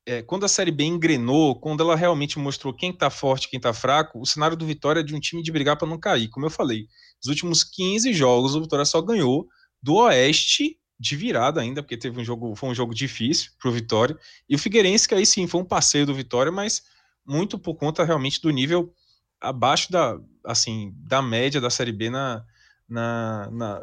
É, 0.05 0.21
quando 0.21 0.45
a 0.45 0.49
Série 0.49 0.73
B 0.73 0.83
engrenou, 0.83 1.61
quando 1.61 1.81
ela 1.81 1.95
realmente 1.95 2.37
mostrou 2.37 2.75
quem 2.75 2.91
está 2.91 3.09
forte 3.09 3.49
quem 3.49 3.59
está 3.59 3.73
fraco, 3.73 4.21
o 4.21 4.27
cenário 4.27 4.57
do 4.57 4.67
Vitória 4.67 4.99
é 4.99 5.03
de 5.05 5.15
um 5.15 5.21
time 5.21 5.45
de 5.45 5.53
brigar 5.53 5.79
para 5.79 5.87
não 5.87 5.97
cair. 5.97 6.29
Como 6.29 6.45
eu 6.45 6.51
falei, 6.51 6.87
os 7.23 7.29
últimos 7.31 7.63
15 7.63 8.13
jogos 8.13 8.57
o 8.57 8.61
Vitória 8.61 8.85
só 8.85 9.01
ganhou 9.01 9.47
do 9.81 9.95
Oeste 9.95 10.77
de 11.03 11.17
virada 11.17 11.61
ainda, 11.61 11.83
porque 11.83 11.97
teve 11.97 12.21
um 12.21 12.25
jogo, 12.25 12.55
foi 12.55 12.69
um 12.69 12.75
jogo 12.75 12.95
difícil 12.95 13.51
para 13.59 13.69
o 13.69 13.73
Vitória. 13.73 14.17
E 14.49 14.55
o 14.55 14.59
Figueirense, 14.59 15.09
que 15.09 15.15
aí 15.17 15.27
sim 15.27 15.49
foi 15.49 15.61
um 15.61 15.65
passeio 15.65 16.07
do 16.07 16.15
Vitória, 16.15 16.53
mas 16.53 16.85
muito 17.27 17.59
por 17.59 17.75
conta 17.75 18.05
realmente 18.05 18.41
do 18.41 18.51
nível 18.51 18.95
abaixo 19.41 19.91
da, 19.91 20.17
assim, 20.45 20.95
da 20.99 21.21
média 21.21 21.61
da 21.61 21.71
Série 21.71 21.91
B 21.91 22.09
na, 22.09 22.45
na, 22.89 23.51
na 23.51 23.81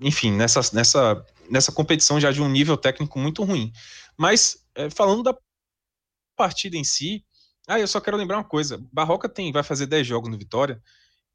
enfim, 0.00 0.30
nessa, 0.30 0.60
nessa, 0.72 1.26
nessa 1.50 1.72
competição 1.72 2.20
já 2.20 2.30
de 2.30 2.40
um 2.40 2.48
nível 2.48 2.76
técnico 2.76 3.18
muito 3.18 3.42
ruim. 3.42 3.72
Mas 4.16 4.64
é, 4.76 4.88
falando 4.88 5.24
da 5.24 5.36
partida 6.36 6.76
em 6.76 6.84
si, 6.84 7.24
ah, 7.66 7.80
eu 7.80 7.88
só 7.88 8.00
quero 8.00 8.16
lembrar 8.16 8.36
uma 8.36 8.44
coisa: 8.44 8.80
Barroca 8.92 9.28
tem, 9.28 9.50
vai 9.50 9.64
fazer 9.64 9.86
10 9.86 10.06
jogos 10.06 10.30
no 10.30 10.38
Vitória 10.38 10.80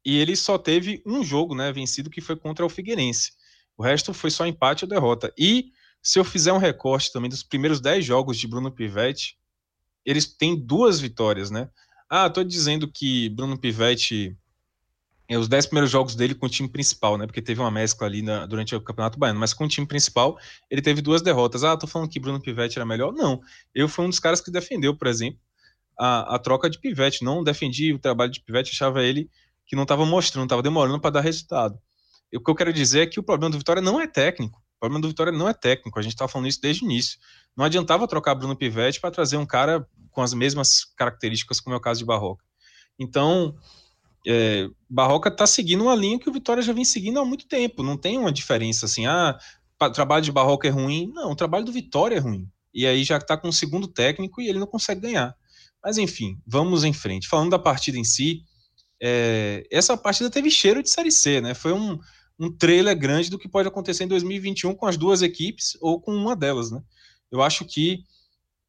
e 0.02 0.16
ele 0.16 0.34
só 0.34 0.56
teve 0.56 1.02
um 1.04 1.22
jogo, 1.22 1.54
né, 1.54 1.70
vencido 1.70 2.08
que 2.08 2.22
foi 2.22 2.34
contra 2.34 2.64
o 2.64 2.70
Figueirense. 2.70 3.32
O 3.78 3.82
resto 3.84 4.12
foi 4.12 4.28
só 4.28 4.44
empate 4.44 4.84
ou 4.84 4.88
derrota. 4.88 5.32
E 5.38 5.70
se 6.02 6.18
eu 6.18 6.24
fizer 6.24 6.52
um 6.52 6.58
recorte 6.58 7.12
também 7.12 7.30
dos 7.30 7.44
primeiros 7.44 7.80
10 7.80 8.04
jogos 8.04 8.36
de 8.36 8.48
Bruno 8.48 8.72
Pivetti, 8.72 9.38
eles 10.04 10.26
têm 10.26 10.56
duas 10.56 10.98
vitórias, 10.98 11.48
né? 11.48 11.70
Ah, 12.10 12.28
tô 12.28 12.42
dizendo 12.42 12.90
que 12.90 13.28
Bruno 13.28 13.56
Pivetti 13.56 14.36
é 15.28 15.38
os 15.38 15.46
10 15.46 15.66
primeiros 15.66 15.90
jogos 15.90 16.16
dele 16.16 16.34
com 16.34 16.46
o 16.46 16.48
time 16.48 16.68
principal, 16.68 17.16
né? 17.16 17.26
Porque 17.26 17.40
teve 17.40 17.60
uma 17.60 17.70
mescla 17.70 18.08
ali 18.08 18.20
na, 18.20 18.46
durante 18.46 18.74
o 18.74 18.80
Campeonato 18.80 19.16
Baiano, 19.16 19.38
mas 19.38 19.54
com 19.54 19.64
o 19.64 19.68
time 19.68 19.86
principal 19.86 20.36
ele 20.68 20.82
teve 20.82 21.00
duas 21.00 21.22
derrotas. 21.22 21.62
Ah, 21.62 21.76
tô 21.76 21.86
falando 21.86 22.10
que 22.10 22.18
Bruno 22.18 22.40
Pivetti 22.40 22.78
era 22.78 22.86
melhor? 22.86 23.12
Não. 23.12 23.40
Eu 23.72 23.88
fui 23.88 24.04
um 24.04 24.08
dos 24.08 24.18
caras 24.18 24.40
que 24.40 24.50
defendeu, 24.50 24.96
por 24.96 25.06
exemplo, 25.06 25.38
a, 25.96 26.34
a 26.34 26.38
troca 26.40 26.68
de 26.68 26.80
Pivetti. 26.80 27.22
Não 27.22 27.44
defendi 27.44 27.92
o 27.92 27.98
trabalho 27.98 28.32
de 28.32 28.40
Pivetti, 28.40 28.72
achava 28.72 29.04
ele 29.04 29.30
que 29.64 29.76
não 29.76 29.84
estava 29.84 30.04
mostrando, 30.04 30.46
estava 30.46 30.62
demorando 30.62 30.98
para 30.98 31.10
dar 31.10 31.20
resultado 31.20 31.78
o 32.36 32.40
que 32.40 32.50
eu 32.50 32.54
quero 32.54 32.72
dizer 32.72 33.00
é 33.00 33.06
que 33.06 33.18
o 33.18 33.22
problema 33.22 33.50
do 33.50 33.58
Vitória 33.58 33.82
não 33.82 34.00
é 34.00 34.06
técnico. 34.06 34.58
O 34.76 34.80
problema 34.80 35.02
do 35.02 35.08
Vitória 35.08 35.32
não 35.32 35.48
é 35.48 35.54
técnico. 35.54 35.98
A 35.98 36.02
gente 36.02 36.12
estava 36.12 36.30
falando 36.30 36.48
isso 36.48 36.60
desde 36.60 36.84
o 36.84 36.86
início. 36.86 37.18
Não 37.56 37.64
adiantava 37.64 38.06
trocar 38.06 38.34
Bruno 38.34 38.56
Pivetti 38.56 39.00
para 39.00 39.10
trazer 39.10 39.36
um 39.36 39.46
cara 39.46 39.86
com 40.10 40.22
as 40.22 40.32
mesmas 40.32 40.84
características, 40.96 41.60
como 41.60 41.74
é 41.74 41.76
o 41.76 41.80
caso 41.80 42.00
de 42.00 42.04
Barroca. 42.04 42.44
Então, 42.98 43.56
é, 44.26 44.68
Barroca 44.88 45.28
está 45.28 45.46
seguindo 45.46 45.82
uma 45.82 45.94
linha 45.94 46.18
que 46.18 46.28
o 46.28 46.32
Vitória 46.32 46.62
já 46.62 46.72
vem 46.72 46.84
seguindo 46.84 47.18
há 47.18 47.24
muito 47.24 47.46
tempo. 47.46 47.82
Não 47.82 47.96
tem 47.96 48.18
uma 48.18 48.32
diferença 48.32 48.86
assim, 48.86 49.06
ah, 49.06 49.38
o 49.80 49.90
trabalho 49.90 50.24
de 50.24 50.32
Barroca 50.32 50.68
é 50.68 50.70
ruim. 50.70 51.10
Não, 51.14 51.32
o 51.32 51.36
trabalho 51.36 51.64
do 51.64 51.72
Vitória 51.72 52.16
é 52.16 52.20
ruim. 52.20 52.48
E 52.72 52.86
aí 52.86 53.02
já 53.04 53.16
está 53.16 53.36
com 53.36 53.48
o 53.48 53.52
segundo 53.52 53.88
técnico 53.88 54.40
e 54.40 54.48
ele 54.48 54.58
não 54.58 54.66
consegue 54.66 55.00
ganhar. 55.00 55.34
Mas 55.82 55.98
enfim, 55.98 56.38
vamos 56.46 56.84
em 56.84 56.92
frente. 56.92 57.28
Falando 57.28 57.50
da 57.50 57.58
partida 57.58 57.98
em 57.98 58.04
si, 58.04 58.42
é, 59.00 59.64
essa 59.70 59.96
partida 59.96 60.30
teve 60.30 60.50
cheiro 60.50 60.82
de 60.82 60.90
Série 60.90 61.10
C, 61.10 61.40
né? 61.40 61.54
Foi 61.54 61.72
um, 61.72 61.98
um 62.38 62.50
trailer 62.50 62.96
grande 62.96 63.30
do 63.30 63.38
que 63.38 63.48
pode 63.48 63.68
acontecer 63.68 64.04
em 64.04 64.08
2021 64.08 64.74
com 64.74 64.86
as 64.86 64.96
duas 64.96 65.22
equipes 65.22 65.76
ou 65.80 66.00
com 66.00 66.14
uma 66.14 66.36
delas, 66.36 66.70
né? 66.70 66.80
Eu 67.30 67.42
acho 67.42 67.64
que, 67.64 68.04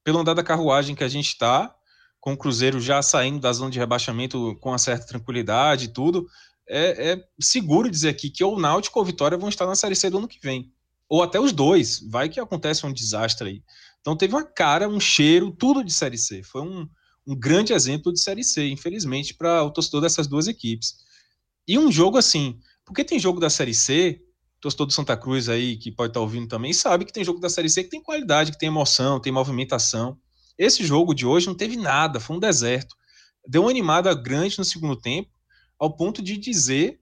pelo 0.04 0.20
andar 0.20 0.34
da 0.34 0.44
carruagem 0.44 0.96
que 0.96 1.04
a 1.04 1.08
gente 1.08 1.28
está, 1.28 1.74
com 2.20 2.34
o 2.34 2.38
Cruzeiro 2.38 2.80
já 2.80 3.02
saindo 3.02 3.40
da 3.40 3.54
zona 3.54 3.72
de 3.72 3.80
rebaixamento 3.80 4.58
com 4.60 4.70
uma 4.70 4.78
certa 4.78 5.06
tranquilidade 5.06 5.86
e 5.86 5.88
tudo, 5.90 6.28
é, 6.68 7.12
é, 7.12 7.28
seguro 7.40 7.90
dizer 7.90 8.10
aqui 8.10 8.30
que 8.30 8.44
ou 8.44 8.56
o 8.56 8.60
Náutico 8.60 9.00
ou 9.00 9.06
Vitória 9.06 9.38
vão 9.38 9.50
estar 9.50 9.66
na 9.66 9.76
Série 9.76 9.96
C 9.96 10.10
do 10.10 10.18
ano 10.18 10.28
que 10.28 10.40
vem. 10.42 10.72
Ou 11.08 11.24
até 11.24 11.40
os 11.40 11.52
dois. 11.52 12.00
Vai 12.10 12.30
que 12.30 12.40
acontece 12.40 12.86
um 12.86 12.94
desastre 12.94 13.50
aí. 13.50 13.64
Então 14.02 14.16
teve 14.16 14.34
uma 14.34 14.44
cara, 14.44 14.88
um 14.88 15.00
cheiro, 15.00 15.52
tudo 15.52 15.84
de 15.84 15.92
Série 15.94 16.18
C. 16.18 16.44
Foi 16.44 16.62
um, 16.62 16.88
um 17.26 17.36
grande 17.36 17.74
exemplo 17.74 18.14
de 18.14 18.20
Série 18.20 18.44
C, 18.44 18.68
infelizmente, 18.70 19.34
para 19.34 19.64
o 19.64 19.72
torcedor 19.72 20.02
dessas 20.02 20.28
duas 20.28 20.48
equipes. 20.48 20.98
E 21.68 21.78
um 21.78 21.92
jogo 21.92 22.18
assim, 22.18 22.60
porque 22.90 23.04
tem 23.04 23.20
jogo 23.20 23.40
da 23.40 23.52
Série 23.52 23.74
C, 23.74 24.20
torcedor 24.60 24.88
do 24.88 24.94
Santa 24.94 25.16
Cruz 25.16 25.48
aí, 25.48 25.78
que 25.78 25.92
pode 25.92 26.10
estar 26.10 26.20
tá 26.20 26.24
ouvindo 26.24 26.48
também, 26.48 26.74
sabe 26.74 27.06
que 27.06 27.14
tem 27.14 27.24
jogo 27.24 27.40
da 27.40 27.48
Série 27.48 27.70
C 27.70 27.84
que 27.84 27.90
tem 27.92 28.02
qualidade, 28.02 28.52
que 28.52 28.58
tem 28.58 28.68
emoção, 28.68 29.20
tem 29.20 29.32
movimentação. 29.32 30.18
Esse 30.58 30.84
jogo 30.84 31.14
de 31.14 31.24
hoje 31.24 31.46
não 31.46 31.54
teve 31.54 31.78
nada, 31.78 32.20
foi 32.20 32.36
um 32.36 32.40
deserto. 32.40 32.96
Deu 33.48 33.62
uma 33.62 33.70
animada 33.70 34.12
grande 34.16 34.58
no 34.58 34.66
segundo 34.66 34.96
tempo, 34.96 35.30
ao 35.78 35.96
ponto 35.96 36.20
de 36.20 36.36
dizer, 36.36 37.00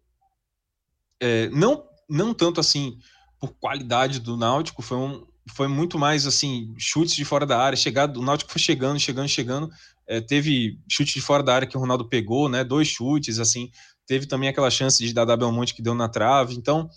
é, 1.21 1.47
não, 1.51 1.85
não 2.09 2.33
tanto 2.33 2.59
assim 2.59 2.99
por 3.39 3.53
qualidade 3.53 4.19
do 4.19 4.35
Náutico, 4.35 4.81
foi, 4.81 4.97
um, 4.97 5.25
foi 5.53 5.69
muito 5.69 5.97
mais 5.97 6.27
assim, 6.27 6.75
chutes 6.77 7.15
de 7.15 7.23
fora 7.23 7.45
da 7.45 7.57
área, 7.57 7.77
chegado, 7.77 8.19
o 8.19 8.23
Náutico 8.23 8.51
foi 8.51 8.59
chegando, 8.59 8.99
chegando, 8.99 9.29
chegando, 9.29 9.69
é, 10.05 10.19
teve 10.19 10.77
chute 10.91 11.13
de 11.13 11.21
fora 11.21 11.41
da 11.41 11.55
área 11.55 11.67
que 11.67 11.77
o 11.77 11.79
Ronaldo 11.79 12.09
pegou, 12.09 12.49
né, 12.49 12.61
dois 12.65 12.89
chutes, 12.89 13.39
assim, 13.39 13.71
teve 14.07 14.25
também 14.25 14.49
aquela 14.49 14.71
chance 14.71 15.05
de 15.05 15.13
dar 15.13 15.25
Belmonte 15.35 15.73
que 15.73 15.81
deu 15.81 15.93
na 15.93 16.09
trave, 16.09 16.55
então 16.55 16.89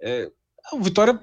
é, 0.00 0.30
o 0.72 0.80
Vitória 0.80 1.20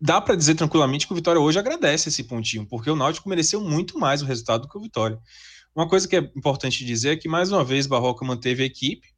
dá 0.00 0.20
para 0.20 0.34
dizer 0.34 0.54
tranquilamente 0.54 1.06
que 1.06 1.12
o 1.12 1.16
Vitória 1.16 1.40
hoje 1.40 1.58
agradece 1.58 2.08
esse 2.08 2.24
pontinho, 2.24 2.66
porque 2.66 2.90
o 2.90 2.96
Náutico 2.96 3.28
mereceu 3.28 3.60
muito 3.60 3.98
mais 3.98 4.22
o 4.22 4.26
resultado 4.26 4.62
do 4.62 4.68
que 4.68 4.78
o 4.78 4.80
Vitória. 4.80 5.18
Uma 5.74 5.88
coisa 5.88 6.08
que 6.08 6.16
é 6.16 6.32
importante 6.36 6.84
dizer 6.84 7.10
é 7.10 7.16
que, 7.16 7.28
mais 7.28 7.52
uma 7.52 7.64
vez, 7.64 7.86
Barroca 7.86 8.24
manteve 8.24 8.62
a 8.62 8.66
equipe. 8.66 9.08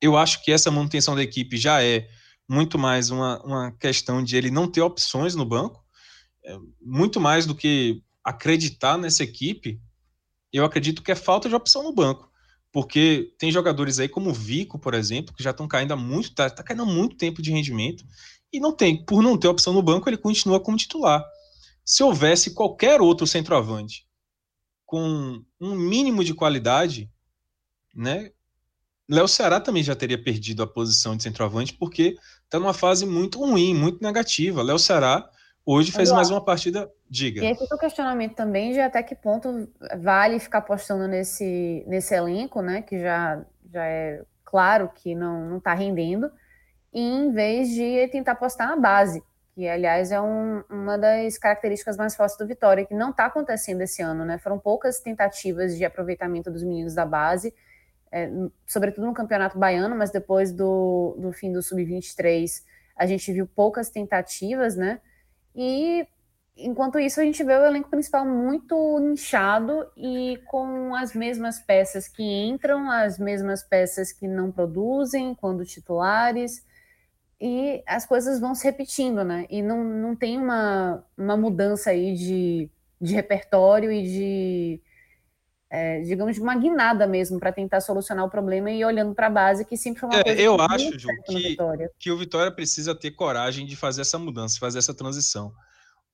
Eu 0.00 0.16
acho 0.16 0.42
que 0.42 0.50
essa 0.50 0.70
manutenção 0.70 1.14
da 1.14 1.22
equipe 1.22 1.56
já 1.56 1.82
é 1.82 2.08
muito 2.48 2.78
mais 2.78 3.10
uma, 3.10 3.40
uma 3.44 3.72
questão 3.72 4.24
de 4.24 4.36
ele 4.36 4.50
não 4.50 4.66
ter 4.66 4.80
opções 4.80 5.34
no 5.34 5.44
banco, 5.44 5.84
é, 6.44 6.56
muito 6.80 7.20
mais 7.20 7.46
do 7.46 7.54
que 7.54 8.02
acreditar 8.24 8.98
nessa 8.98 9.22
equipe. 9.22 9.80
Eu 10.52 10.64
acredito 10.64 11.02
que 11.02 11.12
é 11.12 11.14
falta 11.14 11.48
de 11.48 11.54
opção 11.54 11.82
no 11.84 11.92
banco, 11.92 12.29
porque 12.72 13.34
tem 13.38 13.50
jogadores 13.50 13.98
aí 13.98 14.08
como 14.08 14.30
o 14.30 14.34
Vico, 14.34 14.78
por 14.78 14.94
exemplo, 14.94 15.34
que 15.34 15.42
já 15.42 15.50
estão 15.50 15.66
caindo 15.66 15.92
há 15.92 15.96
muito, 15.96 16.34
tá, 16.34 16.48
tá 16.48 16.62
caindo 16.62 16.82
há 16.82 16.86
muito 16.86 17.16
tempo 17.16 17.42
de 17.42 17.50
rendimento 17.50 18.04
e 18.52 18.60
não 18.60 18.72
tem, 18.72 19.04
por 19.04 19.22
não 19.22 19.36
ter 19.36 19.48
opção 19.48 19.72
no 19.72 19.82
banco, 19.82 20.08
ele 20.08 20.16
continua 20.16 20.60
como 20.60 20.76
titular. 20.76 21.24
Se 21.84 22.02
houvesse 22.02 22.54
qualquer 22.54 23.00
outro 23.00 23.26
centroavante 23.26 24.06
com 24.86 25.42
um 25.60 25.74
mínimo 25.74 26.24
de 26.24 26.34
qualidade, 26.34 27.10
né? 27.94 28.30
Léo 29.08 29.26
Ceará 29.26 29.60
também 29.60 29.82
já 29.82 29.94
teria 29.94 30.22
perdido 30.22 30.62
a 30.62 30.66
posição 30.66 31.16
de 31.16 31.22
centroavante 31.22 31.74
porque 31.74 32.16
está 32.44 32.58
numa 32.58 32.74
fase 32.74 33.04
muito 33.04 33.38
ruim, 33.38 33.74
muito 33.74 34.02
negativa. 34.02 34.62
Léo 34.62 34.78
Ceará 34.78 35.28
hoje 35.64 35.92
fez 35.92 36.10
mais 36.10 36.30
uma 36.30 36.44
partida, 36.44 36.90
diga. 37.10 37.42
E 37.42 37.46
aí 37.46 37.54
fica 37.54 37.74
o 37.74 37.78
questionamento 37.78 38.34
também 38.34 38.72
de 38.72 38.80
até 38.80 39.02
que 39.02 39.14
ponto 39.14 39.68
vale 39.98 40.38
ficar 40.38 40.58
apostando 40.58 41.08
nesse, 41.08 41.84
nesse 41.86 42.14
elenco, 42.14 42.62
né? 42.62 42.82
Que 42.82 43.00
já, 43.00 43.44
já 43.72 43.84
é 43.84 44.22
claro 44.44 44.90
que 44.94 45.14
não 45.14 45.58
está 45.58 45.74
rendendo, 45.74 46.30
em 46.92 47.32
vez 47.32 47.68
de 47.70 48.08
tentar 48.08 48.32
apostar 48.32 48.68
na 48.68 48.76
base 48.76 49.22
que 49.60 49.68
aliás 49.68 50.10
é 50.10 50.20
um, 50.20 50.62
uma 50.70 50.96
das 50.96 51.36
características 51.36 51.96
mais 51.96 52.16
fortes 52.16 52.36
do 52.38 52.46
Vitória, 52.46 52.86
que 52.86 52.94
não 52.94 53.10
está 53.10 53.26
acontecendo 53.26 53.82
esse 53.82 54.00
ano, 54.00 54.24
né? 54.24 54.38
Foram 54.38 54.58
poucas 54.58 55.00
tentativas 55.00 55.76
de 55.76 55.84
aproveitamento 55.84 56.50
dos 56.50 56.62
meninos 56.62 56.94
da 56.94 57.04
base, 57.04 57.52
é, 58.10 58.30
sobretudo 58.66 59.06
no 59.06 59.12
Campeonato 59.12 59.58
Baiano, 59.58 59.94
mas 59.94 60.10
depois 60.10 60.52
do, 60.52 61.14
do 61.18 61.32
fim 61.32 61.52
do 61.52 61.62
Sub-23 61.62 62.62
a 62.96 63.06
gente 63.06 63.32
viu 63.32 63.46
poucas 63.46 63.90
tentativas, 63.90 64.76
né? 64.76 65.00
E 65.54 66.06
enquanto 66.60 66.98
isso 66.98 67.20
a 67.20 67.24
gente 67.24 67.42
vê 67.42 67.54
o 67.54 67.64
elenco 67.64 67.90
principal 67.90 68.24
muito 68.24 68.98
inchado 69.12 69.86
e 69.96 70.38
com 70.46 70.94
as 70.94 71.14
mesmas 71.14 71.58
peças 71.60 72.08
que 72.08 72.22
entram, 72.22 72.90
as 72.90 73.18
mesmas 73.18 73.62
peças 73.62 74.12
que 74.12 74.28
não 74.28 74.52
produzem 74.52 75.34
quando 75.34 75.64
titulares 75.64 76.64
e 77.40 77.82
as 77.86 78.04
coisas 78.04 78.38
vão 78.38 78.54
se 78.54 78.64
repetindo, 78.64 79.24
né? 79.24 79.46
E 79.48 79.62
não, 79.62 79.82
não 79.82 80.14
tem 80.14 80.36
uma, 80.36 81.02
uma 81.16 81.36
mudança 81.36 81.90
aí 81.90 82.14
de, 82.14 82.70
de 83.00 83.14
repertório 83.14 83.90
e 83.90 84.02
de, 84.02 84.80
é, 85.70 86.00
digamos, 86.02 86.34
de 86.34 86.42
uma 86.42 86.54
guinada 86.54 87.06
mesmo 87.06 87.40
para 87.40 87.50
tentar 87.50 87.80
solucionar 87.80 88.26
o 88.26 88.30
problema 88.30 88.70
e 88.70 88.84
olhando 88.84 89.14
para 89.14 89.28
a 89.28 89.30
base, 89.30 89.64
que 89.64 89.76
sempre 89.76 90.00
foi 90.00 90.10
uma 90.10 90.20
é, 90.20 90.24
coisa 90.24 90.42
Eu 90.42 90.60
acho, 90.60 90.98
Ju, 90.98 91.08
que, 91.24 91.56
que 91.98 92.10
o 92.10 92.18
Vitória 92.18 92.50
precisa 92.50 92.94
ter 92.94 93.12
coragem 93.12 93.64
de 93.64 93.74
fazer 93.74 94.02
essa 94.02 94.18
mudança, 94.18 94.58
fazer 94.60 94.78
essa 94.78 94.92
transição. 94.92 95.54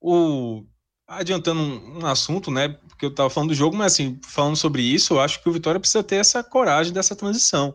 O, 0.00 0.64
adiantando 1.06 1.61
um, 1.61 2.06
assunto, 2.06 2.50
né? 2.50 2.68
Porque 2.68 3.04
eu 3.04 3.11
estava 3.11 3.30
falando 3.30 3.50
do 3.50 3.54
jogo, 3.54 3.76
mas 3.76 3.92
assim, 3.94 4.18
falando 4.22 4.56
sobre 4.56 4.82
isso, 4.82 5.14
eu 5.14 5.20
acho 5.20 5.42
que 5.42 5.48
o 5.48 5.52
Vitória 5.52 5.80
precisa 5.80 6.02
ter 6.02 6.16
essa 6.16 6.42
coragem 6.42 6.92
dessa 6.92 7.16
transição 7.16 7.74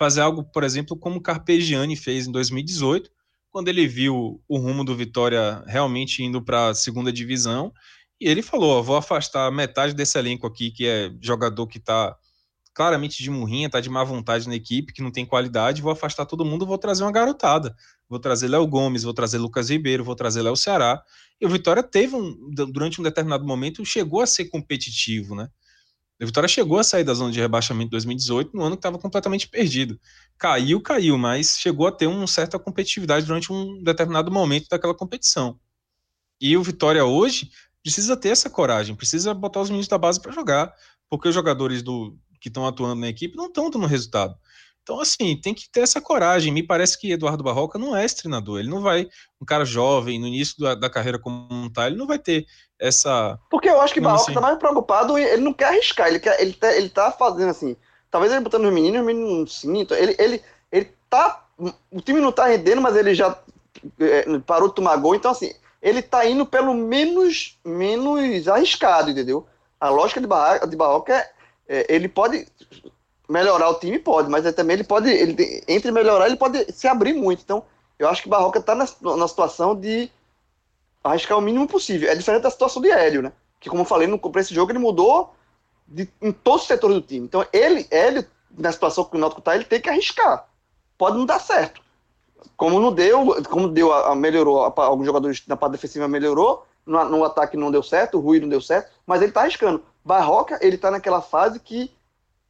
fazer 0.00 0.22
algo, 0.22 0.42
por 0.42 0.64
exemplo, 0.64 0.96
como 0.96 1.16
o 1.18 1.20
Carpegiani 1.20 1.94
fez 1.94 2.26
em 2.26 2.32
2018, 2.32 3.10
quando 3.50 3.68
ele 3.68 3.86
viu 3.86 4.42
o 4.48 4.56
rumo 4.58 4.82
do 4.82 4.96
Vitória 4.96 5.62
realmente 5.66 6.22
indo 6.22 6.42
para 6.42 6.68
a 6.68 6.74
segunda 6.74 7.12
divisão, 7.12 7.70
e 8.18 8.26
ele 8.26 8.40
falou: 8.40 8.82
vou 8.82 8.96
afastar 8.96 9.52
metade 9.52 9.92
desse 9.92 10.18
elenco 10.18 10.46
aqui, 10.46 10.70
que 10.70 10.86
é 10.86 11.10
jogador 11.20 11.66
que 11.66 11.76
está 11.76 12.16
claramente 12.80 13.22
de 13.22 13.28
murrinha, 13.28 13.66
está 13.66 13.78
de 13.78 13.90
má 13.90 14.02
vontade 14.02 14.48
na 14.48 14.54
equipe, 14.54 14.94
que 14.94 15.02
não 15.02 15.10
tem 15.10 15.26
qualidade, 15.26 15.82
vou 15.82 15.92
afastar 15.92 16.24
todo 16.24 16.46
mundo, 16.46 16.64
vou 16.64 16.78
trazer 16.78 17.02
uma 17.02 17.12
garotada. 17.12 17.76
Vou 18.08 18.18
trazer 18.18 18.48
Léo 18.48 18.66
Gomes, 18.66 19.02
vou 19.02 19.12
trazer 19.12 19.36
Lucas 19.36 19.68
Ribeiro, 19.68 20.02
vou 20.02 20.14
trazer 20.14 20.40
Léo 20.40 20.56
Ceará. 20.56 21.02
E 21.38 21.44
o 21.44 21.50
Vitória 21.50 21.82
teve 21.82 22.16
um, 22.16 22.34
durante 22.72 22.98
um 22.98 23.04
determinado 23.04 23.44
momento, 23.44 23.84
chegou 23.84 24.22
a 24.22 24.26
ser 24.26 24.46
competitivo, 24.46 25.34
né? 25.34 25.50
A 26.18 26.24
Vitória 26.24 26.48
chegou 26.48 26.78
a 26.78 26.82
sair 26.82 27.04
da 27.04 27.12
zona 27.12 27.30
de 27.30 27.38
rebaixamento 27.38 27.88
em 27.88 27.90
2018, 27.90 28.56
no 28.56 28.62
ano 28.62 28.76
que 28.76 28.78
estava 28.78 28.98
completamente 28.98 29.46
perdido. 29.46 30.00
Caiu, 30.38 30.80
caiu, 30.80 31.18
mas 31.18 31.58
chegou 31.58 31.86
a 31.86 31.92
ter 31.92 32.06
uma 32.06 32.26
certa 32.26 32.58
competitividade 32.58 33.26
durante 33.26 33.52
um 33.52 33.82
determinado 33.82 34.32
momento 34.32 34.68
daquela 34.70 34.94
competição. 34.94 35.60
E 36.40 36.56
o 36.56 36.62
Vitória 36.62 37.04
hoje 37.04 37.50
precisa 37.82 38.16
ter 38.16 38.30
essa 38.30 38.48
coragem, 38.48 38.96
precisa 38.96 39.34
botar 39.34 39.60
os 39.60 39.68
meninos 39.68 39.86
da 39.86 39.98
base 39.98 40.18
para 40.18 40.32
jogar, 40.32 40.74
porque 41.10 41.28
os 41.28 41.34
jogadores 41.34 41.82
do 41.82 42.16
que 42.40 42.48
estão 42.48 42.66
atuando 42.66 43.00
na 43.00 43.08
equipe 43.08 43.36
não 43.36 43.46
estão 43.46 43.70
dando 43.70 43.86
resultado. 43.86 44.34
Então, 44.82 45.00
assim, 45.00 45.36
tem 45.36 45.54
que 45.54 45.70
ter 45.70 45.80
essa 45.80 46.00
coragem. 46.00 46.52
Me 46.52 46.62
parece 46.62 46.98
que 46.98 47.12
Eduardo 47.12 47.44
Barroca 47.44 47.78
não 47.78 47.96
é 47.96 48.04
esse 48.04 48.16
treinador. 48.16 48.58
Ele 48.58 48.70
não 48.70 48.80
vai, 48.80 49.06
um 49.40 49.44
cara 49.44 49.64
jovem, 49.64 50.18
no 50.18 50.26
início 50.26 50.58
da, 50.58 50.74
da 50.74 50.90
carreira 50.90 51.18
como 51.18 51.70
tá, 51.70 51.86
ele 51.86 51.96
não 51.96 52.06
vai 52.06 52.18
ter 52.18 52.46
essa. 52.78 53.38
Porque 53.50 53.68
eu 53.68 53.80
acho 53.80 53.94
que 53.94 54.00
Barroca 54.00 54.22
assim? 54.22 54.34
tá 54.34 54.40
mais 54.40 54.58
preocupado, 54.58 55.18
ele 55.18 55.42
não 55.42 55.52
quer 55.52 55.66
arriscar, 55.66 56.08
ele, 56.08 56.18
quer, 56.18 56.40
ele, 56.40 56.54
tá, 56.54 56.74
ele 56.74 56.88
tá 56.88 57.12
fazendo 57.12 57.50
assim. 57.50 57.76
Talvez 58.10 58.32
ele 58.32 58.42
botando 58.42 58.64
os 58.64 58.72
meninos, 58.72 59.00
os 59.00 59.06
meninos 59.06 59.38
não 59.38 59.46
sintam. 59.46 59.96
Ele, 59.96 60.16
ele, 60.18 60.42
ele 60.72 60.92
tá. 61.08 61.46
O 61.90 62.00
time 62.00 62.20
não 62.20 62.32
tá 62.32 62.46
rendendo, 62.46 62.80
mas 62.80 62.96
ele 62.96 63.14
já 63.14 63.38
é, 64.00 64.38
parou 64.40 64.68
de 64.68 64.74
tomar 64.74 64.96
gol. 64.96 65.14
Então, 65.14 65.30
assim, 65.30 65.52
ele 65.80 66.02
tá 66.02 66.26
indo 66.26 66.44
pelo 66.44 66.74
menos, 66.74 67.58
menos 67.64 68.48
arriscado, 68.48 69.10
entendeu? 69.10 69.46
A 69.78 69.88
lógica 69.88 70.20
de 70.20 70.26
Barroca, 70.26 70.66
de 70.66 70.76
Barroca 70.76 71.14
é, 71.14 71.30
é 71.70 71.86
ele 71.88 72.08
pode 72.08 72.46
melhorar 73.28 73.70
o 73.70 73.78
time 73.78 73.96
pode, 73.96 74.28
mas 74.28 74.44
é 74.44 74.50
também 74.50 74.74
ele 74.74 74.84
pode, 74.84 75.08
ele 75.08 75.62
entre 75.68 75.92
melhorar, 75.92 76.26
ele 76.26 76.36
pode 76.36 76.70
se 76.72 76.88
abrir 76.88 77.14
muito. 77.14 77.42
Então, 77.42 77.62
eu 77.96 78.08
acho 78.08 78.22
que 78.22 78.28
o 78.28 78.30
Barroca 78.30 78.58
está 78.58 78.74
na, 78.74 78.86
na 79.16 79.28
situação 79.28 79.76
de 79.76 80.10
arriscar 81.04 81.38
o 81.38 81.40
mínimo 81.40 81.68
possível. 81.68 82.10
É 82.10 82.14
diferente 82.16 82.42
da 82.42 82.50
situação 82.50 82.82
de 82.82 82.90
Hélio, 82.90 83.22
né? 83.22 83.32
Que, 83.60 83.70
como 83.70 83.82
eu 83.82 83.86
falei, 83.86 84.08
no, 84.08 84.18
para 84.18 84.40
esse 84.40 84.52
jogo 84.52 84.72
ele 84.72 84.80
mudou 84.80 85.32
de, 85.86 86.08
em 86.20 86.32
todos 86.32 86.62
os 86.62 86.66
setores 86.66 86.96
do 86.96 87.02
time. 87.02 87.26
Então, 87.26 87.46
ele, 87.52 87.86
ele, 87.90 88.26
na 88.58 88.72
situação 88.72 89.04
que 89.04 89.16
o 89.16 89.20
Náutico 89.20 89.40
está, 89.40 89.54
ele 89.54 89.64
tem 89.64 89.80
que 89.80 89.88
arriscar. 89.88 90.48
Pode 90.98 91.16
não 91.16 91.24
dar 91.24 91.38
certo. 91.38 91.80
Como 92.56 92.80
não 92.80 92.92
deu, 92.92 93.42
como 93.44 93.68
deu, 93.68 93.92
a, 93.92 94.10
a 94.10 94.14
melhorou, 94.16 94.64
a, 94.64 94.72
alguns 94.76 95.06
jogadores 95.06 95.42
na 95.46 95.56
parte 95.56 95.72
defensiva 95.72 96.08
melhorou, 96.08 96.66
no, 96.84 97.04
no, 97.04 97.24
ataque 97.24 97.56
não 97.56 97.70
deu 97.70 97.82
certo, 97.82 98.18
o 98.18 98.20
Rui 98.20 98.40
não 98.40 98.48
deu 98.48 98.60
certo, 98.60 98.90
mas 99.06 99.20
ele 99.20 99.30
está 99.30 99.42
arriscando. 99.42 99.82
Barroca, 100.04 100.58
ele 100.62 100.76
está 100.76 100.90
naquela 100.90 101.20
fase 101.20 101.60
que 101.60 101.90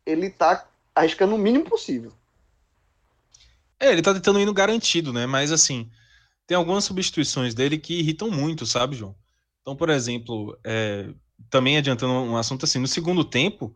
ele 0.07 0.27
está 0.27 0.67
arriscando 0.95 1.35
o 1.35 1.39
mínimo 1.39 1.65
possível. 1.65 2.13
É, 3.79 3.91
ele 3.91 4.03
tá 4.03 4.13
tentando 4.13 4.41
ir 4.41 4.47
no 4.47 4.53
garantido, 4.53 5.13
né? 5.13 5.27
Mas 5.27 5.51
assim, 5.51 5.91
tem 6.47 6.57
algumas 6.57 6.85
substituições 6.85 7.55
dele 7.55 7.79
que 7.79 7.99
irritam 7.99 8.31
muito, 8.31 8.67
sabe, 8.67 8.97
João? 8.97 9.15
Então, 9.63 9.75
por 9.75 9.89
exemplo, 9.89 10.59
é, 10.65 11.09
também 11.49 11.77
adiantando 11.79 12.13
um 12.13 12.37
assunto 12.37 12.65
assim, 12.65 12.79
no 12.79 12.89
segundo 12.89 13.25
tempo, 13.25 13.75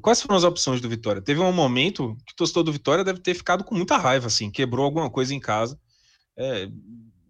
quais 0.00 0.20
foram 0.20 0.36
as 0.36 0.44
opções 0.44 0.80
do 0.80 0.88
Vitória? 0.88 1.22
Teve 1.22 1.40
um 1.40 1.52
momento 1.52 2.16
que 2.26 2.32
o 2.32 2.36
torcedor 2.36 2.64
do 2.64 2.72
Vitória 2.72 3.04
deve 3.04 3.20
ter 3.20 3.34
ficado 3.34 3.62
com 3.62 3.74
muita 3.74 3.96
raiva, 3.96 4.26
assim, 4.26 4.50
quebrou 4.50 4.84
alguma 4.84 5.10
coisa 5.10 5.34
em 5.34 5.40
casa, 5.40 5.78
é, 6.36 6.68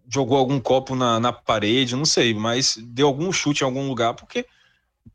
jogou 0.09 0.37
algum 0.37 0.59
copo 0.59 0.95
na, 0.95 1.19
na 1.19 1.33
parede, 1.33 1.95
não 1.95 2.05
sei, 2.05 2.33
mas 2.33 2.77
deu 2.77 3.07
algum 3.07 3.31
chute 3.31 3.61
em 3.61 3.65
algum 3.65 3.87
lugar, 3.87 4.13
porque 4.13 4.45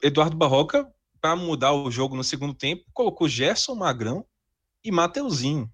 Eduardo 0.02 0.36
Barroca 0.36 0.90
para 1.20 1.36
mudar 1.36 1.72
o 1.72 1.90
jogo 1.90 2.16
no 2.16 2.24
segundo 2.24 2.54
tempo, 2.54 2.84
colocou 2.92 3.28
Gerson 3.28 3.74
Magrão 3.74 4.24
e 4.84 4.90
Mateuzinho. 4.90 5.70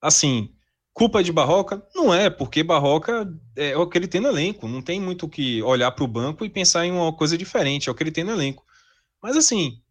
Assim, 0.00 0.54
culpa 0.92 1.22
de 1.22 1.32
Barroca? 1.32 1.86
Não 1.94 2.12
é, 2.12 2.28
porque 2.28 2.62
Barroca 2.62 3.26
é 3.56 3.76
o 3.76 3.88
que 3.88 3.96
ele 3.96 4.08
tem 4.08 4.20
no 4.20 4.28
elenco. 4.28 4.68
Não 4.68 4.82
tem 4.82 5.00
muito 5.00 5.28
que 5.28 5.62
olhar 5.62 5.90
para 5.92 6.04
o 6.04 6.08
banco 6.08 6.44
e 6.44 6.50
pensar 6.50 6.84
em 6.84 6.92
uma 6.92 7.12
coisa 7.12 7.36
diferente. 7.38 7.88
É 7.88 7.92
o 7.92 7.94
que 7.94 8.02
ele 8.02 8.12
tem 8.12 8.24
no 8.24 8.32
elenco. 8.32 8.64
Mas 9.22 9.36
assim, 9.36 9.82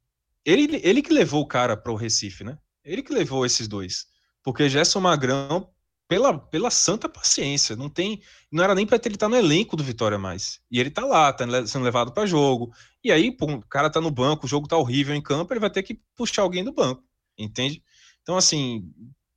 ele, 0.46 0.80
ele 0.84 1.02
que 1.02 1.12
levou 1.12 1.42
o 1.42 1.48
cara 1.48 1.76
para 1.76 1.92
o 1.92 1.96
Recife, 1.96 2.44
né? 2.44 2.58
Ele 2.84 3.02
que 3.02 3.14
levou 3.14 3.46
esses 3.46 3.68
dois. 3.68 4.06
Porque 4.44 4.70
Gerson 4.70 5.02
Magrão, 5.02 5.70
pela, 6.08 6.38
pela 6.38 6.72
santa 6.72 7.10
paciência, 7.10 7.76
não 7.76 7.90
tem. 7.90 8.22
Não 8.52 8.64
era 8.64 8.74
nem 8.74 8.86
para 8.86 9.00
ele 9.04 9.16
estar 9.16 9.26
tá 9.26 9.30
no 9.30 9.36
elenco 9.36 9.76
do 9.76 9.84
Vitória 9.84 10.18
mais. 10.18 10.60
E 10.72 10.80
ele 10.80 10.90
tá 10.90 11.06
lá, 11.06 11.32
tá 11.34 11.46
sendo 11.68 11.84
levado 11.84 12.14
para 12.14 12.26
jogo. 12.26 12.72
E 13.04 13.12
aí, 13.12 13.32
pô, 13.32 13.46
o 13.46 13.62
cara 13.68 13.90
tá 13.90 14.00
no 14.00 14.12
banco, 14.12 14.46
o 14.46 14.50
jogo 14.50 14.68
tá 14.68 14.78
horrível 14.78 15.16
em 15.16 15.22
campo, 15.22 15.54
ele 15.54 15.60
vai 15.60 15.70
ter 15.70 15.84
que 15.84 16.00
puxar 16.16 16.44
alguém 16.44 16.64
do 16.64 16.72
banco. 16.72 17.04
Entende? 17.38 17.84
Então, 18.22 18.38
assim, 18.38 18.90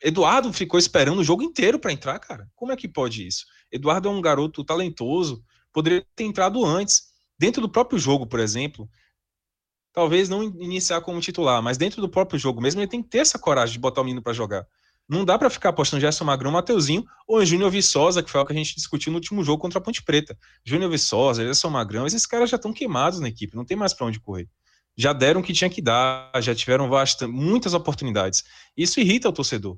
Eduardo 0.02 0.52
ficou 0.52 0.78
esperando 0.78 1.18
o 1.18 1.24
jogo 1.24 1.42
inteiro 1.42 1.78
para 1.78 1.92
entrar, 1.92 2.18
cara. 2.18 2.48
Como 2.54 2.72
é 2.72 2.76
que 2.76 2.88
pode 2.88 3.26
isso? 3.26 3.44
Eduardo 3.70 4.08
é 4.08 4.12
um 4.12 4.20
garoto 4.20 4.64
talentoso, 4.64 5.44
poderia 5.72 6.04
ter 6.14 6.24
entrado 6.24 6.64
antes. 6.64 7.10
Dentro 7.38 7.60
do 7.60 7.68
próprio 7.68 7.98
jogo, 7.98 8.26
por 8.26 8.40
exemplo, 8.40 8.88
talvez 9.92 10.28
não 10.28 10.42
iniciar 10.42 11.00
como 11.00 11.20
titular, 11.20 11.62
mas 11.62 11.76
dentro 11.76 12.00
do 12.00 12.08
próprio 12.08 12.38
jogo 12.38 12.60
mesmo, 12.60 12.80
ele 12.80 12.88
tem 12.88 13.02
que 13.02 13.08
ter 13.08 13.18
essa 13.18 13.38
coragem 13.38 13.74
de 13.74 13.78
botar 13.78 14.00
o 14.00 14.04
menino 14.04 14.22
para 14.22 14.32
jogar. 14.32 14.66
Não 15.10 15.24
dá 15.24 15.36
para 15.36 15.50
ficar 15.50 15.70
apostando 15.70 16.00
Gerson 16.00 16.22
Magrão, 16.22 16.52
Mateuzinho 16.52 17.04
ou 17.26 17.44
Júnior 17.44 17.68
Viçosa, 17.68 18.22
que 18.22 18.30
foi 18.30 18.40
o 18.40 18.46
que 18.46 18.52
a 18.52 18.56
gente 18.56 18.76
discutiu 18.76 19.10
no 19.10 19.18
último 19.18 19.42
jogo 19.42 19.60
contra 19.60 19.80
a 19.80 19.82
Ponte 19.82 20.04
Preta. 20.04 20.38
Júnior 20.64 20.88
Viçosa, 20.88 21.42
Gerson 21.42 21.68
Magrão, 21.68 22.06
esses 22.06 22.24
caras 22.24 22.48
já 22.48 22.54
estão 22.54 22.72
queimados 22.72 23.18
na 23.18 23.26
equipe, 23.26 23.56
não 23.56 23.64
tem 23.64 23.76
mais 23.76 23.92
para 23.92 24.06
onde 24.06 24.20
correr. 24.20 24.48
Já 24.96 25.12
deram 25.12 25.40
o 25.40 25.42
que 25.42 25.52
tinha 25.52 25.68
que 25.68 25.82
dar, 25.82 26.30
já 26.40 26.54
tiveram 26.54 26.88
vasta, 26.88 27.26
muitas 27.26 27.74
oportunidades. 27.74 28.44
Isso 28.76 29.00
irrita 29.00 29.28
o 29.28 29.32
torcedor. 29.32 29.76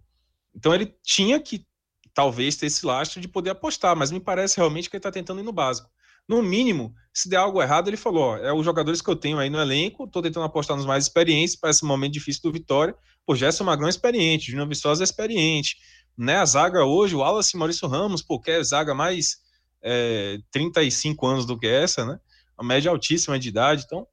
Então 0.54 0.74
ele 0.74 0.94
tinha 1.02 1.40
que 1.40 1.66
talvez 2.12 2.56
ter 2.56 2.66
esse 2.66 2.84
lastro 2.84 3.18
de 3.18 3.26
poder 3.26 3.50
apostar, 3.50 3.96
mas 3.96 4.10
me 4.10 4.20
parece 4.20 4.58
realmente 4.58 4.90
que 4.90 4.96
ele 4.96 4.98
está 4.98 5.10
tentando 5.10 5.40
ir 5.40 5.44
no 5.44 5.52
básico. 5.52 5.88
No 6.28 6.42
mínimo, 6.42 6.94
se 7.12 7.28
der 7.28 7.36
algo 7.36 7.62
errado, 7.62 7.88
ele 7.88 7.96
falou: 7.96 8.22
ó, 8.22 8.36
é 8.36 8.52
os 8.52 8.64
jogadores 8.64 9.02
que 9.02 9.10
eu 9.10 9.16
tenho 9.16 9.38
aí 9.38 9.50
no 9.50 9.60
elenco, 9.60 10.04
estou 10.04 10.22
tentando 10.22 10.44
apostar 10.44 10.76
nos 10.76 10.86
mais 10.86 11.04
experientes 11.04 11.56
para 11.56 11.70
esse 11.70 11.84
momento 11.84 12.12
difícil 12.12 12.42
do 12.42 12.52
Vitória. 12.52 12.94
Pô, 13.26 13.34
Gerson 13.34 13.64
Magrão 13.64 13.86
é 13.86 13.90
experiente, 13.90 14.50
Júnior 14.50 14.68
Viçosa 14.68 15.02
é 15.02 15.04
experiente. 15.04 15.76
Né, 16.16 16.36
a 16.36 16.44
zaga 16.44 16.84
hoje, 16.84 17.14
o 17.14 17.20
Wallace 17.20 17.56
Maurício 17.56 17.88
Ramos, 17.88 18.22
pô, 18.22 18.38
quer 18.38 18.62
zaga 18.62 18.94
mais 18.94 19.38
é, 19.82 20.38
35 20.50 21.26
anos 21.26 21.46
do 21.46 21.58
que 21.58 21.66
essa, 21.66 22.04
né? 22.04 22.20
A 22.56 22.62
média 22.62 22.90
altíssima 22.90 23.38
de 23.38 23.48
idade, 23.48 23.84
então 23.86 24.06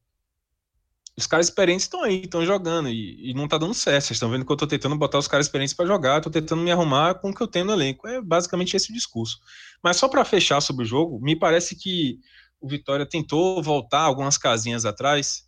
os 1.20 1.28
caras 1.28 1.48
experientes 1.48 1.86
estão 1.86 2.02
aí, 2.02 2.22
estão 2.22 2.46
jogando 2.46 2.90
e, 2.90 3.32
e, 3.32 3.34
não 3.34 3.48
tá 3.48 3.58
dando 3.58 3.74
certo. 3.74 4.06
Vocês 4.06 4.16
estão 4.16 4.30
vendo 4.30 4.46
que 4.46 4.52
eu 4.52 4.56
tô 4.56 4.66
tentando 4.66 4.96
botar 4.96 5.18
os 5.18 5.28
caras 5.28 5.46
experientes 5.46 5.74
para 5.74 5.86
jogar, 5.86 6.22
tô 6.22 6.30
tentando 6.30 6.62
me 6.62 6.72
arrumar 6.72 7.16
com 7.16 7.30
o 7.30 7.34
que 7.36 7.42
eu 7.42 7.48
tenho 7.48 7.66
no 7.66 7.74
elenco. 7.74 8.08
É 8.08 8.22
basicamente 8.22 8.76
esse 8.76 8.90
o 8.90 8.94
discurso. 8.94 9.38
Mas 9.84 9.98
só 9.98 10.08
para 10.08 10.24
fechar 10.24 10.62
sobre 10.62 10.84
o 10.84 10.88
jogo, 10.88 11.20
me 11.20 11.36
parece 11.36 11.76
que 11.76 12.20
o 12.62 12.68
Vitória 12.68 13.06
tentou 13.06 13.62
voltar 13.62 14.02
algumas 14.02 14.38
casinhas 14.38 14.86
atrás. 14.86 15.46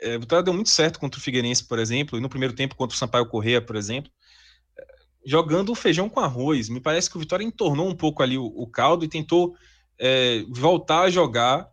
É, 0.00 0.16
o 0.16 0.20
Vitória 0.20 0.42
deu 0.42 0.54
muito 0.54 0.70
certo 0.70 0.98
contra 0.98 1.20
o 1.20 1.22
Figueirense, 1.22 1.66
por 1.66 1.78
exemplo, 1.78 2.18
e 2.18 2.20
no 2.20 2.28
primeiro 2.28 2.54
tempo 2.54 2.74
contra 2.74 2.94
o 2.94 2.98
Sampaio 2.98 3.28
Correia, 3.28 3.60
por 3.60 3.76
exemplo, 3.76 4.10
jogando 5.26 5.74
feijão 5.74 6.08
com 6.08 6.20
arroz. 6.20 6.68
Me 6.70 6.80
parece 6.80 7.10
que 7.10 7.16
o 7.16 7.20
Vitória 7.20 7.44
entornou 7.44 7.86
um 7.86 7.94
pouco 7.94 8.22
ali 8.22 8.38
o, 8.38 8.46
o 8.46 8.66
caldo 8.66 9.04
e 9.04 9.08
tentou 9.08 9.54
é, 9.98 10.42
voltar 10.48 11.02
a 11.02 11.10
jogar 11.10 11.71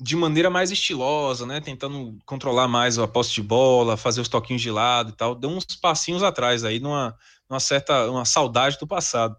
de 0.00 0.16
maneira 0.16 0.48
mais 0.48 0.70
estilosa, 0.70 1.44
né? 1.46 1.60
Tentando 1.60 2.18
controlar 2.24 2.66
mais 2.66 2.98
a 2.98 3.06
posse 3.06 3.34
de 3.34 3.42
bola, 3.42 3.98
fazer 3.98 4.20
os 4.20 4.28
toquinhos 4.28 4.62
de 4.62 4.70
lado 4.70 5.10
e 5.10 5.12
tal. 5.12 5.34
Deu 5.34 5.50
uns 5.50 5.64
passinhos 5.64 6.22
atrás 6.22 6.64
aí, 6.64 6.80
numa, 6.80 7.14
numa 7.48 7.60
certa 7.60 8.10
uma 8.10 8.24
saudade 8.24 8.78
do 8.78 8.86
passado. 8.86 9.36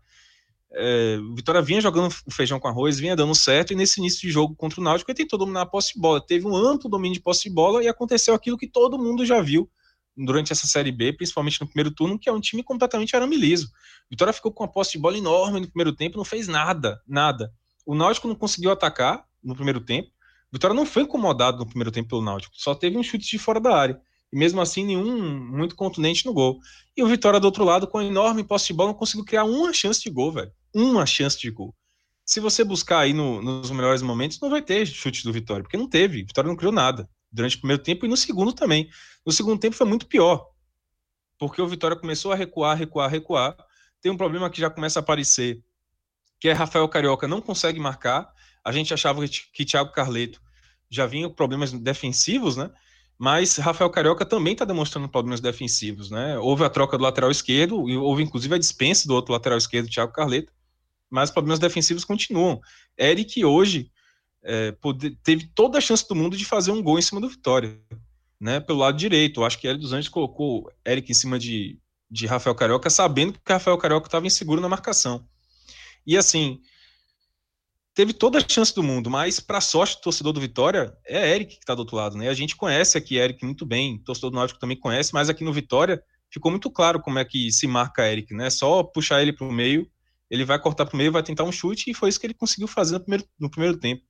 É, 0.73 1.17
o 1.19 1.35
Vitória 1.35 1.61
vinha 1.61 1.81
jogando 1.81 2.13
o 2.25 2.31
feijão 2.31 2.59
com 2.59 2.67
arroz, 2.67 2.99
vinha 2.99 3.15
dando 3.15 3.33
certo, 3.33 3.73
e 3.73 3.75
nesse 3.75 3.99
início 3.99 4.21
de 4.21 4.29
jogo 4.29 4.55
contra 4.55 4.79
o 4.79 4.83
Náutico 4.83 5.09
ele 5.09 5.17
tentou 5.17 5.39
dominar 5.39 5.61
a 5.61 5.65
posse 5.65 5.95
de 5.95 5.99
bola. 5.99 6.21
Teve 6.25 6.45
um 6.45 6.55
amplo 6.55 6.89
domínio 6.89 7.15
de 7.15 7.23
posse 7.23 7.43
de 7.43 7.49
bola 7.49 7.83
e 7.83 7.87
aconteceu 7.87 8.33
aquilo 8.35 8.57
que 8.57 8.67
todo 8.67 8.99
mundo 8.99 9.25
já 9.25 9.41
viu 9.41 9.69
durante 10.15 10.51
essa 10.51 10.67
Série 10.67 10.91
B, 10.91 11.13
principalmente 11.13 11.59
no 11.59 11.67
primeiro 11.67 11.89
turno, 11.89 12.19
que 12.19 12.29
é 12.29 12.31
um 12.31 12.39
time 12.39 12.61
completamente 12.61 13.15
arame 13.15 13.35
liso. 13.35 13.71
Vitória 14.09 14.31
ficou 14.31 14.51
com 14.51 14.63
uma 14.63 14.71
posse 14.71 14.91
de 14.93 14.99
bola 14.99 15.17
enorme 15.17 15.59
no 15.59 15.67
primeiro 15.67 15.93
tempo, 15.93 16.17
não 16.17 16.25
fez 16.25 16.47
nada, 16.47 17.01
nada. 17.07 17.51
O 17.85 17.95
Náutico 17.95 18.27
não 18.27 18.35
conseguiu 18.35 18.71
atacar 18.71 19.25
no 19.43 19.55
primeiro 19.55 19.81
tempo, 19.81 20.11
Vitória 20.51 20.75
não 20.75 20.85
foi 20.85 21.03
incomodado 21.03 21.59
no 21.59 21.65
primeiro 21.65 21.91
tempo 21.91 22.09
pelo 22.09 22.21
Náutico, 22.21 22.53
só 22.57 22.75
teve 22.75 22.97
um 22.97 23.03
chute 23.03 23.25
de 23.25 23.39
fora 23.39 23.59
da 23.59 23.75
área. 23.75 24.01
E 24.31 24.37
mesmo 24.37 24.61
assim, 24.61 24.85
nenhum 24.85 25.39
muito 25.51 25.75
contundente 25.75 26.25
no 26.25 26.33
gol. 26.33 26.59
E 26.95 27.03
o 27.03 27.07
Vitória, 27.07 27.39
do 27.39 27.45
outro 27.45 27.65
lado, 27.65 27.87
com 27.87 28.01
enorme 28.01 28.43
posse 28.43 28.67
de 28.67 28.73
bola, 28.73 28.91
não 28.91 28.97
conseguiu 28.97 29.25
criar 29.25 29.43
uma 29.43 29.73
chance 29.73 30.01
de 30.01 30.09
gol, 30.09 30.31
velho. 30.31 30.51
Uma 30.73 31.05
chance 31.05 31.37
de 31.37 31.51
gol. 31.51 31.75
Se 32.25 32.39
você 32.39 32.63
buscar 32.63 32.99
aí 32.99 33.13
no, 33.13 33.41
nos 33.41 33.71
melhores 33.71 34.01
momentos, 34.01 34.39
não 34.39 34.49
vai 34.49 34.61
ter 34.61 34.85
chute 34.85 35.23
do 35.23 35.33
Vitória, 35.33 35.63
porque 35.63 35.75
não 35.75 35.87
teve. 35.87 36.23
Vitória 36.23 36.47
não 36.47 36.55
criou 36.55 36.71
nada 36.71 37.09
durante 37.31 37.57
o 37.57 37.59
primeiro 37.59 37.83
tempo 37.83 38.05
e 38.05 38.09
no 38.09 38.15
segundo 38.15 38.53
também. 38.53 38.89
No 39.25 39.31
segundo 39.31 39.59
tempo 39.59 39.75
foi 39.75 39.87
muito 39.87 40.07
pior, 40.07 40.47
porque 41.37 41.61
o 41.61 41.67
Vitória 41.67 41.97
começou 41.97 42.31
a 42.31 42.35
recuar, 42.35 42.77
recuar, 42.77 43.09
recuar. 43.09 43.55
Tem 44.01 44.11
um 44.11 44.17
problema 44.17 44.49
que 44.49 44.61
já 44.61 44.69
começa 44.69 44.99
a 44.99 45.01
aparecer, 45.01 45.61
que 46.39 46.47
é 46.47 46.53
Rafael 46.53 46.87
Carioca 46.87 47.27
não 47.27 47.41
consegue 47.41 47.79
marcar 47.79 48.31
a 48.63 48.71
gente 48.71 48.93
achava 48.93 49.21
que 49.27 49.65
Thiago 49.65 49.91
Carleto 49.91 50.41
já 50.89 51.05
vinha 51.05 51.27
com 51.27 51.35
problemas 51.35 51.71
defensivos, 51.71 52.57
né? 52.57 52.69
Mas 53.17 53.57
Rafael 53.57 53.89
Carioca 53.89 54.25
também 54.25 54.53
está 54.53 54.65
demonstrando 54.65 55.07
problemas 55.07 55.39
defensivos, 55.39 56.09
né? 56.09 56.37
Houve 56.39 56.63
a 56.63 56.69
troca 56.69 56.97
do 56.97 57.03
lateral 57.03 57.29
esquerdo, 57.29 57.87
e 57.87 57.95
houve 57.95 58.23
inclusive 58.23 58.55
a 58.55 58.57
dispensa 58.57 59.07
do 59.07 59.13
outro 59.13 59.31
lateral 59.31 59.57
esquerdo, 59.57 59.89
Thiago 59.89 60.11
Carleto, 60.11 60.51
mas 61.09 61.29
problemas 61.29 61.59
defensivos 61.59 62.03
continuam. 62.03 62.59
Eric 62.97 63.45
hoje 63.45 63.91
é, 64.43 64.71
pode, 64.71 65.11
teve 65.23 65.45
toda 65.53 65.77
a 65.77 65.81
chance 65.81 66.07
do 66.07 66.15
mundo 66.15 66.35
de 66.35 66.45
fazer 66.45 66.71
um 66.71 66.81
gol 66.81 66.97
em 66.97 67.01
cima 67.01 67.21
do 67.21 67.29
Vitória, 67.29 67.79
né? 68.39 68.59
Pelo 68.59 68.79
lado 68.79 68.97
direito. 68.97 69.43
Acho 69.43 69.59
que 69.59 69.67
Hélio 69.67 69.81
dos 69.81 69.93
Anjos 69.93 70.09
colocou 70.09 70.71
Eric 70.85 71.11
em 71.11 71.15
cima 71.15 71.37
de, 71.37 71.77
de 72.09 72.25
Rafael 72.25 72.55
Carioca, 72.55 72.89
sabendo 72.89 73.33
que 73.33 73.53
Rafael 73.53 73.77
Carioca 73.77 74.07
estava 74.07 74.25
inseguro 74.25 74.59
na 74.59 74.69
marcação. 74.69 75.25
E 76.07 76.17
assim, 76.17 76.59
teve 77.93 78.13
toda 78.13 78.37
a 78.37 78.47
chance 78.47 78.73
do 78.73 78.83
mundo, 78.83 79.09
mas 79.09 79.39
para 79.39 79.61
sorte 79.61 79.97
do 79.97 80.01
torcedor 80.01 80.33
do 80.33 80.39
Vitória, 80.39 80.95
é 81.05 81.35
Eric 81.35 81.55
que 81.55 81.63
está 81.63 81.75
do 81.75 81.79
outro 81.79 81.95
lado, 81.95 82.17
né? 82.17 82.29
A 82.29 82.33
gente 82.33 82.55
conhece 82.55 82.97
aqui 82.97 83.17
Eric 83.17 83.43
muito 83.43 83.65
bem, 83.65 83.95
o 83.95 84.03
torcedor 84.03 84.31
do 84.31 84.35
Náutico 84.35 84.59
também 84.59 84.77
conhece, 84.77 85.13
mas 85.13 85.29
aqui 85.29 85.43
no 85.43 85.53
Vitória 85.53 86.01
ficou 86.29 86.49
muito 86.49 86.69
claro 86.71 87.01
como 87.01 87.19
é 87.19 87.25
que 87.25 87.51
se 87.51 87.67
marca 87.67 88.09
Eric, 88.09 88.33
né? 88.33 88.49
Só 88.49 88.83
puxar 88.83 89.21
ele 89.21 89.33
para 89.33 89.45
o 89.45 89.51
meio, 89.51 89.87
ele 90.29 90.45
vai 90.45 90.57
cortar 90.57 90.85
para 90.85 90.95
o 90.95 90.97
meio, 90.97 91.11
vai 91.11 91.21
tentar 91.21 91.43
um 91.43 91.51
chute, 91.51 91.91
e 91.91 91.93
foi 91.93 92.09
isso 92.09 92.19
que 92.19 92.25
ele 92.25 92.33
conseguiu 92.33 92.67
fazer 92.67 92.93
no 92.93 92.99
primeiro, 93.01 93.25
no 93.37 93.51
primeiro 93.51 93.77
tempo. 93.77 94.01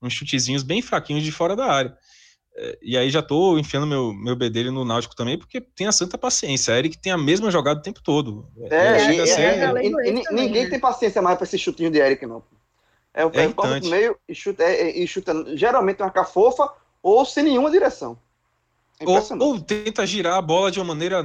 Uns 0.00 0.12
chutezinhos 0.12 0.62
bem 0.62 0.80
fraquinhos 0.80 1.24
de 1.24 1.32
fora 1.32 1.56
da 1.56 1.66
área. 1.66 1.96
É, 2.56 2.78
e 2.80 2.96
aí 2.96 3.10
já 3.10 3.20
tô 3.20 3.58
enfiando 3.58 3.86
meu, 3.86 4.12
meu 4.12 4.36
bedelho 4.36 4.70
no 4.70 4.84
Náutico 4.84 5.16
também, 5.16 5.36
porque 5.36 5.60
tem 5.60 5.88
a 5.88 5.92
santa 5.92 6.16
paciência. 6.16 6.72
A 6.72 6.78
Eric 6.78 6.96
tem 6.98 7.10
a 7.10 7.18
mesma 7.18 7.50
jogada 7.50 7.80
o 7.80 7.82
tempo 7.82 8.00
todo. 8.00 8.48
É, 8.70 8.76
é, 8.76 9.16
é, 9.16 9.58
é, 9.64 10.32
ninguém 10.32 10.68
tem 10.68 10.78
paciência 10.78 11.20
mais 11.20 11.36
para 11.36 11.44
esse 11.44 11.58
chutinho 11.58 11.90
de 11.90 11.98
Eric, 11.98 12.24
não. 12.26 12.44
É, 13.14 13.24
o 13.24 13.30
é 13.32 13.52
corta 13.52 13.80
pro 13.80 13.90
meio 13.90 14.18
e 14.28 14.34
chuta, 14.34 14.64
é, 14.64 14.88
é, 14.88 14.98
e 14.98 15.06
chuta 15.06 15.56
geralmente 15.56 16.02
uma 16.02 16.10
cafofa 16.10 16.68
ou 17.00 17.24
sem 17.24 17.44
nenhuma 17.44 17.70
direção. 17.70 18.18
É 18.98 19.06
ou, 19.06 19.22
ou, 19.40 19.60
tenta 19.60 20.04
girar 20.06 20.34
a 20.34 20.42
bola 20.42 20.70
de 20.70 20.80
uma 20.80 20.86
maneira 20.86 21.24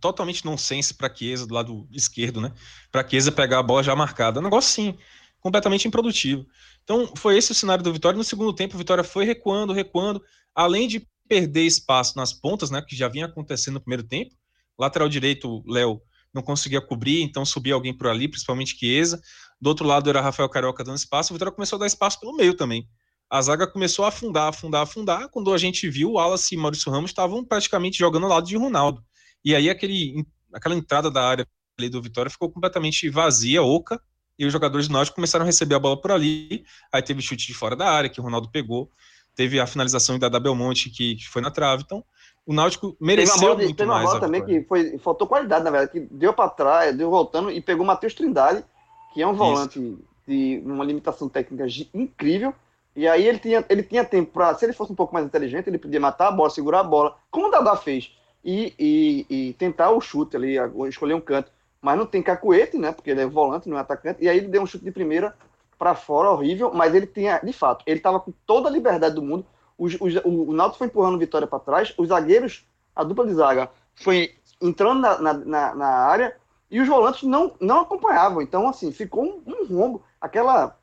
totalmente 0.00 0.44
nonsense 0.44 0.94
para 0.94 1.14
Chiesa 1.14 1.46
do 1.46 1.54
lado 1.54 1.88
esquerdo, 1.90 2.40
né? 2.40 2.52
Para 2.92 3.06
Chiesa 3.08 3.32
pegar 3.32 3.58
a 3.58 3.62
bola 3.62 3.82
já 3.82 3.96
marcada. 3.96 4.40
Um 4.40 4.42
negócio 4.42 4.70
sim, 4.70 4.94
completamente 5.40 5.88
improdutivo. 5.88 6.46
Então, 6.84 7.12
foi 7.16 7.36
esse 7.36 7.52
o 7.52 7.54
cenário 7.54 7.82
do 7.82 7.92
Vitória. 7.92 8.16
No 8.16 8.24
segundo 8.24 8.52
tempo, 8.52 8.74
o 8.74 8.78
Vitória 8.78 9.04
foi 9.04 9.24
recuando, 9.24 9.72
recuando, 9.72 10.22
além 10.54 10.88
de 10.88 11.06
perder 11.28 11.64
espaço 11.64 12.16
nas 12.16 12.32
pontas, 12.32 12.70
né, 12.70 12.82
que 12.82 12.96
já 12.96 13.08
vinha 13.08 13.26
acontecendo 13.26 13.74
no 13.74 13.80
primeiro 13.80 14.02
tempo. 14.02 14.34
Lateral 14.78 15.08
direito, 15.08 15.62
Léo 15.66 16.02
não 16.32 16.42
conseguia 16.42 16.80
cobrir, 16.80 17.22
então 17.22 17.44
subia 17.44 17.74
alguém 17.74 17.96
por 17.96 18.06
ali, 18.06 18.28
principalmente 18.28 18.76
Chiesa. 18.76 19.20
Do 19.60 19.68
outro 19.68 19.86
lado 19.86 20.08
era 20.08 20.20
Rafael 20.20 20.48
Carioca 20.48 20.82
dando 20.82 20.96
espaço, 20.96 21.32
o 21.32 21.34
Vitória 21.34 21.52
começou 21.52 21.76
a 21.76 21.80
dar 21.80 21.86
espaço 21.86 22.18
pelo 22.18 22.34
meio 22.34 22.54
também. 22.54 22.88
A 23.28 23.40
zaga 23.42 23.66
começou 23.66 24.04
a 24.04 24.08
afundar, 24.08 24.48
afundar, 24.48 24.82
afundar. 24.82 25.28
Quando 25.28 25.52
a 25.52 25.58
gente 25.58 25.88
viu, 25.88 26.10
o 26.10 26.12
Wallace 26.14 26.54
e 26.54 26.58
Maurício 26.58 26.90
Ramos 26.90 27.10
estavam 27.10 27.44
praticamente 27.44 27.98
jogando 27.98 28.24
ao 28.24 28.30
lado 28.30 28.46
de 28.46 28.56
Ronaldo. 28.56 29.04
E 29.44 29.54
aí 29.54 29.70
aquele, 29.70 30.26
aquela 30.52 30.74
entrada 30.74 31.10
da 31.10 31.22
área 31.22 31.46
do 31.90 32.02
Vitória 32.02 32.30
ficou 32.30 32.50
completamente 32.50 33.08
vazia, 33.08 33.62
oca, 33.62 34.02
e 34.38 34.44
os 34.44 34.52
jogadores 34.52 34.88
do 34.88 34.94
Náutico 34.94 35.14
começaram 35.14 35.44
a 35.44 35.46
receber 35.46 35.74
a 35.74 35.78
bola 35.78 36.00
por 36.00 36.10
ali. 36.10 36.64
Aí 36.92 37.02
teve 37.02 37.20
chute 37.20 37.46
de 37.46 37.54
fora 37.54 37.76
da 37.76 37.88
área, 37.90 38.08
que 38.08 38.20
o 38.20 38.24
Ronaldo 38.24 38.50
pegou. 38.50 38.90
Teve 39.36 39.60
a 39.60 39.66
finalização 39.66 40.18
da 40.18 40.40
Belmonte, 40.40 40.90
que, 40.90 41.16
foi 41.30 41.40
na 41.40 41.50
trave. 41.50 41.84
Então, 41.84 42.02
o 42.44 42.52
Náutico 42.52 42.96
mereceu 43.00 43.34
teve 43.34 43.44
uma 43.44 43.54
bola, 43.54 43.64
muito 43.64 43.76
teve 43.76 43.90
uma 43.90 44.02
bola 44.02 44.20
também 44.20 44.44
que 44.44 44.62
foi, 44.64 44.98
faltou 44.98 45.26
qualidade, 45.28 45.62
na 45.62 45.70
verdade, 45.70 45.92
que 45.92 46.00
deu 46.14 46.32
para 46.32 46.50
trás, 46.50 46.96
deu 46.96 47.10
voltando 47.10 47.50
e 47.50 47.60
pegou 47.60 47.84
o 47.84 47.86
Matheus 47.86 48.14
Trindade 48.14 48.64
que 49.12 49.22
é 49.22 49.26
um 49.26 49.34
volante 49.34 49.78
Isso. 49.78 49.98
de 50.26 50.62
uma 50.64 50.84
limitação 50.84 51.28
técnica 51.28 51.66
incrível. 51.94 52.54
E 52.94 53.06
aí 53.06 53.26
ele 53.26 53.38
tinha, 53.38 53.64
ele 53.68 53.82
tinha 53.82 54.04
tempo 54.04 54.32
para, 54.32 54.54
se 54.54 54.64
ele 54.64 54.72
fosse 54.72 54.92
um 54.92 54.96
pouco 54.96 55.14
mais 55.14 55.24
inteligente, 55.24 55.68
ele 55.68 55.78
podia 55.78 56.00
matar 56.00 56.28
a 56.28 56.32
bola, 56.32 56.50
segurar 56.50 56.80
a 56.80 56.84
bola, 56.84 57.16
como 57.30 57.46
o 57.46 57.50
Dadá 57.50 57.76
fez, 57.76 58.12
e, 58.44 58.74
e, 58.78 59.26
e 59.28 59.52
tentar 59.54 59.90
o 59.90 60.00
chute 60.00 60.36
ali, 60.36 60.56
escolher 60.88 61.14
um 61.14 61.20
canto. 61.20 61.52
mas 61.80 61.96
não 61.96 62.06
tem 62.06 62.22
cacuete, 62.22 62.76
né? 62.76 62.92
Porque 62.92 63.10
ele 63.10 63.20
é 63.20 63.26
volante, 63.26 63.68
não 63.68 63.76
é 63.76 63.80
atacante. 63.80 64.22
E 64.22 64.28
aí 64.28 64.38
ele 64.38 64.48
deu 64.48 64.62
um 64.62 64.66
chute 64.66 64.84
de 64.84 64.90
primeira 64.90 65.34
para 65.78 65.94
fora, 65.94 66.30
horrível, 66.30 66.72
mas 66.74 66.94
ele 66.94 67.06
tinha, 67.06 67.38
de 67.38 67.52
fato, 67.54 67.82
ele 67.86 67.98
estava 67.98 68.20
com 68.20 68.32
toda 68.44 68.68
a 68.68 68.72
liberdade 68.72 69.14
do 69.14 69.22
mundo. 69.22 69.46
O, 69.78 69.86
o, 69.86 70.50
o 70.50 70.52
Náutico 70.52 70.78
foi 70.78 70.88
empurrando 70.88 71.18
Vitória 71.18 71.46
para 71.46 71.58
trás, 71.58 71.94
os 71.96 72.08
zagueiros, 72.08 72.66
a 72.94 73.02
dupla 73.02 73.26
de 73.26 73.32
zaga, 73.32 73.70
foi 73.94 74.34
entrando 74.60 75.00
na, 75.00 75.32
na, 75.32 75.74
na, 75.74 75.86
área 75.86 76.36
e 76.70 76.80
os 76.80 76.88
volantes 76.88 77.24
não, 77.24 77.54
não 77.60 77.80
acompanhavam. 77.80 78.40
Então, 78.40 78.68
assim, 78.68 78.92
ficou 78.92 79.24
um, 79.24 79.42
um 79.46 79.66
rombo. 79.66 80.02
Aquela 80.20 80.78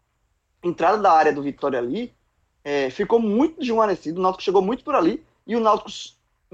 entrada 0.62 0.98
da 0.98 1.12
área 1.12 1.32
do 1.32 1.42
Vitória 1.42 1.80
ali 1.80 2.14
é, 2.64 2.90
ficou 2.90 3.20
muito 3.20 3.60
desguarnecido. 3.60 4.20
O 4.20 4.24
Náutico 4.24 4.44
chegou 4.44 4.62
muito 4.62 4.84
por 4.84 4.96
ali 4.96 5.26
e 5.46 5.56
o 5.56 5.60
Náutico 5.60 5.90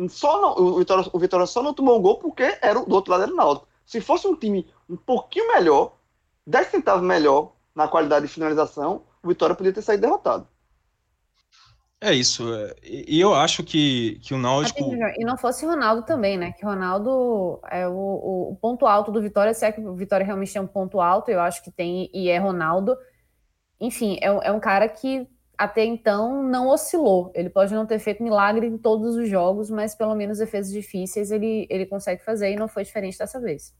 só 0.07 0.41
não, 0.41 0.57
o, 0.57 0.77
Vitória, 0.79 1.05
o 1.11 1.19
Vitória 1.19 1.45
só 1.45 1.61
não 1.61 1.73
tomou 1.73 1.97
um 1.97 2.01
gol 2.01 2.17
porque 2.17 2.57
era 2.61 2.79
do 2.79 2.93
outro 2.93 3.11
lado 3.11 3.23
era 3.23 3.31
o 3.31 3.35
Náutico. 3.35 3.67
Se 3.85 3.99
fosse 3.99 4.27
um 4.27 4.35
time 4.35 4.67
um 4.89 4.95
pouquinho 4.95 5.47
melhor, 5.47 5.93
10 6.45 6.67
centavos 6.67 7.03
melhor 7.05 7.51
na 7.75 7.87
qualidade 7.87 8.27
de 8.27 8.33
finalização, 8.33 9.03
o 9.21 9.27
Vitória 9.27 9.55
poderia 9.55 9.73
ter 9.73 9.81
saído 9.81 10.01
derrotado. 10.01 10.47
É 12.03 12.13
isso. 12.13 12.53
É, 12.53 12.75
e 12.83 13.17
eu 13.17 13.33
acho 13.33 13.63
que, 13.63 14.19
que 14.21 14.33
o 14.33 14.37
Náutico. 14.37 14.93
E 15.17 15.23
não 15.23 15.37
fosse 15.37 15.65
Ronaldo 15.65 16.03
também, 16.03 16.37
né? 16.37 16.51
Que 16.51 16.65
Ronaldo 16.65 17.61
é 17.71 17.87
o, 17.87 18.51
o, 18.51 18.57
ponto 18.61 18.85
alto 18.85 19.09
do 19.09 19.21
Vitória, 19.21 19.53
se 19.53 19.65
é 19.65 19.71
que 19.71 19.79
o 19.79 19.95
Vitória 19.95 20.25
realmente 20.25 20.51
tem 20.51 20.61
um 20.61 20.67
ponto 20.67 20.99
alto, 20.99 21.31
eu 21.31 21.39
acho 21.39 21.63
que 21.63 21.71
tem, 21.71 22.09
e 22.13 22.27
é 22.27 22.37
Ronaldo. 22.37 22.97
Enfim, 23.79 24.17
é, 24.21 24.25
é 24.25 24.51
um 24.51 24.59
cara 24.59 24.89
que 24.89 25.25
até 25.57 25.85
então 25.85 26.43
não 26.43 26.67
oscilou. 26.67 27.31
Ele 27.33 27.49
pode 27.49 27.73
não 27.73 27.85
ter 27.85 27.99
feito 27.99 28.21
milagre 28.21 28.67
em 28.67 28.77
todos 28.77 29.15
os 29.15 29.29
jogos, 29.29 29.69
mas 29.69 29.95
pelo 29.95 30.13
menos 30.13 30.39
defesas 30.39 30.73
difíceis 30.73 31.31
ele, 31.31 31.65
ele 31.69 31.85
consegue 31.85 32.21
fazer 32.21 32.51
e 32.51 32.57
não 32.57 32.67
foi 32.67 32.83
diferente 32.83 33.17
dessa 33.17 33.39
vez. 33.39 33.73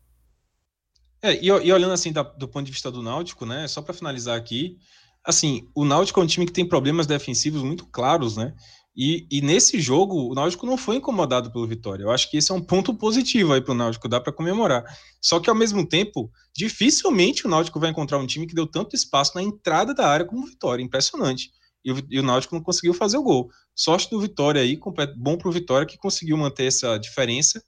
É, 1.22 1.34
e, 1.36 1.48
e 1.48 1.74
olhando 1.74 1.92
assim 1.92 2.14
da, 2.14 2.24
do 2.24 2.48
ponto 2.48 2.66
de 2.66 2.72
vista 2.72 2.90
do 2.90 3.04
Náutico, 3.04 3.46
né? 3.46 3.68
Só 3.68 3.82
para 3.82 3.94
finalizar 3.94 4.38
aqui, 4.38 4.78
assim, 5.26 5.70
o 5.74 5.86
Náutico 5.86 6.20
é 6.20 6.24
um 6.24 6.28
time 6.28 6.46
que 6.46 6.52
tem 6.52 6.68
problemas 6.68 7.08
defensivos 7.08 7.62
muito 7.62 7.86
claros, 7.86 8.38
né? 8.38 8.54
E, 8.96 9.26
e, 9.32 9.42
nesse 9.42 9.82
jogo, 9.82 10.32
o 10.32 10.36
Náutico 10.36 10.68
não 10.68 10.78
foi 10.78 10.98
incomodado 10.98 11.52
pelo 11.52 11.68
Vitória. 11.68 12.04
Eu 12.04 12.12
acho 12.12 12.30
que 12.30 12.38
esse 12.38 12.52
é 12.52 12.56
um 12.56 12.62
ponto 12.62 12.94
positivo 12.94 13.54
aí 13.54 13.62
para 13.62 13.72
o 13.72 13.76
Náutico, 13.76 14.08
dá 14.08 14.22
para 14.22 14.32
comemorar. 14.32 14.84
Só 15.20 15.40
que, 15.40 15.50
ao 15.50 15.56
mesmo 15.56 15.88
tempo, 15.88 16.32
dificilmente 16.56 17.48
o 17.48 17.50
Náutico 17.50 17.80
vai 17.80 17.90
encontrar 17.90 18.20
um 18.20 18.28
time 18.28 18.46
que 18.46 18.54
deu 18.54 18.68
tanto 18.68 18.96
espaço 18.96 19.32
na 19.34 19.42
entrada 19.42 19.96
da 19.96 20.08
área 20.08 20.26
como 20.26 20.44
o 20.44 20.48
Vitória. 20.48 20.84
Impressionante. 20.84 21.50
E 21.84 21.92
o, 21.92 22.06
e 22.08 22.20
o 22.20 22.24
Náutico 22.24 22.54
não 22.54 22.62
conseguiu 22.62 22.94
fazer 22.94 23.18
o 23.18 23.24
gol. 23.24 23.50
Sorte 23.76 24.10
do 24.12 24.22
Vitória 24.22 24.62
aí, 24.62 24.80
bom 25.18 25.38
para 25.38 25.50
o 25.50 25.52
Vitória 25.52 25.88
que 25.88 25.98
conseguiu 25.98 26.38
manter 26.38 26.66
essa 26.66 26.98
diferença. 27.00 27.64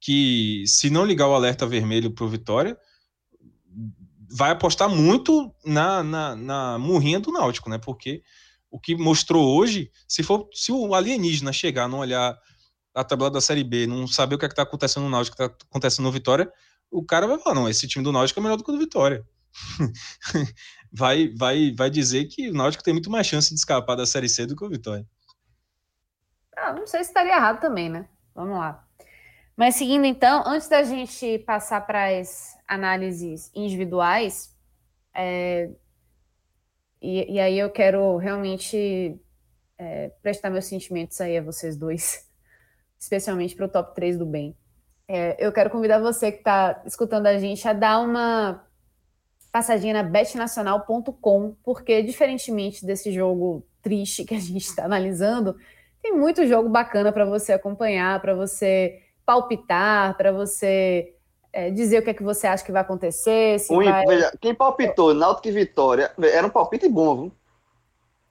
Que 0.00 0.64
se 0.66 0.88
não 0.88 1.04
ligar 1.04 1.28
o 1.28 1.34
alerta 1.34 1.66
vermelho 1.66 2.10
para 2.10 2.24
o 2.24 2.28
Vitória, 2.28 2.76
vai 4.32 4.50
apostar 4.50 4.88
muito 4.88 5.54
na, 5.64 6.02
na, 6.02 6.36
na 6.36 6.78
murrinha 6.78 7.20
do 7.20 7.30
Náutico, 7.30 7.68
né? 7.68 7.78
Porque 7.78 8.22
o 8.70 8.80
que 8.80 8.96
mostrou 8.96 9.56
hoje, 9.56 9.90
se 10.08 10.22
for 10.22 10.48
se 10.52 10.72
o 10.72 10.94
alienígena 10.94 11.52
chegar, 11.52 11.88
não 11.88 11.98
olhar 11.98 12.38
a 12.94 13.04
tabela 13.04 13.30
da 13.30 13.40
Série 13.40 13.64
B, 13.64 13.86
não 13.86 14.06
saber 14.06 14.34
o 14.34 14.38
que 14.38 14.46
é 14.46 14.48
está 14.48 14.62
acontecendo 14.62 15.04
no 15.04 15.10
Náutico, 15.10 15.34
o 15.34 15.36
que 15.36 15.42
está 15.42 15.66
acontecendo 15.68 16.04
no 16.06 16.12
Vitória, 16.12 16.50
o 16.90 17.04
cara 17.04 17.26
vai 17.26 17.38
falar, 17.38 17.54
não, 17.54 17.68
esse 17.68 17.86
time 17.86 18.04
do 18.04 18.12
Náutico 18.12 18.40
é 18.40 18.42
melhor 18.42 18.56
do 18.56 18.64
que 18.64 18.70
o 18.70 18.74
do 18.74 18.78
Vitória. 18.78 19.24
vai, 20.92 21.28
vai, 21.36 21.72
vai 21.76 21.90
dizer 21.90 22.24
que 22.26 22.48
o 22.48 22.54
Náutico 22.54 22.82
tem 22.82 22.94
muito 22.94 23.10
mais 23.10 23.26
chance 23.26 23.50
de 23.50 23.56
escapar 23.56 23.96
da 23.96 24.06
Série 24.06 24.28
C 24.28 24.46
do 24.46 24.56
que 24.56 24.64
o 24.64 24.68
Vitória. 24.68 25.06
Ah, 26.56 26.72
não 26.72 26.86
sei 26.86 27.02
se 27.02 27.10
estaria 27.10 27.34
errado 27.34 27.60
também, 27.60 27.88
né? 27.88 28.08
Vamos 28.34 28.58
lá. 28.58 28.86
Mas 29.56 29.74
seguindo 29.76 30.06
então, 30.06 30.42
antes 30.46 30.68
da 30.68 30.82
gente 30.82 31.38
passar 31.40 31.82
para 31.82 32.18
as 32.18 32.56
análises 32.72 33.50
individuais, 33.54 34.56
é, 35.14 35.70
e, 37.00 37.34
e, 37.34 37.40
aí 37.40 37.58
eu 37.58 37.68
quero 37.68 38.16
realmente 38.16 39.20
é, 39.76 40.10
prestar 40.22 40.48
meus 40.48 40.64
sentimentos 40.64 41.20
aí 41.20 41.36
a 41.36 41.42
vocês 41.42 41.76
dois, 41.76 42.26
especialmente 42.98 43.54
para 43.54 43.66
o 43.66 43.68
top 43.68 43.94
3 43.94 44.16
do 44.16 44.24
bem. 44.24 44.56
É, 45.06 45.36
eu 45.38 45.52
quero 45.52 45.68
convidar 45.68 45.98
você 45.98 46.32
que 46.32 46.38
está 46.38 46.80
escutando 46.86 47.26
a 47.26 47.36
gente 47.38 47.66
a 47.68 47.72
dar 47.72 47.98
uma 47.98 48.64
passadinha 49.50 49.92
na 49.92 50.02
betnacional.com, 50.02 51.56
porque 51.62 52.02
diferentemente 52.02 52.86
desse 52.86 53.12
jogo 53.12 53.66
triste 53.82 54.24
que 54.24 54.34
a 54.34 54.40
gente 54.40 54.64
está 54.64 54.86
analisando, 54.86 55.56
tem 56.00 56.16
muito 56.16 56.46
jogo 56.46 56.70
bacana 56.70 57.12
para 57.12 57.26
você 57.26 57.52
acompanhar, 57.52 58.18
para 58.22 58.34
você 58.34 59.02
palpitar, 59.26 60.16
para 60.16 60.32
você 60.32 61.14
é, 61.52 61.70
dizer 61.70 61.98
o 61.98 62.02
que 62.02 62.10
é 62.10 62.14
que 62.14 62.22
você 62.22 62.46
acha 62.46 62.64
que 62.64 62.72
vai 62.72 62.82
acontecer. 62.82 63.58
vai... 63.68 64.06
Veja, 64.06 64.32
quem 64.40 64.54
palpitou 64.54 65.12
Náutico 65.12 65.48
e 65.48 65.52
Vitória, 65.52 66.12
era 66.20 66.46
um 66.46 66.50
palpite 66.50 66.88
bom, 66.88 67.16
viu? 67.16 67.32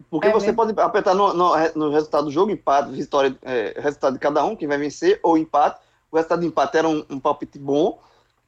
Porque 0.10 0.28
é 0.28 0.32
você 0.32 0.48
mesmo? 0.48 0.58
pode 0.58 0.80
apertar 0.82 1.14
no, 1.14 1.34
no, 1.34 1.54
no, 1.76 1.92
resultado 1.92 2.26
do 2.26 2.32
jogo, 2.32 2.52
empate, 2.52 2.92
vitória, 2.92 3.38
é, 3.44 3.80
resultado 3.80 4.14
de 4.14 4.20
cada 4.20 4.44
um, 4.44 4.56
quem 4.56 4.68
vai 4.68 4.78
vencer, 4.78 5.20
ou 5.24 5.38
empate. 5.38 5.80
O 6.12 6.18
resultado 6.18 6.42
de 6.42 6.48
empate 6.48 6.78
era 6.78 6.90
um, 6.90 7.06
um 7.10 7.20
palpite 7.20 7.58
bom. 7.58 8.00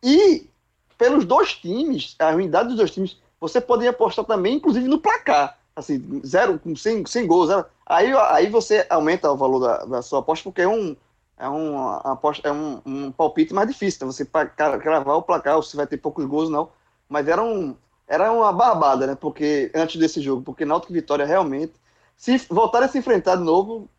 E 0.01 0.49
pelos 0.97 1.23
dois 1.23 1.53
times, 1.53 2.15
a 2.19 2.31
ruindade 2.31 2.69
dos 2.69 2.77
dois 2.77 2.91
times, 2.91 3.17
você 3.39 3.61
poderia 3.61 3.91
apostar 3.91 4.25
também, 4.25 4.55
inclusive, 4.55 4.87
no 4.87 4.99
placar. 4.99 5.57
Assim, 5.75 6.21
zero, 6.25 6.59
com 6.59 6.75
100, 6.75 7.05
100 7.05 7.27
gols. 7.27 7.47
Zero. 7.47 7.65
Aí, 7.85 8.11
aí 8.29 8.49
você 8.49 8.85
aumenta 8.89 9.31
o 9.31 9.37
valor 9.37 9.59
da, 9.59 9.85
da 9.85 10.01
sua 10.01 10.19
aposta, 10.19 10.43
porque 10.43 10.61
é 10.61 10.67
um, 10.67 10.95
é 11.37 11.49
um, 11.49 11.77
aposta, 11.79 12.47
é 12.47 12.51
um, 12.51 12.81
um 12.85 13.11
palpite 13.11 13.53
mais 13.53 13.67
difícil. 13.67 14.05
Né? 14.05 14.11
Você 14.11 14.25
cravar 14.25 15.17
o 15.17 15.21
placar, 15.21 15.61
se 15.63 15.75
vai 15.75 15.87
ter 15.87 15.97
poucos 15.97 16.25
gols, 16.25 16.49
não. 16.49 16.69
Mas 17.09 17.27
era, 17.27 17.43
um, 17.43 17.75
era 18.07 18.31
uma 18.31 18.51
barbada, 18.51 19.07
né? 19.07 19.15
Porque, 19.19 19.71
antes 19.73 19.99
desse 19.99 20.21
jogo, 20.21 20.41
porque 20.41 20.65
Náutico 20.65 20.93
e 20.93 20.95
Vitória 20.95 21.25
realmente, 21.25 21.73
se 22.15 22.37
voltarem 22.49 22.87
a 22.87 22.91
se 22.91 22.97
enfrentar 22.97 23.35
de 23.35 23.43
novo. 23.43 23.89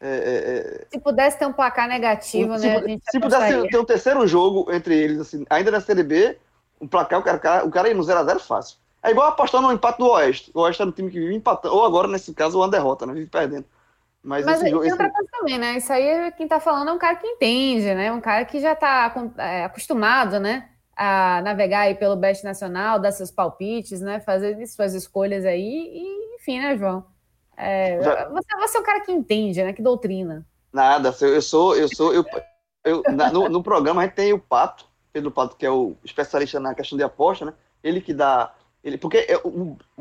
É, 0.00 0.08
é, 0.08 0.82
é 0.82 0.86
se 0.90 1.00
pudesse 1.00 1.38
ter 1.38 1.46
um 1.46 1.52
placar 1.52 1.88
negativo, 1.88 2.58
se, 2.58 2.66
né? 2.66 2.98
Se, 3.10 3.18
pudesse 3.18 3.68
ter 3.68 3.78
um 3.78 3.84
terceiro 3.84 4.26
jogo 4.26 4.70
entre 4.70 4.94
eles, 4.94 5.20
assim, 5.20 5.46
ainda 5.48 5.70
na 5.70 5.80
Série 5.80 6.02
B, 6.02 6.36
o 6.78 6.86
placar, 6.86 7.20
o 7.20 7.22
cara, 7.22 7.64
o 7.64 7.70
cara 7.70 7.88
ia 7.88 7.94
no 7.94 8.02
0x0 8.02 8.40
fácil. 8.40 8.76
É 9.02 9.10
igual 9.10 9.28
apostar 9.28 9.60
no 9.60 9.72
empate 9.72 9.98
do 9.98 10.08
Oeste. 10.08 10.50
O 10.54 10.60
Oeste 10.60 10.82
era 10.82 10.90
um 10.90 10.92
time 10.92 11.10
que 11.10 11.20
vive 11.20 11.34
empatando, 11.34 11.74
ou 11.74 11.84
agora, 11.84 12.08
nesse 12.08 12.34
caso, 12.34 12.58
uma 12.58 12.68
derrota, 12.68 13.06
né? 13.06 13.12
Vive 13.12 13.26
perdendo. 13.26 13.66
Mas, 14.24 14.46
Mas 14.46 14.62
esse, 14.62 14.64
tem 14.64 14.74
outra 14.74 15.10
coisa 15.10 15.28
também, 15.30 15.58
né? 15.58 15.76
Isso 15.76 15.92
aí, 15.92 16.32
quem 16.32 16.48
tá 16.48 16.58
falando 16.58 16.88
é 16.88 16.92
um 16.92 16.98
cara 16.98 17.14
que 17.16 17.26
entende, 17.26 17.94
né? 17.94 18.10
Um 18.10 18.22
cara 18.22 18.46
que 18.46 18.58
já 18.58 18.74
tá 18.74 19.14
é, 19.36 19.64
acostumado, 19.64 20.40
né? 20.40 20.70
A 20.96 21.42
navegar 21.42 21.80
aí 21.80 21.94
pelo 21.94 22.16
Best 22.16 22.42
Nacional, 22.42 22.98
dar 22.98 23.12
seus 23.12 23.30
palpites, 23.30 24.00
né? 24.00 24.20
Fazer 24.20 24.66
suas 24.66 24.94
escolhas 24.94 25.44
aí, 25.44 25.60
e, 25.60 26.36
enfim, 26.36 26.58
né, 26.58 26.74
João? 26.78 27.04
É, 27.54 27.98
você, 27.98 28.56
você 28.56 28.78
é 28.78 28.80
um 28.80 28.84
cara 28.84 29.00
que 29.00 29.12
entende, 29.12 29.62
né? 29.62 29.74
Que 29.74 29.82
doutrina. 29.82 30.46
Nada, 30.72 31.14
eu 31.20 31.42
sou, 31.42 31.76
eu 31.76 31.88
sou, 31.94 32.14
eu, 32.14 32.24
eu 32.82 33.02
no, 33.30 33.48
no, 33.50 33.62
programa 33.62 34.00
a 34.00 34.04
gente 34.06 34.14
tem 34.14 34.32
o 34.32 34.38
Pato, 34.38 34.86
Pedro 35.12 35.30
Pato, 35.30 35.54
que 35.54 35.66
é 35.66 35.70
o 35.70 35.94
especialista 36.02 36.58
na 36.58 36.74
questão 36.74 36.96
de 36.96 37.04
aposta, 37.04 37.44
né? 37.44 37.52
Ele 37.82 38.00
que 38.00 38.14
dá. 38.14 38.54
Ele, 38.82 38.96
porque 38.96 39.18
é, 39.18 39.34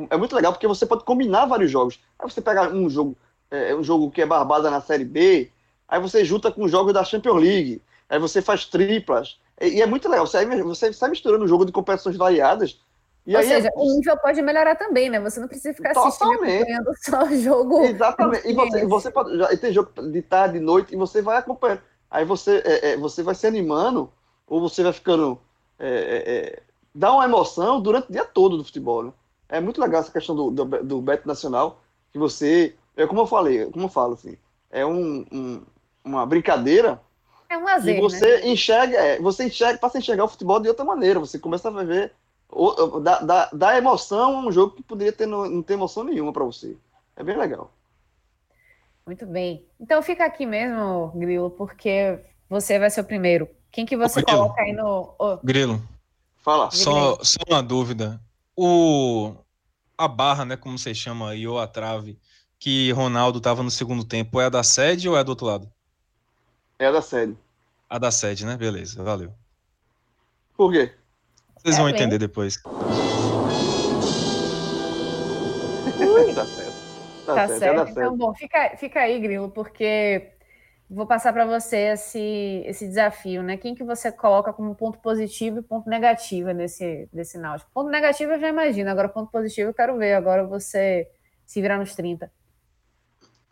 é 0.09 0.17
muito 0.17 0.33
legal, 0.33 0.53
porque 0.53 0.67
você 0.67 0.85
pode 0.85 1.03
combinar 1.03 1.45
vários 1.45 1.69
jogos. 1.69 1.99
Aí 2.17 2.29
você 2.29 2.41
pega 2.41 2.69
um 2.69 2.89
jogo 2.89 3.17
é, 3.53 3.69
é, 3.69 3.75
um 3.75 3.83
jogo 3.83 4.09
que 4.09 4.21
é 4.21 4.25
barbada 4.25 4.71
na 4.71 4.81
Série 4.81 5.05
B, 5.05 5.51
aí 5.87 6.01
você 6.01 6.25
junta 6.25 6.51
com 6.51 6.63
os 6.63 6.71
jogos 6.71 6.91
da 6.91 7.03
Champions 7.03 7.39
League, 7.39 7.81
aí 8.09 8.17
você 8.17 8.41
faz 8.41 8.65
triplas, 8.65 9.39
e, 9.61 9.77
e 9.77 9.81
é 9.81 9.85
muito 9.85 10.09
legal, 10.09 10.25
você, 10.25 10.43
você 10.63 10.87
está 10.87 11.07
misturando 11.07 11.45
um 11.45 11.47
jogo 11.47 11.63
de 11.63 11.71
competições 11.71 12.17
variadas, 12.17 12.79
e 13.25 13.35
Ou 13.35 13.39
aí, 13.39 13.47
seja, 13.47 13.69
é... 13.69 13.71
o 13.75 13.85
nível 13.95 14.17
pode 14.17 14.41
melhorar 14.41 14.75
também, 14.75 15.09
né? 15.09 15.17
Você 15.21 15.39
não 15.39 15.47
precisa 15.47 15.73
ficar 15.73 15.93
Totalmente. 15.93 16.69
assistindo 16.69 16.93
só 16.99 17.23
o 17.23 17.37
jogo. 17.37 17.81
Exatamente. 17.85 18.49
E 18.49 18.53
você, 18.53 18.85
você 18.85 19.11
pode. 19.11 19.37
Já, 19.37 19.47
tem 19.55 19.71
jogo 19.71 19.91
de 20.11 20.21
tarde, 20.21 20.59
de 20.59 20.65
noite, 20.65 20.93
e 20.93 20.97
você 20.97 21.21
vai 21.21 21.37
acompanhando. 21.37 21.81
Aí 22.11 22.25
você, 22.25 22.61
é, 22.65 22.91
é, 22.91 22.97
você 22.97 23.23
vai 23.23 23.33
se 23.33 23.47
animando, 23.47 24.11
ou 24.45 24.59
você 24.59 24.83
vai 24.83 24.91
ficando. 24.91 25.39
Dá 26.93 27.13
uma 27.13 27.23
emoção 27.23 27.81
durante 27.81 28.09
o 28.09 28.11
dia 28.11 28.25
todo 28.25 28.57
do 28.57 28.65
futebol. 28.65 29.03
Né? 29.03 29.13
É 29.47 29.61
muito 29.61 29.79
legal 29.79 30.01
essa 30.01 30.11
questão 30.11 30.35
do, 30.35 30.51
do, 30.51 30.65
do 30.83 31.01
Beto 31.01 31.25
Nacional, 31.25 31.81
que 32.11 32.19
você 32.19 32.75
é 32.95 33.07
como 33.07 33.21
eu 33.21 33.27
falei, 33.27 33.65
como 33.71 33.85
eu 33.85 33.89
falo 33.89 34.13
assim, 34.13 34.37
é 34.69 34.85
um, 34.85 35.25
um 35.31 35.61
uma 36.03 36.25
brincadeira. 36.25 37.01
É 37.49 37.57
um 37.57 37.63
lazer, 37.63 37.97
e 37.97 38.01
você 38.01 38.37
né? 38.37 38.47
enxerga, 38.49 38.97
é, 38.97 39.19
você 39.19 39.45
enxerga, 39.45 39.79
passa 39.79 39.97
a 39.97 39.99
enxergar 39.99 40.25
o 40.25 40.27
futebol 40.27 40.59
de 40.59 40.67
outra 40.67 40.83
maneira. 40.83 41.19
Você 41.19 41.37
começa 41.37 41.69
a 41.69 41.83
ver 41.83 42.11
dá, 43.01 43.19
dá, 43.19 43.49
dá 43.51 43.77
emoção 43.77 44.37
a 44.37 44.47
um 44.47 44.51
jogo 44.51 44.75
que 44.75 44.83
poderia 44.83 45.13
ter 45.13 45.25
não, 45.25 45.49
não 45.49 45.63
ter 45.63 45.73
emoção 45.73 46.03
nenhuma 46.03 46.31
para 46.31 46.43
você. 46.43 46.77
É 47.15 47.23
bem 47.23 47.37
legal. 47.37 47.71
Muito 49.05 49.25
bem. 49.25 49.65
Então 49.79 50.01
fica 50.01 50.25
aqui 50.25 50.45
mesmo, 50.45 51.11
Grilo, 51.15 51.49
porque 51.51 52.19
você 52.49 52.79
vai 52.79 52.89
ser 52.89 53.01
o 53.01 53.05
primeiro. 53.05 53.49
Quem 53.71 53.85
que 53.85 53.97
você 53.97 54.21
Ô, 54.21 54.25
coloca 54.25 54.61
aí 54.61 54.71
no. 54.71 55.13
Oh. 55.19 55.37
Grilo. 55.43 55.81
Fala. 56.37 56.71
Só, 56.71 57.17
só 57.21 57.39
uma 57.49 57.61
dúvida. 57.61 58.21
O 58.55 59.33
a 59.97 60.07
barra, 60.07 60.43
né, 60.43 60.57
como 60.57 60.77
você 60.77 60.93
chama 60.93 61.29
aí, 61.29 61.47
ou 61.47 61.59
a 61.59 61.67
trave, 61.67 62.17
que 62.63 62.93
Ronaldo 62.93 63.39
estava 63.39 63.61
no 63.61 63.69
segundo 63.69 64.05
tempo 64.05 64.39
é 64.39 64.45
a 64.45 64.49
da 64.49 64.63
sede 64.63 65.09
ou 65.09 65.17
é 65.17 65.19
a 65.19 65.23
do 65.23 65.31
outro 65.31 65.45
lado? 65.45 65.69
É 66.79 66.85
a 66.85 66.91
da 66.91 67.01
sede. 67.01 67.37
A 67.89 67.97
da 67.99 68.09
sede, 68.09 68.45
né? 68.45 68.55
Beleza, 68.55 69.03
valeu. 69.03 69.33
Por 70.55 70.71
quê? 70.71 70.93
Vocês 71.57 71.75
é 71.75 71.77
vão 71.77 71.89
entender 71.89 72.17
depois. 72.17 72.55
tá 72.63 72.71
certo. 76.45 76.73
Tá, 77.25 77.35
tá 77.35 77.47
certo. 77.49 77.59
certo. 77.59 77.89
Então, 77.89 78.15
bom, 78.15 78.33
fica, 78.33 78.77
fica 78.77 79.01
aí, 79.01 79.19
Grilo, 79.19 79.49
porque 79.49 80.31
vou 80.89 81.05
passar 81.05 81.33
para 81.33 81.45
você 81.45 81.91
esse, 81.91 82.63
esse 82.65 82.87
desafio, 82.87 83.43
né? 83.43 83.57
Quem 83.57 83.75
que 83.75 83.83
você 83.83 84.09
coloca 84.09 84.53
como 84.53 84.73
ponto 84.73 84.99
positivo 84.99 85.59
e 85.59 85.63
ponto 85.63 85.89
negativo 85.89 86.49
nesse, 86.51 87.09
desse 87.11 87.37
Náutico? 87.37 87.69
Ponto 87.73 87.89
negativo 87.89 88.31
eu 88.31 88.39
já 88.39 88.47
imagino, 88.47 88.89
agora 88.89 89.09
ponto 89.09 89.29
positivo 89.29 89.71
eu 89.71 89.73
quero 89.73 89.97
ver, 89.97 90.13
agora 90.13 90.47
você 90.47 91.09
se 91.45 91.61
virar 91.61 91.77
nos 91.77 91.93
30. 91.93 92.31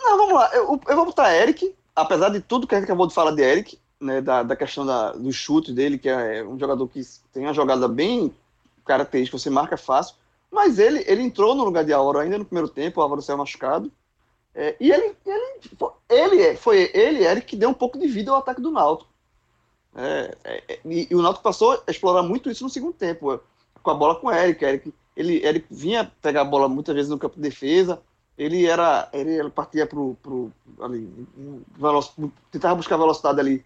Não, 0.03 0.17
vamos 0.17 0.33
lá, 0.33 0.49
eu, 0.53 0.79
eu 0.87 0.95
vou 0.95 1.05
botar 1.05 1.33
Eric, 1.33 1.75
apesar 1.95 2.29
de 2.29 2.41
tudo 2.41 2.67
que 2.67 2.75
a 2.75 2.79
gente 2.79 2.85
acabou 2.85 3.07
de 3.07 3.13
falar 3.13 3.31
de 3.31 3.41
Eric, 3.41 3.79
né, 3.99 4.21
da, 4.21 4.43
da 4.43 4.55
questão 4.55 4.85
da, 4.85 5.11
do 5.11 5.31
chute 5.31 5.71
dele, 5.71 5.97
que 5.97 6.09
é 6.09 6.43
um 6.43 6.57
jogador 6.57 6.87
que 6.87 7.01
tem 7.31 7.43
uma 7.43 7.53
jogada 7.53 7.87
bem 7.87 8.33
característica, 8.85 9.37
você 9.37 9.49
marca 9.49 9.77
fácil, 9.77 10.15
mas 10.51 10.79
ele, 10.79 11.03
ele 11.07 11.21
entrou 11.21 11.53
no 11.55 11.63
lugar 11.63 11.85
de 11.85 11.93
Álvaro 11.93 12.19
ainda 12.19 12.37
no 12.37 12.45
primeiro 12.45 12.67
tempo, 12.67 12.99
o 12.99 13.03
Álvaro 13.03 13.21
saiu 13.21 13.37
machucado, 13.37 13.91
é, 14.53 14.75
e 14.79 14.91
ele, 14.91 15.15
ele, 15.25 15.59
ele 16.09 16.57
foi 16.57 16.91
ele, 16.93 17.23
Eric, 17.23 17.47
que 17.47 17.55
deu 17.55 17.69
um 17.69 17.73
pouco 17.73 17.97
de 17.97 18.07
vida 18.07 18.31
ao 18.31 18.37
ataque 18.37 18.59
do 18.59 18.71
Náutico. 18.71 19.09
É, 19.95 20.37
é, 20.43 20.63
é, 20.67 20.79
e, 20.85 21.07
e, 21.09 21.15
o 21.15 21.21
Náutico 21.21 21.43
passou 21.43 21.81
a 21.87 21.91
explorar 21.91 22.23
muito 22.23 22.49
isso 22.49 22.63
no 22.63 22.69
segundo 22.69 22.93
tempo, 22.93 23.39
com 23.81 23.91
a 23.91 23.93
bola 23.93 24.15
com 24.15 24.27
o 24.27 24.31
Eric. 24.31 24.63
Eric 24.63 24.93
ele, 25.15 25.41
ele 25.45 25.65
vinha 25.69 26.11
pegar 26.21 26.41
a 26.41 26.45
bola 26.45 26.67
muitas 26.67 26.95
vezes 26.95 27.09
no 27.09 27.17
campo 27.17 27.35
de 27.35 27.41
defesa, 27.41 28.01
ele 28.37 28.65
era 28.65 29.09
ele, 29.13 29.49
partia 29.49 29.85
pro, 29.85 30.15
pro 30.21 30.51
ali, 30.79 31.09
tentava 32.51 32.75
buscar 32.75 32.97
velocidade 32.97 33.39
ali 33.39 33.65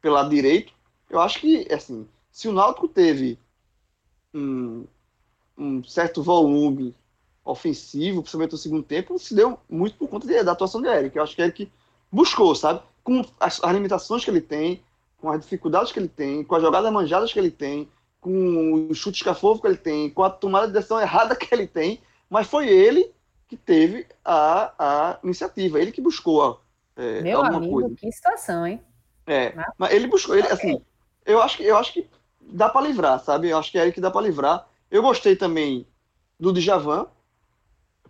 pelo 0.00 0.14
lado 0.14 0.30
direito. 0.30 0.72
Eu 1.08 1.20
acho 1.20 1.40
que, 1.40 1.66
assim, 1.72 2.08
se 2.30 2.48
o 2.48 2.52
Náutico 2.52 2.88
teve 2.88 3.38
um, 4.34 4.84
um 5.56 5.82
certo 5.84 6.22
volume 6.22 6.94
ofensivo, 7.44 8.22
principalmente 8.22 8.52
no 8.52 8.58
segundo 8.58 8.82
tempo, 8.82 9.18
se 9.18 9.34
deu 9.34 9.58
muito 9.70 9.96
por 9.96 10.08
conta 10.08 10.26
de, 10.26 10.42
da 10.42 10.52
atuação 10.52 10.82
de 10.82 10.88
Eric. 10.88 11.16
Eu 11.16 11.22
acho 11.22 11.34
que 11.34 11.42
Eric 11.42 11.72
buscou, 12.10 12.54
sabe? 12.54 12.82
Com 13.04 13.24
as, 13.38 13.62
as, 13.62 13.72
limitações 13.72 14.24
que 14.24 14.30
ele 14.30 14.40
tem, 14.40 14.82
com 15.18 15.30
as 15.30 15.40
dificuldades 15.40 15.92
que 15.92 15.98
ele 15.98 16.08
tem, 16.08 16.42
com 16.42 16.56
as 16.56 16.62
jogadas 16.62 16.92
manjadas 16.92 17.32
que 17.32 17.38
ele 17.38 17.50
tem, 17.50 17.88
com 18.20 18.88
os 18.90 18.98
chutes 18.98 19.22
cafofo 19.22 19.60
que 19.60 19.68
ele 19.68 19.76
tem, 19.76 20.10
com 20.10 20.24
a 20.24 20.30
tomada 20.30 20.66
de 20.66 20.72
decisão 20.72 21.00
errada 21.00 21.34
que 21.36 21.54
ele 21.54 21.66
tem, 21.66 22.00
mas 22.28 22.48
foi 22.48 22.68
ele 22.68 23.14
que 23.48 23.56
teve 23.56 24.06
a, 24.24 24.72
a 24.78 25.18
iniciativa, 25.22 25.80
ele 25.80 25.92
que 25.92 26.00
buscou 26.00 26.60
é, 26.96 27.20
Meu 27.20 27.44
amigo, 27.44 27.80
coisa. 27.80 27.94
que 27.94 28.10
situação, 28.10 28.66
hein? 28.66 28.82
É, 29.26 29.54
né? 29.54 29.64
mas 29.76 29.92
ele 29.92 30.06
buscou, 30.06 30.36
ele, 30.36 30.48
assim, 30.48 30.80
eu 31.24 31.42
acho 31.42 31.58
que, 31.58 31.64
eu 31.64 31.76
acho 31.76 31.92
que 31.92 32.08
dá 32.40 32.68
para 32.68 32.86
livrar, 32.86 33.20
sabe? 33.20 33.50
Eu 33.50 33.58
acho 33.58 33.70
que 33.70 33.78
é 33.78 33.82
ele 33.82 33.92
que 33.92 34.00
dá 34.00 34.10
para 34.10 34.26
livrar. 34.26 34.66
Eu 34.90 35.02
gostei 35.02 35.36
também 35.36 35.86
do 36.38 36.52
Djavan, 36.52 37.06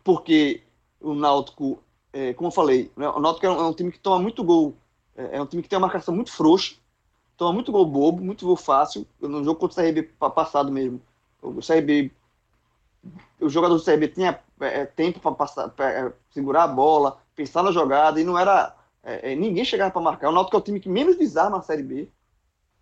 porque 0.05 0.62
o 1.01 1.14
Náutico, 1.14 1.82
é, 2.12 2.32
como 2.34 2.49
eu 2.49 2.53
falei, 2.53 2.93
né, 2.97 3.09
o 3.09 3.18
Náutico 3.18 3.47
é 3.47 3.51
um, 3.51 3.59
é 3.59 3.62
um, 3.64 3.72
time 3.72 3.91
que 3.91 3.99
toma 3.99 4.20
muito 4.20 4.45
gol, 4.45 4.76
é, 5.16 5.37
é, 5.37 5.43
um 5.43 5.47
time 5.47 5.62
que 5.62 5.68
tem 5.68 5.76
uma 5.78 5.87
marcação 5.87 6.14
muito 6.14 6.32
frouxa, 6.32 6.76
toma 7.37 7.53
muito 7.53 7.72
gol 7.72 7.87
bobo, 7.87 8.22
muito 8.22 8.47
gol 8.47 8.57
fácil. 8.57 9.07
No 9.20 9.43
jogo 9.43 9.59
contra 9.59 9.82
o 9.82 9.84
CRB 9.84 10.03
passado 10.34 10.70
mesmo, 10.70 11.01
o 11.43 11.61
CRB, 11.61 12.12
o 13.41 13.49
jogador 13.49 13.77
do 13.77 13.85
CRB 13.85 14.09
tinha 14.09 14.41
é, 14.61 14.85
tempo 14.85 15.21
para 15.21 16.13
segurar 16.31 16.65
a 16.65 16.69
bola, 16.69 17.19
pensar 17.35 17.63
na 17.63 17.73
jogada, 17.73 18.21
e 18.21 18.25
não 18.25 18.39
era 18.39 18.75
é, 19.07 19.33
é, 19.33 19.37
ninguém 19.37 19.65
chegava 19.65 19.93
para 19.93 20.03
marcar. 20.03 20.29
O 20.29 20.33
Náutico 20.33 20.57
é 20.57 20.59
o 20.59 20.63
time 20.63 20.81
que 20.81 20.89
menos 20.89 21.17
desarma 21.17 21.59
a 21.59 21.63
Série 21.63 21.85
B. 21.85 22.09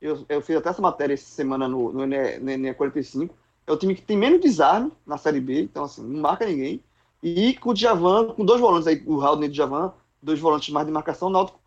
Eu, 0.01 0.25
eu 0.27 0.41
fiz 0.41 0.57
até 0.57 0.70
essa 0.70 0.81
matéria 0.81 1.12
essa 1.12 1.27
semana 1.27 1.68
no, 1.68 1.93
no, 1.93 2.07
no 2.07 2.75
45. 2.75 3.35
É 3.66 3.72
o 3.72 3.77
time 3.77 3.95
que 3.95 4.01
tem 4.01 4.16
menos 4.16 4.41
desarme 4.41 4.91
na 5.07 5.18
Série 5.18 5.41
B, 5.41 5.62
então 5.62 5.85
assim, 5.85 6.03
não 6.03 6.22
marca 6.22 6.47
ninguém. 6.47 6.83
E 7.22 7.55
com 7.57 7.70
o 7.70 7.75
Djavan, 7.75 8.29
com 8.29 8.45
dois 8.45 8.61
volantes 8.61 8.87
aí, 8.87 9.03
o 9.07 9.18
Raul 9.18 9.43
e 9.45 9.47
o 9.47 9.51
Djavan, 9.51 9.93
dois 10.22 10.41
volantes 10.41 10.70
mais 10.70 10.87
de 10.87 10.93
marcação, 10.93 11.29
o 11.29 11.31
Náutico 11.31 11.61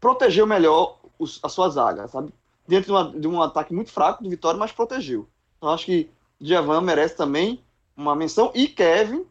protegeu 0.00 0.46
melhor 0.46 0.98
os, 1.16 1.38
a 1.42 1.48
sua 1.48 1.68
zaga, 1.68 2.08
sabe? 2.08 2.34
Dentro 2.66 2.86
de, 2.86 2.92
uma, 2.92 3.20
de, 3.20 3.28
um 3.28 3.42
ataque 3.42 3.72
muito 3.72 3.92
fraco 3.92 4.22
do 4.24 4.30
Vitória, 4.30 4.58
mas 4.58 4.72
protegeu. 4.72 5.28
Então 5.56 5.70
acho 5.70 5.86
que 5.86 6.10
Djavan 6.44 6.80
merece 6.80 7.16
também 7.16 7.62
uma 7.96 8.14
menção 8.14 8.50
e 8.54 8.68
Kevin 8.68 9.24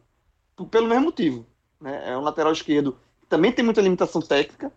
pelo 0.70 0.88
mesmo 0.88 1.06
motivo. 1.06 1.46
Né? 1.80 2.10
É 2.10 2.16
um 2.16 2.22
lateral 2.22 2.52
esquerdo 2.52 2.96
também 3.34 3.50
tem 3.50 3.64
muita 3.64 3.80
limitação 3.80 4.22
técnica. 4.22 4.72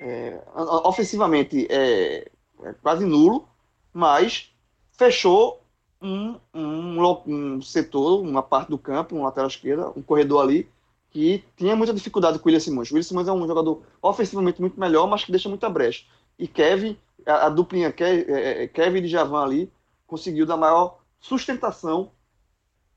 É, 0.00 0.40
ofensivamente 0.54 1.66
é, 1.70 2.28
é, 2.62 2.72
quase 2.82 3.04
nulo, 3.04 3.46
mas 3.92 4.50
fechou 4.92 5.62
um, 6.00 6.36
um, 6.52 7.22
um, 7.26 7.62
setor, 7.62 8.20
uma 8.20 8.42
parte 8.42 8.70
do 8.70 8.78
campo, 8.78 9.14
um 9.14 9.22
lateral 9.22 9.48
esquerda, 9.48 9.92
um 9.94 10.02
corredor 10.02 10.42
ali, 10.42 10.68
que 11.10 11.44
tinha 11.56 11.76
muita 11.76 11.92
dificuldade 11.92 12.38
com 12.38 12.44
o 12.44 12.46
William 12.46 12.60
Simões. 12.60 12.90
O 12.90 12.94
William 12.94 13.06
Simões 13.06 13.28
é 13.28 13.32
um 13.32 13.46
jogador 13.46 13.82
ofensivamente 14.00 14.60
muito 14.60 14.80
melhor, 14.80 15.06
mas 15.06 15.22
que 15.24 15.30
deixa 15.30 15.48
muita 15.48 15.68
brecha. 15.68 16.04
E 16.38 16.48
Kevin, 16.48 16.96
a, 17.26 17.46
a 17.46 17.48
duplinha 17.50 17.94
é, 18.00 18.62
é, 18.62 18.68
Kevin 18.68 19.02
e 19.02 19.08
Javan 19.08 19.44
ali, 19.44 19.72
conseguiu 20.06 20.46
dar 20.46 20.56
maior 20.56 20.98
sustentação 21.22 22.10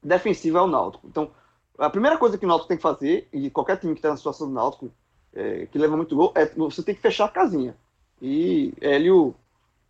defensiva 0.03 0.59
ao 0.59 0.67
Náutico. 0.67 1.07
Então, 1.07 1.31
a 1.77 1.89
primeira 1.89 2.17
coisa 2.17 2.37
que 2.37 2.43
o 2.43 2.47
Náutico 2.47 2.67
tem 2.67 2.77
que 2.77 2.83
fazer, 2.83 3.29
e 3.31 3.49
qualquer 3.49 3.77
time 3.77 3.93
que 3.93 3.99
está 3.99 4.09
na 4.09 4.17
situação 4.17 4.47
do 4.47 4.53
Náutico, 4.53 4.91
é, 5.33 5.67
que 5.67 5.77
leva 5.77 5.95
muito 5.95 6.15
gol, 6.15 6.33
é 6.35 6.45
você 6.45 6.83
tem 6.83 6.95
que 6.95 7.01
fechar 7.01 7.25
a 7.25 7.29
casinha. 7.29 7.77
E 8.21 8.73
Hélio, 8.81 9.35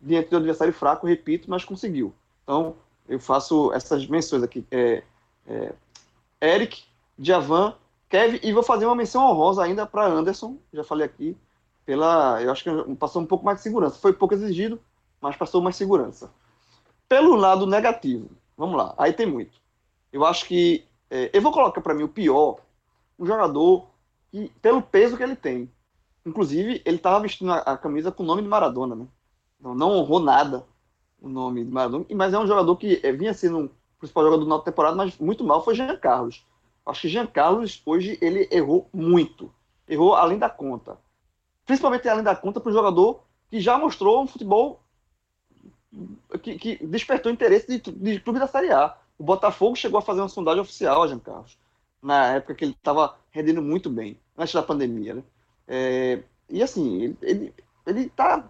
diante 0.00 0.30
do 0.30 0.36
adversário 0.36 0.72
fraco, 0.72 1.06
repito, 1.06 1.50
mas 1.50 1.64
conseguiu. 1.64 2.12
Então, 2.42 2.76
eu 3.08 3.18
faço 3.18 3.72
essas 3.72 4.06
menções 4.06 4.42
aqui. 4.42 4.66
É, 4.70 5.02
é, 5.46 5.72
Eric, 6.40 6.84
Javan, 7.18 7.74
Kevin, 8.08 8.40
e 8.42 8.52
vou 8.52 8.62
fazer 8.62 8.84
uma 8.84 8.94
menção 8.94 9.24
honrosa 9.24 9.64
ainda 9.64 9.86
para 9.86 10.06
Anderson, 10.06 10.58
já 10.72 10.84
falei 10.84 11.06
aqui, 11.06 11.36
pela, 11.86 12.42
eu 12.42 12.50
acho 12.50 12.64
que 12.64 12.94
passou 12.96 13.22
um 13.22 13.26
pouco 13.26 13.44
mais 13.44 13.58
de 13.58 13.62
segurança. 13.62 13.98
Foi 13.98 14.12
pouco 14.12 14.34
exigido, 14.34 14.78
mas 15.20 15.36
passou 15.36 15.62
mais 15.62 15.76
segurança. 15.76 16.30
Pelo 17.08 17.36
lado 17.36 17.66
negativo, 17.66 18.30
vamos 18.56 18.76
lá, 18.76 18.94
aí 18.98 19.12
tem 19.12 19.26
muito. 19.26 19.60
Eu 20.12 20.24
acho 20.24 20.46
que 20.46 20.84
é, 21.10 21.30
eu 21.32 21.40
vou 21.40 21.52
colocar 21.52 21.80
para 21.80 21.94
mim 21.94 22.02
o 22.02 22.08
pior, 22.08 22.58
um 23.18 23.26
jogador 23.26 23.88
que, 24.30 24.50
pelo 24.60 24.82
peso 24.82 25.16
que 25.16 25.22
ele 25.22 25.36
tem. 25.36 25.70
Inclusive, 26.24 26.82
ele 26.84 26.96
estava 26.96 27.20
vestindo 27.20 27.52
a, 27.52 27.58
a, 27.58 27.78
camisa 27.78 28.10
com 28.10 28.22
o 28.22 28.26
nome 28.26 28.42
de 28.42 28.48
Maradona, 28.48 28.96
né? 28.96 29.06
Não, 29.60 29.74
não, 29.74 29.92
honrou 29.92 30.20
nada 30.20 30.66
o 31.20 31.28
nome 31.28 31.64
de 31.64 31.70
Maradona, 31.70 32.04
mas 32.14 32.34
é 32.34 32.38
um 32.38 32.46
jogador 32.46 32.76
que 32.76 33.00
é, 33.02 33.12
vinha 33.12 33.32
sendo 33.32 33.58
um 33.58 33.70
principal 33.98 34.24
jogador 34.24 34.44
do 34.44 34.48
nossa 34.48 34.64
temporada, 34.64 34.96
mas 34.96 35.16
muito 35.18 35.44
mal 35.44 35.64
foi 35.64 35.74
Jean 35.74 35.96
Carlos. 35.96 36.44
Acho 36.84 37.02
que 37.02 37.08
Jean 37.08 37.26
Carlos, 37.26 37.82
hoje, 37.86 38.18
ele 38.20 38.48
errou 38.50 38.88
muito. 38.92 39.52
Errou 39.88 40.14
além 40.14 40.38
da 40.38 40.50
conta. 40.50 40.98
Principalmente 41.64 42.08
além 42.08 42.22
da 42.22 42.34
conta 42.34 42.60
para 42.60 42.70
um 42.70 42.74
jogador 42.74 43.22
que 43.48 43.60
já 43.60 43.78
mostrou 43.78 44.22
um 44.22 44.26
futebol 44.26 44.80
que, 46.42 46.58
que 46.58 46.86
despertou 46.86 47.30
interesse 47.32 47.66
de, 47.66 47.78
de 47.78 48.20
clube 48.20 48.38
da 48.38 48.46
Série 48.46 48.72
A. 48.72 48.96
O 49.18 49.24
Botafogo 49.24 49.76
chegou 49.76 49.98
a 49.98 50.02
fazer 50.02 50.20
uma 50.20 50.28
sondagem 50.28 50.60
oficial 50.60 51.02
a 51.02 51.06
Jean 51.08 51.18
Carlos, 51.18 51.58
na 52.02 52.34
época 52.34 52.54
que 52.54 52.64
ele 52.64 52.72
estava 52.72 53.16
rendendo 53.30 53.62
muito 53.62 53.88
bem, 53.88 54.18
antes 54.36 54.54
da 54.54 54.62
pandemia. 54.62 55.14
Né? 55.14 55.22
É, 55.66 56.22
e 56.48 56.62
assim, 56.62 57.02
ele, 57.02 57.18
ele, 57.22 57.54
ele 57.86 58.08
tá 58.10 58.48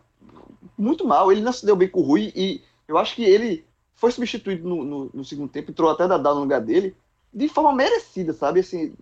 muito 0.76 1.06
mal, 1.06 1.30
ele 1.30 1.40
não 1.40 1.52
se 1.52 1.64
deu 1.64 1.76
bem 1.76 1.88
com 1.88 2.00
o 2.00 2.04
Rui, 2.04 2.32
e 2.34 2.62
eu 2.88 2.98
acho 2.98 3.14
que 3.14 3.24
ele 3.24 3.64
foi 3.94 4.10
substituído 4.10 4.68
no, 4.68 4.84
no, 4.84 5.10
no 5.14 5.24
segundo 5.24 5.50
tempo, 5.50 5.70
entrou 5.70 5.90
até 5.90 6.06
da 6.06 6.18
no 6.18 6.40
lugar 6.40 6.60
dele, 6.60 6.96
de 7.32 7.48
forma 7.48 7.72
merecida, 7.72 8.32
sabe? 8.32 8.60
Assim, 8.60 8.94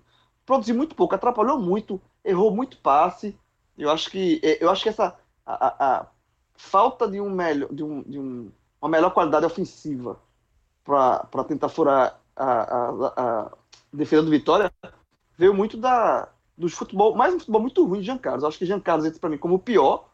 produziu 0.44 0.74
muito 0.74 0.94
pouco, 0.94 1.14
atrapalhou 1.14 1.58
muito, 1.58 2.00
errou 2.24 2.54
muito 2.54 2.76
passe. 2.78 3.36
Eu 3.76 3.90
acho 3.90 4.10
que, 4.10 4.40
é, 4.42 4.62
eu 4.62 4.70
acho 4.70 4.82
que 4.82 4.88
essa 4.88 5.16
a, 5.46 6.00
a 6.00 6.06
falta 6.54 7.08
de 7.08 7.20
um 7.20 7.30
melhor, 7.30 7.72
de, 7.72 7.82
um, 7.82 8.02
de 8.02 8.18
um, 8.18 8.50
uma 8.80 8.88
melhor 8.88 9.12
qualidade 9.12 9.46
ofensiva 9.46 10.20
para 10.84 11.44
tentar 11.46 11.68
furar 11.68 12.20
a, 12.36 12.52
a, 12.52 13.12
a, 13.16 13.52
defesa 13.92 14.22
do 14.22 14.30
Vitória 14.30 14.72
veio 15.36 15.54
muito 15.54 15.76
da 15.76 16.28
do 16.56 16.68
futebol, 16.68 17.16
mais 17.16 17.34
um 17.34 17.38
futebol 17.38 17.60
muito 17.60 17.84
ruim 17.84 18.00
de 18.00 18.06
Jean 18.06 18.18
Carlos. 18.18 18.44
Acho 18.44 18.58
que 18.58 18.66
Jean 18.66 18.78
Carlos 18.78 19.06
entra 19.06 19.18
para 19.18 19.30
mim 19.30 19.38
como 19.38 19.56
o 19.56 19.58
pior. 19.58 20.08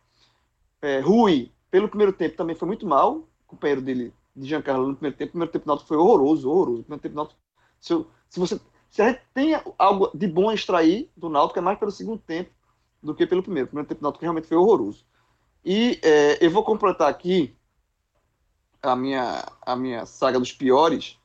É, 0.81 0.99
Rui, 1.01 1.53
pelo 1.71 1.89
primeiro 1.89 2.15
tempo, 2.15 2.35
também 2.35 2.57
foi 2.57 2.67
muito 2.67 2.87
mal. 2.87 3.17
O 3.17 3.47
companheiro 3.47 3.83
dele, 3.83 4.15
de 4.35 4.49
Jean 4.49 4.63
Carlos, 4.63 4.89
no 4.89 4.95
primeiro 4.95 5.19
tempo. 5.19 5.29
O 5.29 5.33
primeiro 5.33 5.53
tempo 5.53 5.67
do 5.67 5.85
foi 5.85 5.99
horroroso, 5.99 6.49
horroroso. 6.49 6.81
O 6.81 6.85
primeiro 6.85 7.03
tempo 7.03 7.15
do 7.15 7.31
se, 7.79 7.93
eu, 7.93 8.07
se 8.31 8.41
você 8.41 8.59
se 8.91 9.01
a 9.03 9.09
gente 9.09 9.23
tem 9.33 9.61
algo 9.79 10.11
de 10.13 10.27
bom 10.27 10.49
a 10.49 10.55
extrair 10.55 11.11
do 11.17 11.29
Náutico, 11.29 11.59
é 11.59 11.63
mais 11.63 11.79
pelo 11.79 11.93
segundo 11.93 12.19
tempo 12.19 12.51
do 13.01 13.15
que 13.15 13.27
pelo 13.27 13.43
primeiro. 13.43 13.67
O 13.67 13.69
primeiro 13.69 13.89
tempo 13.89 14.03
Náutico 14.03 14.25
realmente 14.25 14.49
foi 14.49 14.57
horroroso. 14.57 15.07
E 15.65 16.01
é, 16.03 16.45
eu 16.45 16.51
vou 16.51 16.65
completar 16.65 17.09
aqui 17.09 17.57
a 18.83 18.97
minha, 18.97 19.45
a 19.63 19.77
minha 19.77 20.07
saga 20.07 20.39
dos 20.39 20.53
piores, 20.53 21.19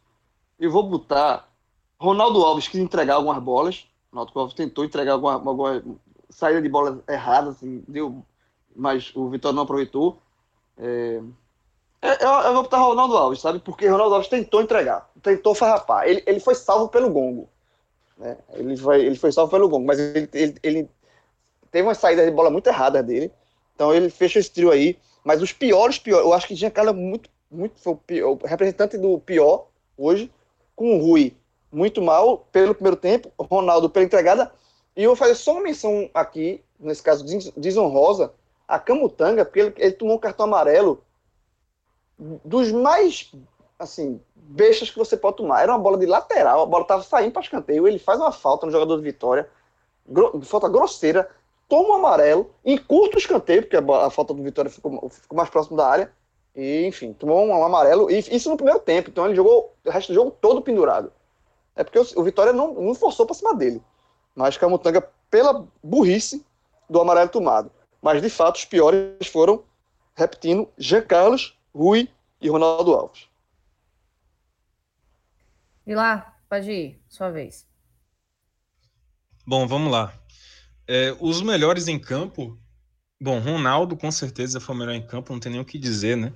eu 0.59 0.71
vou 0.71 0.83
botar 0.83 1.49
Ronaldo 1.99 2.43
Alves 2.43 2.67
quis 2.67 2.81
entregar 2.81 3.15
algumas 3.15 3.41
bolas. 3.43 3.87
Ronaldo 4.11 4.39
Alves 4.39 4.55
tentou 4.55 4.85
entregar 4.85 5.13
alguma, 5.13 5.33
alguma 5.35 5.83
saída 6.29 6.61
de 6.61 6.69
bola 6.69 7.03
errada, 7.09 7.51
assim, 7.51 7.83
deu, 7.87 8.25
mas 8.75 9.11
o 9.15 9.29
Vitória 9.29 9.55
não 9.55 9.63
aproveitou. 9.63 10.21
É, 10.77 11.21
É, 12.01 12.23
eu, 12.23 12.29
eu 12.29 12.53
vou 12.53 12.63
botar 12.63 12.77
Ronaldo 12.79 13.17
Alves, 13.17 13.41
sabe? 13.41 13.59
Porque 13.59 13.87
Ronaldo 13.87 14.15
Alves 14.15 14.29
tentou 14.29 14.61
entregar, 14.61 15.09
tentou 15.23 15.55
farrapar. 15.55 16.07
Ele, 16.07 16.23
ele 16.27 16.39
foi 16.39 16.55
salvo 16.55 16.89
pelo 16.89 17.09
gongo. 17.09 17.49
Né? 18.17 18.37
Ele, 18.53 18.77
foi, 18.77 19.05
ele 19.05 19.17
foi 19.17 19.31
salvo 19.31 19.51
pelo 19.51 19.69
gongo, 19.69 19.87
mas 19.87 19.99
ele, 19.99 20.29
ele, 20.33 20.55
ele 20.63 20.89
teve 21.71 21.87
uma 21.87 21.95
saída 21.95 22.25
de 22.25 22.31
bola 22.31 22.49
muito 22.49 22.67
errada 22.67 23.03
dele. 23.03 23.31
Então 23.75 23.93
ele 23.93 24.09
fecha 24.09 24.39
esse 24.39 24.51
trio 24.51 24.71
aí. 24.71 24.97
Mas 25.23 25.41
os 25.41 25.51
piores, 25.51 25.99
pior, 25.99 26.21
eu 26.21 26.33
acho 26.33 26.47
que 26.47 26.55
Giancarlo 26.55 26.91
é 26.91 26.93
muito, 26.93 27.29
muito 27.51 27.79
foi 27.79 27.93
o, 27.93 27.97
pior, 27.97 28.31
o 28.31 28.47
representante 28.47 28.97
do 28.97 29.19
pior 29.19 29.67
hoje, 29.97 30.31
com 30.75 30.97
o 30.97 31.01
Rui 31.01 31.35
muito 31.71 32.01
mal 32.01 32.47
pelo 32.51 32.73
primeiro 32.73 32.95
tempo, 32.95 33.31
Ronaldo 33.37 33.89
pela 33.89 34.05
entregada. 34.05 34.51
E 34.95 35.03
eu 35.03 35.09
vou 35.09 35.15
fazer 35.15 35.35
só 35.35 35.51
uma 35.51 35.61
menção 35.61 36.09
aqui, 36.13 36.63
nesse 36.79 37.03
caso 37.03 37.25
desonrosa, 37.57 38.31
a 38.67 38.79
Camutanga, 38.79 39.43
porque 39.43 39.59
ele, 39.59 39.73
ele 39.77 39.91
tomou 39.91 40.15
um 40.15 40.19
cartão 40.19 40.45
amarelo 40.45 41.03
dos 42.17 42.71
mais, 42.71 43.31
assim, 43.77 44.21
bestas 44.35 44.89
que 44.89 44.97
você 44.97 45.17
pode 45.17 45.37
tomar. 45.37 45.61
Era 45.61 45.73
uma 45.73 45.79
bola 45.79 45.97
de 45.97 46.05
lateral, 46.05 46.61
a 46.61 46.65
bola 46.65 46.83
estava 46.83 47.03
saindo 47.03 47.33
para 47.33 47.41
escanteio, 47.41 47.87
ele 47.87 47.99
faz 47.99 48.19
uma 48.19 48.31
falta 48.31 48.65
no 48.65 48.71
jogador 48.71 48.95
de 48.95 49.03
Vitória, 49.03 49.49
gro 50.07 50.41
falta 50.43 50.69
grosseira, 50.69 51.29
toma 51.67 51.89
um 51.89 51.93
amarelo, 51.95 52.53
encurta 52.63 53.15
o 53.15 53.19
escanteio, 53.19 53.63
porque 53.63 53.77
a, 53.77 54.05
a 54.05 54.09
falta 54.09 54.33
do 54.33 54.43
Vitória 54.43 54.69
ficou, 54.69 55.09
ficou, 55.09 55.37
mais 55.37 55.49
próximo 55.49 55.77
da 55.77 55.87
área, 55.87 56.11
e 56.55 56.85
enfim, 56.85 57.13
tomou 57.13 57.45
um, 57.45 57.49
um, 57.49 57.63
amarelo, 57.63 58.09
e 58.09 58.19
isso 58.19 58.49
no 58.49 58.55
primeiro 58.55 58.79
tempo, 58.79 59.09
então 59.09 59.25
ele 59.25 59.35
jogou 59.35 59.75
o 59.83 59.89
resto 59.89 60.09
do 60.09 60.15
jogo 60.15 60.31
todo 60.31 60.61
pendurado. 60.61 61.11
É 61.75 61.83
porque 61.83 61.99
o, 61.99 62.05
o 62.15 62.23
Vitória 62.23 62.53
não, 62.53 62.73
não 62.73 62.95
forçou 62.95 63.25
para 63.25 63.35
cima 63.35 63.53
dele, 63.55 63.81
mas 64.35 64.57
Camutanga, 64.57 65.01
pela 65.29 65.67
burrice 65.83 66.45
do 66.89 67.01
amarelo 67.01 67.29
tomado. 67.29 67.71
Mas 68.01 68.21
de 68.21 68.29
fato, 68.29 68.57
os 68.57 68.65
piores 68.65 69.27
foram, 69.27 69.63
repetindo, 70.15 70.69
Jean 70.77 71.01
Carlos, 71.01 71.57
Rui 71.73 72.07
e 72.39 72.47
Ronaldo 72.47 72.93
Alves. 72.93 73.27
E 75.85 75.93
lá, 75.93 76.35
pode 76.47 76.71
ir, 76.71 77.01
sua 77.09 77.31
vez. 77.31 77.67
Bom, 79.45 79.67
vamos 79.67 79.91
lá. 79.91 80.13
É, 80.87 81.15
os 81.19 81.41
melhores 81.41 81.87
em 81.87 81.97
campo, 81.97 82.59
bom, 83.19 83.39
Ronaldo 83.39 83.97
com 83.97 84.11
certeza 84.11 84.59
foi 84.59 84.75
o 84.75 84.77
melhor 84.77 84.93
em 84.93 85.05
campo, 85.05 85.33
não 85.33 85.39
tem 85.39 85.51
nem 85.51 85.61
o 85.61 85.65
que 85.65 85.79
dizer, 85.79 86.15
né? 86.15 86.31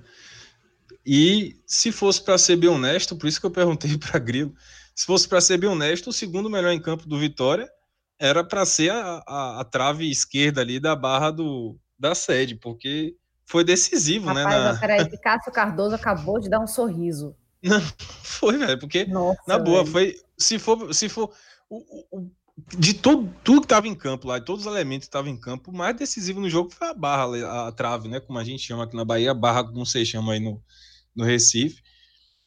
E 1.06 1.62
se 1.66 1.92
fosse 1.92 2.22
para 2.24 2.38
ser 2.38 2.56
bem 2.56 2.70
honesto, 2.70 3.16
por 3.16 3.28
isso 3.28 3.40
que 3.40 3.46
eu 3.46 3.52
perguntei 3.52 3.98
para 3.98 4.20
Grilo, 4.20 4.54
se 4.96 5.06
fosse 5.06 5.28
para 5.28 5.42
ser 5.42 5.58
bem 5.58 5.70
honesto, 5.70 6.10
o 6.10 6.14
segundo 6.14 6.50
melhor 6.50 6.72
em 6.72 6.82
campo 6.82 7.08
do 7.08 7.18
Vitória 7.18 7.70
era 8.20 8.44
para 8.44 8.66
ser 8.66 8.92
a, 8.92 9.24
a, 9.26 9.62
a, 9.62 9.64
trave 9.64 10.10
esquerda 10.10 10.60
ali 10.60 10.80
da 10.80 10.94
barra 10.96 11.32
do, 11.32 11.78
da 11.98 12.14
sede, 12.14 12.56
porque 12.56 13.16
foi 13.46 13.64
decisivo, 13.64 14.34
né, 14.34 14.44
Rapaz, 14.44 14.64
né? 14.64 14.72
Na... 14.74 14.80
Peraí, 14.80 15.18
Cássio 15.20 15.52
Cardoso 15.54 15.96
acabou 15.96 16.40
de 16.40 16.50
dar 16.50 16.60
um 16.60 16.68
sorriso. 16.68 17.34
Não, 17.64 17.82
foi, 18.24 18.58
velho, 18.58 18.80
porque 18.80 19.06
Nossa, 19.06 19.42
na 19.48 19.58
boa, 19.58 19.84
velho. 19.84 19.92
foi. 19.92 20.16
Se 20.38 20.60
for, 20.60 20.94
se 20.94 21.10
for 21.10 21.32
o, 21.70 21.78
o, 22.12 22.32
de 22.78 22.94
todo, 22.94 23.34
tudo 23.44 23.62
que 23.62 23.66
estava 23.66 23.88
em 23.88 23.96
campo 23.96 24.28
lá, 24.28 24.40
de 24.40 24.46
todos 24.46 24.66
os 24.66 24.72
elementos 24.72 25.06
que 25.06 25.10
estavam 25.10 25.32
em 25.32 25.40
campo, 25.40 25.72
o 25.72 25.76
mais 25.76 25.96
decisivo 25.96 26.40
no 26.40 26.50
jogo 26.50 26.72
foi 26.72 26.88
a 26.88 26.94
barra, 26.94 27.68
a 27.68 27.72
trave, 27.72 28.08
né? 28.08 28.20
Como 28.20 28.40
a 28.40 28.44
gente 28.44 28.64
chama 28.64 28.84
aqui 28.84 28.96
na 28.96 29.06
Bahia, 29.06 29.32
a 29.32 29.34
barra, 29.34 29.64
como 29.64 29.86
vocês 29.86 30.08
chamam 30.08 30.32
aí 30.32 30.40
no, 30.40 30.62
no 31.16 31.24
Recife, 31.24 31.82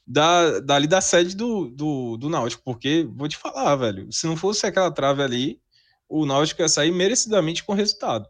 da, 0.06 0.60
dali 0.60 0.86
da 0.86 1.00
sede 1.00 1.36
do, 1.36 1.68
do, 1.68 2.16
do 2.16 2.28
Náutico, 2.28 2.62
porque 2.64 3.08
vou 3.14 3.28
te 3.28 3.36
falar, 3.36 3.76
velho, 3.76 4.12
se 4.12 4.26
não 4.26 4.36
fosse 4.36 4.66
aquela 4.66 4.90
trave 4.90 5.22
ali, 5.22 5.60
o 6.08 6.26
Náutico 6.26 6.62
ia 6.62 6.68
sair 6.68 6.92
merecidamente 6.92 7.64
com 7.64 7.72
resultado. 7.72 8.28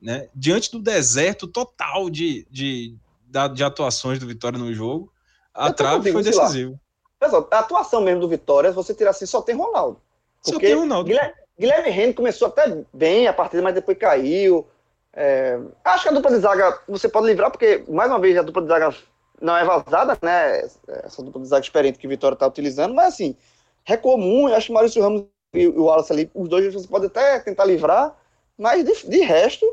Né? 0.00 0.28
Diante 0.34 0.70
do 0.70 0.78
deserto 0.78 1.48
total 1.48 2.08
de, 2.08 2.46
de, 2.50 2.96
de, 3.26 3.54
de 3.54 3.64
atuações 3.64 4.18
do 4.18 4.26
Vitória 4.26 4.58
no 4.58 4.72
jogo, 4.72 5.12
a 5.52 5.72
trave 5.72 6.12
foi 6.12 6.22
decisiva. 6.22 6.78
A 7.20 7.58
atuação 7.58 8.00
mesmo 8.00 8.20
do 8.20 8.28
Vitória, 8.28 8.70
se 8.70 8.76
você 8.76 8.94
tirar 8.94 9.10
assim, 9.10 9.26
só 9.26 9.42
tem 9.42 9.56
Ronaldo. 9.56 10.00
Porque 10.44 10.66
tem 10.66 10.74
Ronaldo. 10.74 11.08
Guilherme, 11.08 11.34
Guilherme 11.58 12.14
começou 12.14 12.48
até 12.48 12.84
bem 12.92 13.26
a 13.26 13.32
partida, 13.32 13.62
mas 13.62 13.74
depois 13.74 13.98
caiu. 13.98 14.66
É, 15.12 15.58
acho 15.84 16.04
que 16.04 16.08
a 16.08 16.12
dupla 16.12 16.30
de 16.30 16.38
zaga 16.38 16.80
você 16.88 17.08
pode 17.08 17.26
livrar, 17.26 17.50
porque, 17.50 17.84
mais 17.88 18.10
uma 18.10 18.20
vez, 18.20 18.36
a 18.36 18.42
dupla 18.42 18.62
de 18.62 18.68
zaga 18.68 18.94
não 19.40 19.56
é 19.56 19.64
vazada, 19.64 20.16
né? 20.22 20.68
Essa 20.88 21.22
dupla 21.22 21.40
de 21.42 21.48
zaga 21.48 21.64
experiente 21.64 21.98
que 21.98 22.06
o 22.06 22.10
Vitória 22.10 22.34
está 22.34 22.46
utilizando, 22.46 22.94
mas 22.94 23.14
assim, 23.14 23.36
recuou 23.84 24.18
muito. 24.18 24.54
Acho 24.54 24.66
que 24.66 24.72
o 24.72 24.74
Maurício 24.74 25.02
Ramos 25.02 25.24
e 25.54 25.66
o 25.66 25.84
Wallace 25.84 26.12
ali, 26.12 26.30
os 26.34 26.48
dois 26.48 26.72
você 26.72 26.86
pode 26.86 27.06
até 27.06 27.40
tentar 27.40 27.64
livrar, 27.64 28.14
mas 28.56 28.84
de, 28.84 29.08
de 29.08 29.20
resto, 29.20 29.66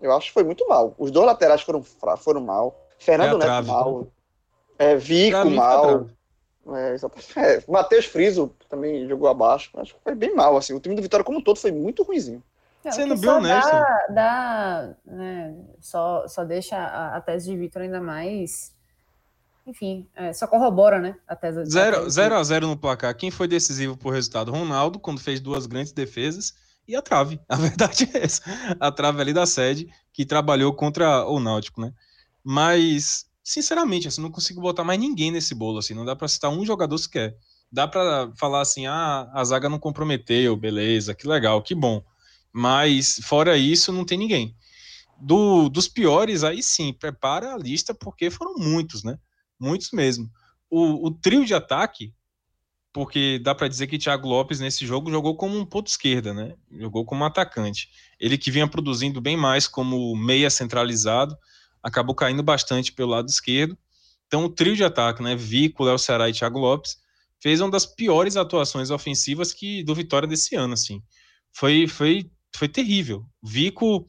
eu 0.00 0.12
acho 0.12 0.28
que 0.28 0.34
foi 0.34 0.44
muito 0.44 0.66
mal. 0.68 0.94
Os 0.98 1.10
dois 1.10 1.26
laterais 1.26 1.62
foram, 1.62 1.82
foram 2.18 2.40
mal. 2.40 2.78
Fernando 2.98 3.42
é 3.42 3.46
Neto 3.46 3.66
mal. 3.66 4.06
É, 4.78 4.96
Vico 4.96 5.50
mal. 5.50 6.08
É, 6.74 6.96
é, 7.40 7.64
Matheus 7.68 8.06
Friso 8.06 8.52
também 8.68 9.08
jogou 9.08 9.28
abaixo. 9.28 9.70
Acho 9.76 9.94
que 9.94 10.00
foi 10.02 10.14
bem 10.14 10.34
mal. 10.34 10.56
Assim. 10.56 10.74
O 10.74 10.80
time 10.80 10.94
do 10.94 11.02
Vitória 11.02 11.24
como 11.24 11.38
um 11.38 11.42
todo 11.42 11.58
foi 11.58 11.70
muito 11.70 12.02
ruimzinho. 12.02 12.42
É, 12.84 12.90
Sendo 12.90 13.16
bem 13.16 13.30
honesto. 13.30 13.70
Dá, 13.70 14.06
dá 14.10 14.94
né, 15.04 15.54
só, 15.80 16.26
só 16.28 16.44
deixa 16.44 16.76
a, 16.76 17.16
a 17.16 17.20
tese 17.20 17.50
de 17.50 17.56
Vitor 17.56 17.82
ainda 17.82 18.00
mais. 18.00 18.74
Enfim, 19.66 20.06
é, 20.14 20.32
só 20.32 20.46
corrobora, 20.46 21.00
né? 21.00 21.16
A 21.26 21.34
tese 21.34 21.64
0 21.66 22.34
a 22.34 22.42
0 22.42 22.66
no 22.66 22.76
placar. 22.76 23.16
Quem 23.16 23.30
foi 23.30 23.48
decisivo 23.48 23.96
por 23.96 24.12
resultado? 24.12 24.52
Ronaldo, 24.52 24.98
quando 24.98 25.20
fez 25.20 25.40
duas 25.40 25.66
grandes 25.66 25.92
defesas, 25.92 26.54
e 26.86 26.94
a 26.94 27.02
trave. 27.02 27.40
A 27.48 27.56
verdade 27.56 28.08
é 28.14 28.24
essa. 28.24 28.42
A 28.78 28.92
trave 28.92 29.20
ali 29.20 29.32
da 29.32 29.46
sede, 29.46 29.88
que 30.12 30.24
trabalhou 30.24 30.72
contra 30.72 31.26
o 31.26 31.40
Náutico, 31.40 31.80
né? 31.80 31.92
Mas 32.44 33.26
sinceramente, 33.46 34.08
assim, 34.08 34.20
não 34.20 34.30
consigo 34.30 34.60
botar 34.60 34.82
mais 34.82 34.98
ninguém 34.98 35.30
nesse 35.30 35.54
bolo, 35.54 35.78
assim, 35.78 35.94
não 35.94 36.04
dá 36.04 36.16
para 36.16 36.26
citar 36.26 36.50
um 36.50 36.66
jogador 36.66 36.98
sequer. 36.98 37.36
Dá 37.70 37.86
para 37.86 38.32
falar 38.36 38.60
assim, 38.60 38.88
ah, 38.88 39.30
a 39.32 39.44
zaga 39.44 39.68
não 39.68 39.78
comprometeu, 39.78 40.56
beleza, 40.56 41.14
que 41.14 41.28
legal, 41.28 41.62
que 41.62 41.72
bom. 41.72 42.02
Mas 42.52 43.20
fora 43.22 43.56
isso, 43.56 43.92
não 43.92 44.04
tem 44.04 44.18
ninguém. 44.18 44.56
Do, 45.20 45.68
dos 45.68 45.86
piores, 45.86 46.42
aí 46.42 46.60
sim, 46.60 46.92
prepara 46.92 47.54
a 47.54 47.56
lista, 47.56 47.94
porque 47.94 48.30
foram 48.30 48.54
muitos, 48.56 49.04
né? 49.04 49.16
Muitos 49.60 49.92
mesmo. 49.92 50.28
O, 50.68 51.06
o 51.06 51.10
trio 51.12 51.44
de 51.44 51.54
ataque, 51.54 52.12
porque 52.92 53.38
dá 53.38 53.54
para 53.54 53.68
dizer 53.68 53.86
que 53.86 53.98
Thiago 53.98 54.26
Lopes 54.26 54.58
nesse 54.58 54.84
jogo 54.84 55.08
jogou 55.08 55.36
como 55.36 55.56
um 55.56 55.64
ponto 55.64 55.86
esquerda, 55.86 56.34
né? 56.34 56.54
Jogou 56.72 57.04
como 57.04 57.24
atacante. 57.24 57.90
Ele 58.18 58.36
que 58.36 58.50
vinha 58.50 58.66
produzindo 58.66 59.20
bem 59.20 59.36
mais 59.36 59.68
como 59.68 60.16
meia 60.16 60.50
centralizado, 60.50 61.36
acabou 61.86 62.16
caindo 62.16 62.42
bastante 62.42 62.92
pelo 62.92 63.10
lado 63.10 63.28
esquerdo. 63.28 63.78
Então, 64.26 64.44
o 64.44 64.48
trio 64.48 64.74
de 64.74 64.82
ataque, 64.82 65.22
né, 65.22 65.36
Vico, 65.36 65.84
Léo 65.84 65.98
Ceará 65.98 66.28
e 66.28 66.32
Thiago 66.32 66.58
Lopes, 66.58 66.96
fez 67.40 67.60
uma 67.60 67.70
das 67.70 67.86
piores 67.86 68.36
atuações 68.36 68.90
ofensivas 68.90 69.52
que 69.52 69.84
do 69.84 69.94
Vitória 69.94 70.26
desse 70.26 70.56
ano, 70.56 70.74
assim. 70.74 71.00
Foi, 71.52 71.86
foi, 71.86 72.28
foi 72.54 72.68
terrível. 72.68 73.24
Vico 73.40 74.04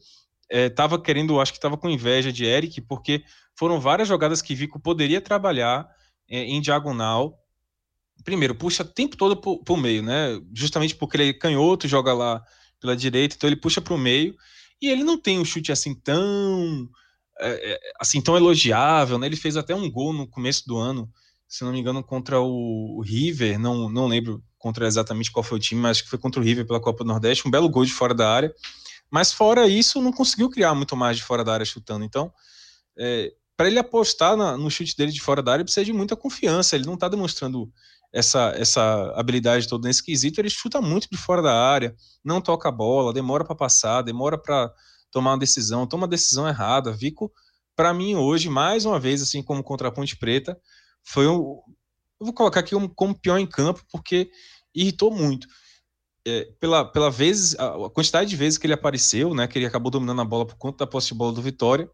estava 0.50 0.96
é, 0.96 0.98
querendo, 0.98 1.38
acho 1.40 1.52
que 1.52 1.58
estava 1.58 1.76
com 1.76 1.88
inveja 1.88 2.32
de 2.32 2.44
Eric, 2.44 2.80
porque 2.80 3.22
foram 3.56 3.80
várias 3.80 4.08
jogadas 4.08 4.42
que 4.42 4.56
Vico 4.56 4.80
poderia 4.80 5.20
trabalhar 5.20 5.88
é, 6.28 6.40
em 6.40 6.60
diagonal. 6.60 7.38
Primeiro, 8.24 8.56
puxa 8.56 8.82
o 8.82 8.86
tempo 8.86 9.16
todo 9.16 9.36
para 9.36 9.72
o 9.72 9.76
meio, 9.76 10.02
né? 10.02 10.40
Justamente 10.52 10.96
porque 10.96 11.16
ele 11.16 11.30
é 11.30 11.32
canhoto, 11.32 11.86
joga 11.86 12.12
lá 12.12 12.42
pela 12.80 12.96
direita, 12.96 13.36
então 13.36 13.48
ele 13.48 13.60
puxa 13.60 13.80
para 13.80 13.94
o 13.94 13.98
meio. 13.98 14.34
E 14.82 14.88
ele 14.88 15.04
não 15.04 15.16
tem 15.16 15.38
um 15.38 15.44
chute 15.44 15.70
assim 15.70 15.94
tão 15.94 16.88
é, 17.40 17.72
é, 17.72 17.80
assim 18.00 18.20
tão 18.20 18.36
elogiável, 18.36 19.18
né? 19.18 19.26
Ele 19.26 19.36
fez 19.36 19.56
até 19.56 19.74
um 19.74 19.90
gol 19.90 20.12
no 20.12 20.26
começo 20.26 20.66
do 20.66 20.76
ano, 20.76 21.08
se 21.48 21.64
não 21.64 21.72
me 21.72 21.78
engano, 21.78 22.02
contra 22.02 22.40
o 22.40 23.00
River, 23.04 23.58
não, 23.58 23.88
não 23.88 24.06
lembro 24.06 24.42
contra 24.58 24.86
exatamente 24.86 25.30
qual 25.30 25.42
foi 25.42 25.58
o 25.58 25.60
time, 25.60 25.80
mas 25.80 25.92
acho 25.92 26.04
que 26.04 26.10
foi 26.10 26.18
contra 26.18 26.40
o 26.40 26.44
River 26.44 26.66
pela 26.66 26.80
Copa 26.80 27.04
do 27.04 27.08
Nordeste, 27.08 27.46
um 27.46 27.50
belo 27.50 27.68
gol 27.68 27.84
de 27.84 27.92
fora 27.92 28.12
da 28.12 28.28
área. 28.28 28.52
Mas 29.10 29.32
fora 29.32 29.66
isso, 29.66 30.02
não 30.02 30.12
conseguiu 30.12 30.50
criar 30.50 30.74
muito 30.74 30.96
mais 30.96 31.16
de 31.16 31.22
fora 31.22 31.42
da 31.42 31.54
área 31.54 31.64
chutando. 31.64 32.04
Então, 32.04 32.32
é, 32.98 33.32
para 33.56 33.68
ele 33.68 33.78
apostar 33.78 34.36
na, 34.36 34.56
no 34.56 34.70
chute 34.70 34.96
dele 34.96 35.12
de 35.12 35.20
fora 35.20 35.42
da 35.42 35.52
área, 35.52 35.64
precisa 35.64 35.84
de 35.84 35.92
muita 35.92 36.14
confiança. 36.14 36.76
Ele 36.76 36.86
não 36.86 36.94
está 36.94 37.08
demonstrando 37.08 37.70
essa, 38.12 38.52
essa 38.56 39.12
habilidade 39.16 39.66
toda 39.66 39.88
nesse 39.88 40.02
quesito. 40.02 40.40
Ele 40.40 40.50
chuta 40.50 40.80
muito 40.80 41.08
de 41.10 41.16
fora 41.16 41.42
da 41.42 41.54
área, 41.54 41.94
não 42.24 42.40
toca 42.40 42.68
a 42.68 42.72
bola, 42.72 43.12
demora 43.12 43.44
para 43.44 43.54
passar, 43.54 44.02
demora 44.02 44.36
para 44.36 44.72
tomar 45.10 45.32
uma 45.32 45.38
decisão, 45.38 45.86
toma 45.86 46.02
uma 46.02 46.08
decisão 46.08 46.48
errada. 46.48 46.92
Vico, 46.92 47.32
para 47.74 47.94
mim, 47.94 48.16
hoje, 48.16 48.48
mais 48.48 48.84
uma 48.84 48.98
vez, 48.98 49.22
assim 49.22 49.42
como 49.42 49.62
contra 49.62 49.88
a 49.88 49.92
Ponte 49.92 50.16
Preta, 50.16 50.58
foi 51.02 51.26
um. 51.26 51.60
Eu 52.20 52.26
vou 52.26 52.32
colocar 52.32 52.60
aqui 52.60 52.74
um, 52.74 52.88
como 52.88 53.18
pior 53.18 53.38
em 53.38 53.46
campo, 53.46 53.84
porque 53.90 54.30
irritou 54.74 55.10
muito. 55.10 55.46
É, 56.26 56.44
pela, 56.58 56.84
pela 56.84 57.10
vez, 57.10 57.54
a 57.54 57.88
quantidade 57.90 58.28
de 58.28 58.36
vezes 58.36 58.58
que 58.58 58.66
ele 58.66 58.74
apareceu, 58.74 59.32
né, 59.32 59.46
que 59.46 59.58
ele 59.58 59.66
acabou 59.66 59.90
dominando 59.90 60.20
a 60.20 60.24
bola 60.24 60.44
por 60.44 60.56
conta 60.56 60.78
da 60.78 60.86
posse 60.86 61.08
de 61.08 61.14
bola 61.14 61.32
do 61.32 61.40
Vitória, 61.40 61.88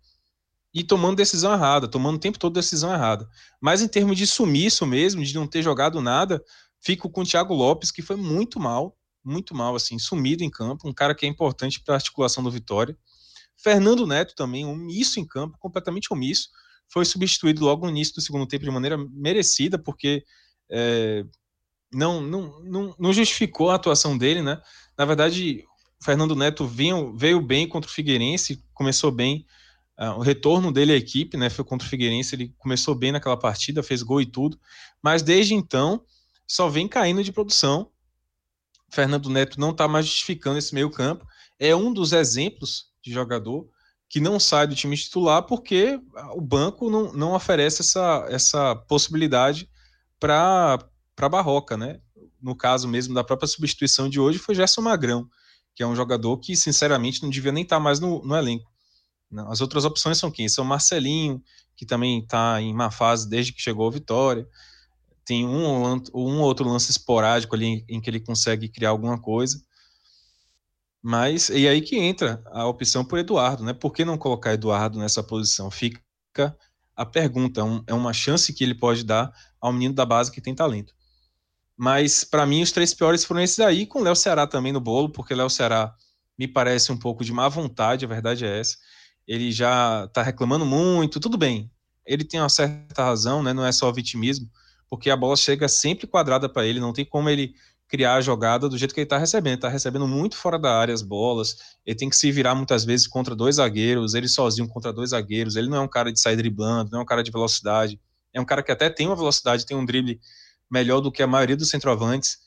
e 0.73 0.83
tomando 0.83 1.17
decisão 1.17 1.53
errada, 1.53 1.87
tomando 1.87 2.17
o 2.17 2.21
tempo 2.21 2.39
todo 2.39 2.55
decisão 2.55 2.93
errada. 2.93 3.29
Mas 3.61 3.81
em 3.81 3.87
termos 3.87 4.17
de 4.17 4.27
sumiço 4.27 4.85
mesmo, 4.85 5.23
de 5.23 5.35
não 5.35 5.47
ter 5.47 5.63
jogado 5.63 6.01
nada, 6.01 6.43
fico 6.81 7.09
com 7.09 7.21
o 7.21 7.25
Thiago 7.25 7.55
Lopes, 7.55 7.93
que 7.93 8.03
foi 8.03 8.17
muito 8.17 8.59
mal, 8.59 8.97
muito 9.25 9.55
mal, 9.55 9.75
assim, 9.75 9.99
sumido 9.99 10.45
em 10.45 10.51
campo, 10.51 10.89
um 10.89 10.93
cara 10.93 11.15
que 11.15 11.25
é 11.25 11.29
importante 11.29 11.81
para 11.81 11.95
a 11.95 11.97
articulação 11.97 12.43
do 12.43 12.51
Vitória. 12.51 12.97
Fernando 13.57 14.07
Neto 14.07 14.35
também, 14.35 14.65
omisso 14.65 15.19
em 15.19 15.27
campo, 15.27 15.59
completamente 15.59 16.13
omisso. 16.13 16.49
foi 16.89 17.05
substituído 17.05 17.65
logo 17.65 17.87
no 17.87 17.91
início 17.91 18.15
do 18.15 18.21
segundo 18.21 18.47
tempo 18.47 18.65
de 18.65 18.71
maneira 18.71 18.99
merecida, 18.99 19.79
porque 19.79 20.23
é, 20.71 21.25
não, 21.93 22.21
não, 22.21 22.63
não, 22.63 22.95
não, 22.99 23.13
justificou 23.13 23.71
a 23.71 23.77
atuação 23.77 24.19
dele, 24.19 24.43
né? 24.43 24.61
Na 24.99 25.05
verdade, 25.05 25.65
o 26.01 26.05
Fernando 26.05 26.37
Neto 26.37 26.67
veio, 26.67 27.17
veio 27.17 27.41
bem 27.41 27.67
contra 27.67 27.91
o 27.91 27.93
Figueirense, 27.93 28.63
começou 28.75 29.11
bem. 29.11 29.47
Uh, 29.97 30.19
o 30.19 30.21
retorno 30.21 30.73
dele 30.73 30.93
à 30.93 30.97
equipe, 30.97 31.37
né? 31.37 31.49
Foi 31.49 31.65
contra 31.65 31.87
o 31.87 31.91
Figueirense, 31.91 32.35
ele 32.35 32.53
começou 32.59 32.97
bem 32.97 33.13
naquela 33.13 33.37
partida, 33.37 33.83
fez 33.83 34.03
gol 34.03 34.21
e 34.21 34.27
tudo, 34.27 34.59
mas 35.01 35.23
desde 35.23 35.55
então 35.55 36.05
só 36.47 36.69
vem 36.69 36.89
caindo 36.89 37.23
de 37.23 37.33
produção. 37.33 37.91
Fernando 38.95 39.29
Neto 39.29 39.59
não 39.59 39.71
está 39.71 39.89
mais 39.89 40.07
justificando 40.07 40.59
esse 40.59 40.73
meio 40.75 40.91
campo. 40.91 41.27
É 41.59 41.75
um 41.75 41.93
dos 41.93 42.13
exemplos 42.13 42.87
de 43.03 43.13
jogador 43.13 43.69
que 44.09 44.21
não 44.21 44.39
sai 44.39 44.67
do 44.67 44.75
time 44.75 44.97
titular 44.97 45.43
porque 45.43 46.01
o 46.35 46.41
banco 46.41 46.89
não, 46.89 47.13
não 47.13 47.35
oferece 47.35 47.83
essa, 47.83 48.27
essa 48.29 48.77
possibilidade 48.77 49.69
para 50.21 50.79
a 51.19 51.29
Barroca, 51.29 51.77
né? 51.77 52.01
No 52.41 52.55
caso 52.55 52.87
mesmo 52.87 53.15
da 53.15 53.25
própria 53.25 53.49
substituição 53.49 54.09
de 54.09 54.21
hoje 54.21 54.39
foi 54.39 54.55
Gerson 54.55 54.83
Magrão, 54.83 55.29
que 55.75 55.83
é 55.83 55.87
um 55.87 55.97
jogador 55.97 56.39
que, 56.39 56.55
sinceramente, 56.55 57.23
não 57.23 57.31
devia 57.31 57.51
nem 57.51 57.65
estar 57.65 57.77
tá 57.77 57.81
mais 57.81 57.99
no, 57.99 58.23
no 58.25 58.37
elenco. 58.37 58.71
As 59.49 59.61
outras 59.61 59.85
opções 59.85 60.19
são 60.19 60.31
quem? 60.31 60.49
São 60.49 60.65
Marcelinho, 60.65 61.43
que 61.77 61.85
também 61.85 62.21
está 62.21 62.61
em 62.61 62.73
má 62.73 62.91
fase 62.91 63.29
desde 63.29 63.53
que 63.53 63.61
chegou 63.61 63.89
a 63.89 63.91
Vitória. 63.91 64.47
Tem 65.25 65.47
um, 65.47 66.03
um 66.15 66.41
outro 66.41 66.69
lance 66.69 66.91
esporádico 66.91 67.55
ali 67.55 67.85
em, 67.89 68.01
que 68.01 68.11
ele 68.11 68.21
consegue 68.21 68.69
criar 68.69 68.91
alguma 68.91 69.21
coisa. 69.21 69.61
Mas, 71.03 71.49
e 71.51 71.69
aí 71.69 71.81
que 71.81 71.97
entra 71.97 72.43
a 72.47 72.67
opção 72.67 73.05
por 73.05 73.19
Eduardo, 73.19 73.65
né? 73.65 73.73
Por 73.73 73.93
que 73.93 74.05
não 74.05 74.19
colocar 74.19 74.55
Eduardo 74.55 74.99
nessa 74.99 75.23
posição? 75.23 75.71
Fica 75.71 76.03
a 76.97 77.05
pergunta, 77.05 77.61
é, 77.61 77.93
é 77.93 77.95
uma 77.95 78.13
chance 78.13 78.53
que 78.53 78.65
ele 78.65 78.75
pode 78.75 79.05
dar 79.05 79.33
ao 79.61 79.73
menino 79.73 79.95
da 79.95 80.07
base 80.07 80.31
que 80.31 80.41
tem 80.41 80.55
talento. 80.55 80.95
Mas, 81.77 82.23
para 82.23 82.47
mim, 82.47 82.63
os 82.63 82.71
três 82.71 82.95
piores 82.95 83.25
foram 83.25 83.41
esses 83.41 83.59
aí, 83.59 83.87
com 83.87 84.01
Léo 84.01 84.15
Ceará 84.15 84.47
também 84.47 84.73
no 84.73 84.81
bolo, 84.81 85.11
porque 85.11 85.35
Léo 85.35 85.51
Ceará 85.51 85.95
me 86.39 86.47
parece 86.47 86.93
um 86.93 86.97
pouco 86.97 87.25
de 87.25 87.33
má 87.33 87.49
vontade, 87.49 88.05
a 88.05 88.09
verdade 88.09 88.45
é 88.45 88.61
essa. 88.61 88.77
Ele 89.27 89.51
já 89.51 90.09
tá 90.09 90.23
reclamando 90.23 90.65
muito, 90.65 91.19
tudo 91.19 91.37
bem. 91.37 91.71
Ele 92.07 92.25
tem 92.25 92.41
uma 92.41 92.49
certa 92.49 93.03
razão, 93.03 93.43
né? 93.43 93.53
Não 93.53 93.65
é 93.65 93.73
só 93.73 93.91
vitimismo, 93.91 94.49
porque 94.95 95.11
a 95.11 95.17
bola 95.17 95.35
chega 95.35 95.67
sempre 95.67 96.07
quadrada 96.07 96.49
para 96.49 96.65
ele, 96.65 96.79
não 96.79 96.93
tem 96.93 97.05
como 97.05 97.29
ele 97.29 97.53
criar 97.89 98.15
a 98.15 98.21
jogada 98.21 98.69
do 98.69 98.79
jeito 98.79 98.95
que 98.95 99.01
ele 99.01 99.07
está 99.07 99.19
recebendo. 99.19 99.57
Está 99.57 99.69
recebendo 99.69 100.07
muito 100.07 100.37
fora 100.37 100.57
da 100.57 100.73
área 100.73 100.95
as 100.95 101.03
bolas, 101.03 101.57
ele 101.85 101.97
tem 101.97 102.09
que 102.09 102.15
se 102.15 102.31
virar 102.31 102.55
muitas 102.55 102.85
vezes 102.85 103.09
contra 103.09 103.35
dois 103.35 103.57
zagueiros, 103.57 104.15
ele 104.15 104.29
sozinho 104.29 104.69
contra 104.69 104.93
dois 104.93 105.11
zagueiros. 105.11 105.57
Ele 105.57 105.69
não 105.69 105.79
é 105.79 105.81
um 105.81 105.89
cara 105.89 106.13
de 106.13 106.21
sair 106.21 106.37
driblando, 106.37 106.93
não 106.93 107.01
é 107.01 107.03
um 107.03 107.05
cara 107.05 107.25
de 107.25 107.33
velocidade. 107.33 108.01
É 108.33 108.41
um 108.41 108.45
cara 108.45 108.63
que 108.63 108.71
até 108.71 108.89
tem 108.89 109.09
uma 109.09 109.17
velocidade, 109.17 109.67
tem 109.67 109.77
um 109.77 109.85
drible 109.85 110.21
melhor 110.71 111.01
do 111.01 111.11
que 111.11 111.21
a 111.21 111.27
maioria 111.27 111.57
dos 111.57 111.71
centroavantes 111.71 112.39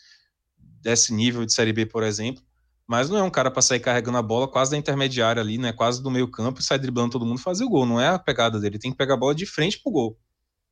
desse 0.81 1.13
nível 1.13 1.45
de 1.45 1.51
Série 1.51 1.73
B, 1.73 1.85
por 1.85 2.01
exemplo. 2.01 2.41
Mas 2.87 3.09
não 3.09 3.17
é 3.17 3.23
um 3.23 3.29
cara 3.29 3.51
para 3.51 3.61
sair 3.61 3.81
carregando 3.81 4.19
a 4.19 4.21
bola 4.21 4.47
quase 4.47 4.71
da 4.71 4.77
intermediária 4.77 5.41
ali, 5.41 5.57
né? 5.57 5.73
Quase 5.73 6.01
do 6.01 6.09
meio 6.09 6.31
campo 6.31 6.61
sair 6.61 6.79
driblando 6.79 7.11
todo 7.11 7.25
mundo 7.25 7.41
fazer 7.41 7.65
o 7.65 7.69
gol. 7.69 7.85
Não 7.85 7.99
é 7.99 8.07
a 8.07 8.17
pegada 8.17 8.57
dele. 8.57 8.75
Ele 8.75 8.81
tem 8.81 8.91
que 8.91 8.97
pegar 8.97 9.15
a 9.15 9.17
bola 9.17 9.35
de 9.35 9.45
frente 9.45 9.81
pro 9.83 9.91
gol. 9.91 10.17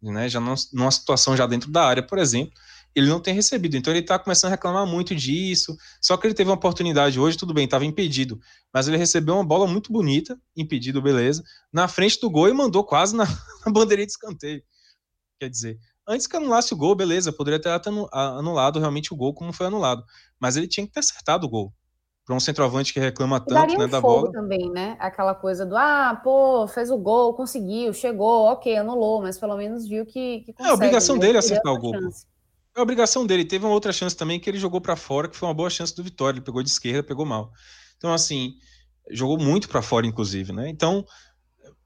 Né? 0.02 0.30
Já 0.30 0.40
numa 0.40 0.92
situação 0.92 1.36
já 1.36 1.48
dentro 1.48 1.72
da 1.72 1.84
área, 1.84 2.06
por 2.06 2.18
exemplo 2.18 2.54
ele 2.96 3.10
não 3.10 3.20
tem 3.20 3.34
recebido. 3.34 3.76
Então 3.76 3.92
ele 3.92 4.00
está 4.00 4.18
começando 4.18 4.52
a 4.52 4.56
reclamar 4.56 4.88
muito 4.88 5.14
disso. 5.14 5.76
Só 6.02 6.16
que 6.16 6.26
ele 6.26 6.34
teve 6.34 6.50
uma 6.50 6.56
oportunidade 6.56 7.20
hoje, 7.20 7.38
tudo 7.38 7.54
bem, 7.54 7.66
estava 7.66 7.86
impedido. 7.86 8.40
Mas 8.74 8.88
ele 8.88 8.96
recebeu 8.96 9.36
uma 9.36 9.44
bola 9.44 9.68
muito 9.68 9.92
bonita, 9.92 10.40
impedido, 10.56 11.02
beleza, 11.02 11.44
na 11.74 11.90
frente 11.90 12.20
do 12.22 12.30
gol 12.30 12.48
e 12.48 12.54
mandou 12.54 12.86
quase 12.86 13.14
na, 13.14 13.26
na 13.66 13.72
bandeirinha 13.72 14.06
de 14.06 14.14
escanteio. 14.14 14.64
Quer 15.40 15.50
dizer, 15.50 15.78
antes 16.08 16.26
que 16.26 16.38
anulasse 16.38 16.74
o 16.74 16.78
gol, 16.78 16.96
beleza, 16.96 17.34
poderia 17.34 17.60
ter 17.60 17.70
anulado 18.14 18.80
realmente 18.80 19.14
o 19.14 19.18
gol 19.18 19.34
como 19.34 19.52
foi 19.52 19.68
anulado. 19.68 20.06
Mas 20.40 20.56
ele 20.56 20.68
tinha 20.68 20.88
que 20.88 20.94
ter 20.94 21.02
acertado 21.02 21.46
o 21.46 21.50
gol. 21.50 21.74
Para 22.26 22.36
um 22.36 22.40
centroavante 22.40 22.92
que 22.92 23.00
reclama 23.00 23.40
tanto 23.40 23.78
né, 23.78 23.86
um 23.86 23.88
da 23.90 24.02
bola. 24.02 24.32
também, 24.32 24.72
né? 24.72 24.98
Aquela 25.00 25.36
coisa 25.36 25.64
do 25.64 25.78
ah, 25.78 26.20
pô, 26.24 26.68
fez 26.68 26.90
o 26.90 26.98
gol, 26.98 27.36
conseguiu, 27.36 27.94
chegou, 27.94 28.46
ok, 28.46 28.76
anulou, 28.78 29.22
mas 29.22 29.38
pelo 29.38 29.56
menos 29.56 29.88
viu 29.88 30.06
que, 30.06 30.40
que 30.42 30.54
consegue. 30.54 30.68
É 30.68 30.72
a 30.72 30.74
obrigação 30.74 31.20
dele 31.20 31.38
acertar 31.38 31.72
o 31.72 31.78
gol. 31.78 31.94
Chance. 31.94 32.26
É 32.76 32.82
obrigação 32.82 33.26
dele. 33.26 33.46
Teve 33.46 33.66
uma 33.66 33.74
outra 33.74 33.94
chance 33.94 34.16
também 34.18 34.40
que 34.40 34.50
ele 34.50 34.58
jogou 34.58 34.82
para 34.82 34.96
fora, 34.96 35.30
que 35.30 35.38
foi 35.38 35.48
uma 35.48 35.54
boa 35.54 35.70
chance 35.70 35.96
do 35.96 36.04
Vitória. 36.04 36.38
Ele 36.38 36.46
pegou 36.46 36.62
de 36.62 36.70
esquerda, 36.70 37.04
pegou 37.04 37.26
mal. 37.26 37.52
Então, 37.98 38.12
assim, 38.12 38.56
jogou 39.10 39.38
muito 39.38 39.70
para 39.70 39.82
fora, 39.82 40.06
inclusive, 40.06 40.52
né? 40.52 40.68
Então, 40.68 41.06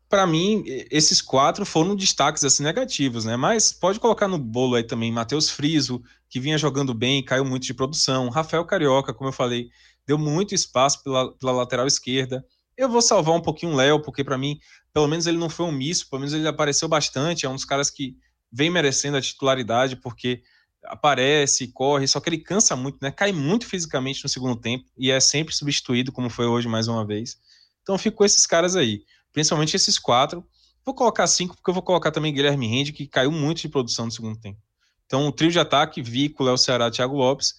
para 0.09 0.25
mim, 0.25 0.63
esses 0.89 1.21
quatro 1.21 1.63
foram 1.63 1.95
destaques 1.95 2.43
assim 2.43 2.63
negativos, 2.63 3.25
né? 3.25 3.37
Mas 3.37 3.71
pode 3.71 3.99
colocar 3.99 4.27
no 4.27 4.39
bolo 4.39 4.75
aí 4.75 4.83
também 4.83 5.11
Matheus 5.11 5.51
Friso, 5.51 6.01
que 6.27 6.39
vinha 6.39 6.57
jogando 6.57 6.93
bem, 6.95 7.23
caiu 7.23 7.45
muito 7.45 7.63
de 7.63 7.73
produção. 7.73 8.27
Rafael 8.29 8.65
Carioca, 8.65 9.13
como 9.13 9.29
eu 9.29 9.33
falei, 9.33 9.69
deu 10.05 10.17
muito 10.17 10.55
espaço 10.55 11.03
pela, 11.03 11.35
pela 11.37 11.51
lateral 11.51 11.87
esquerda. 11.87 12.45
Eu 12.77 12.89
vou 12.89 13.01
salvar 13.01 13.35
um 13.35 13.41
pouquinho 13.41 13.73
o 13.73 13.75
Léo, 13.75 14.01
porque 14.01 14.23
para 14.23 14.37
mim, 14.37 14.59
pelo 14.93 15.07
menos 15.07 15.27
ele 15.27 15.37
não 15.37 15.49
foi 15.49 15.65
um 15.65 15.71
misso, 15.71 16.09
pelo 16.09 16.21
menos 16.21 16.33
ele 16.33 16.47
apareceu 16.47 16.87
bastante. 16.87 17.45
É 17.45 17.49
um 17.49 17.55
dos 17.55 17.65
caras 17.65 17.89
que 17.89 18.15
vem 18.51 18.69
merecendo 18.69 19.17
a 19.17 19.21
titularidade, 19.21 19.97
porque 19.97 20.41
aparece, 20.85 21.67
corre, 21.67 22.07
só 22.07 22.19
que 22.19 22.29
ele 22.29 22.37
cansa 22.37 22.75
muito, 22.75 22.97
né? 23.01 23.11
Cai 23.11 23.31
muito 23.31 23.65
fisicamente 23.65 24.23
no 24.23 24.29
segundo 24.29 24.55
tempo 24.55 24.85
e 24.97 25.11
é 25.11 25.19
sempre 25.19 25.53
substituído, 25.53 26.11
como 26.11 26.29
foi 26.29 26.45
hoje 26.45 26.67
mais 26.67 26.87
uma 26.87 27.05
vez. 27.05 27.37
Então 27.81 27.97
fico 27.97 28.17
com 28.17 28.25
esses 28.25 28.45
caras 28.45 28.75
aí, 28.75 29.03
principalmente 29.33 29.75
esses 29.75 29.99
quatro. 29.99 30.45
Vou 30.85 30.95
colocar 30.95 31.27
cinco, 31.27 31.55
porque 31.55 31.69
eu 31.69 31.73
vou 31.73 31.83
colocar 31.83 32.11
também 32.11 32.33
Guilherme 32.33 32.67
Rende, 32.67 32.93
que 32.93 33.05
caiu 33.05 33.31
muito 33.31 33.61
de 33.61 33.69
produção 33.69 34.05
no 34.05 34.11
segundo 34.11 34.39
tempo. 34.39 34.59
Então, 35.05 35.27
o 35.27 35.31
trio 35.31 35.51
de 35.51 35.59
ataque, 35.59 36.03
Vico, 36.03 36.43
Léo 36.43 36.57
Ceará, 36.57 36.89
Thiago 36.91 37.15
Lopes, 37.15 37.55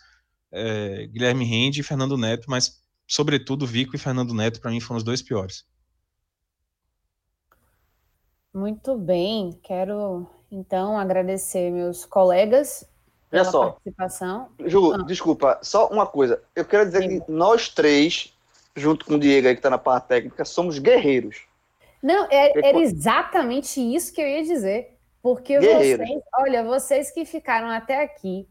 é, 0.53 1.07
Guilherme 1.07 1.45
Rende 1.45 1.81
e 1.81 1.85
Fernando 1.85 2.17
Neto, 2.17 2.47
mas, 2.49 2.83
sobretudo, 3.07 3.67
Vico 3.67 3.95
e 3.95 3.99
Fernando 3.99 4.35
Neto, 4.35 4.61
para 4.61 4.71
mim, 4.71 4.81
foram 4.81 4.99
os 4.99 5.05
dois 5.05 5.23
piores. 5.23 5.65
Muito 8.53 8.97
bem, 8.99 9.59
quero 9.63 10.29
então 10.51 10.99
agradecer 10.99 11.71
meus 11.71 12.05
colegas 12.05 12.85
Olha 13.33 13.45
só. 13.45 13.71
Participação. 13.71 14.49
Ju, 14.67 14.93
ah. 14.93 14.99
desculpa, 15.05 15.59
só 15.63 15.89
uma 15.89 16.07
coisa. 16.07 16.43
Eu 16.55 16.65
quero 16.65 16.87
dizer 16.87 17.03
Sim. 17.03 17.21
que 17.21 17.31
nós 17.31 17.69
três, 17.69 18.35
junto 18.75 19.05
com 19.05 19.15
o 19.15 19.19
Diego 19.19 19.47
aí 19.47 19.55
que 19.55 19.61
está 19.61 19.71
na 19.71 19.79
parte 19.79 20.09
técnica, 20.09 20.45
somos 20.45 20.79
guerreiros. 20.79 21.43
Não, 22.03 22.27
é, 22.31 22.67
era 22.67 22.79
exatamente 22.79 23.81
isso 23.81 24.13
que 24.13 24.21
eu 24.21 24.27
ia 24.27 24.43
dizer. 24.43 24.97
Porque 25.23 25.59
guerreiros. 25.59 26.07
vocês, 26.07 26.23
olha, 26.39 26.65
vocês 26.65 27.11
que 27.11 27.25
ficaram 27.25 27.69
até 27.69 28.03
aqui. 28.03 28.49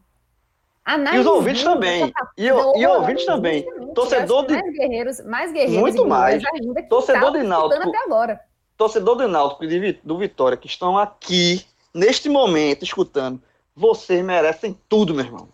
E 0.86 1.18
os 1.18 1.26
ouvintes 1.26 1.62
também. 1.62 2.12
E, 2.36 2.50
o, 2.50 2.76
e 2.76 2.86
ouvintes 2.86 3.24
também. 3.24 3.64
Torcedor 3.94 4.46
de. 4.46 4.54
Mais 4.54 4.72
guerreiros, 4.72 5.20
mais 5.24 5.52
guerreiros. 5.52 5.80
Muito 5.80 6.06
mais. 6.06 6.42
Ainda, 6.54 6.82
torcedor 6.84 7.32
de 7.32 7.42
Náutico. 7.42 7.88
Até 7.88 7.98
agora. 7.98 8.40
Torcedor 8.76 9.16
de 9.18 9.26
Náutico 9.26 9.64
do 10.02 10.18
Vitória, 10.18 10.56
que 10.56 10.66
estão 10.66 10.98
aqui, 10.98 11.64
neste 11.94 12.28
momento, 12.28 12.82
escutando 12.82 13.40
vocês 13.80 14.22
merecem 14.22 14.78
tudo, 14.88 15.14
meu 15.14 15.24
irmão. 15.24 15.48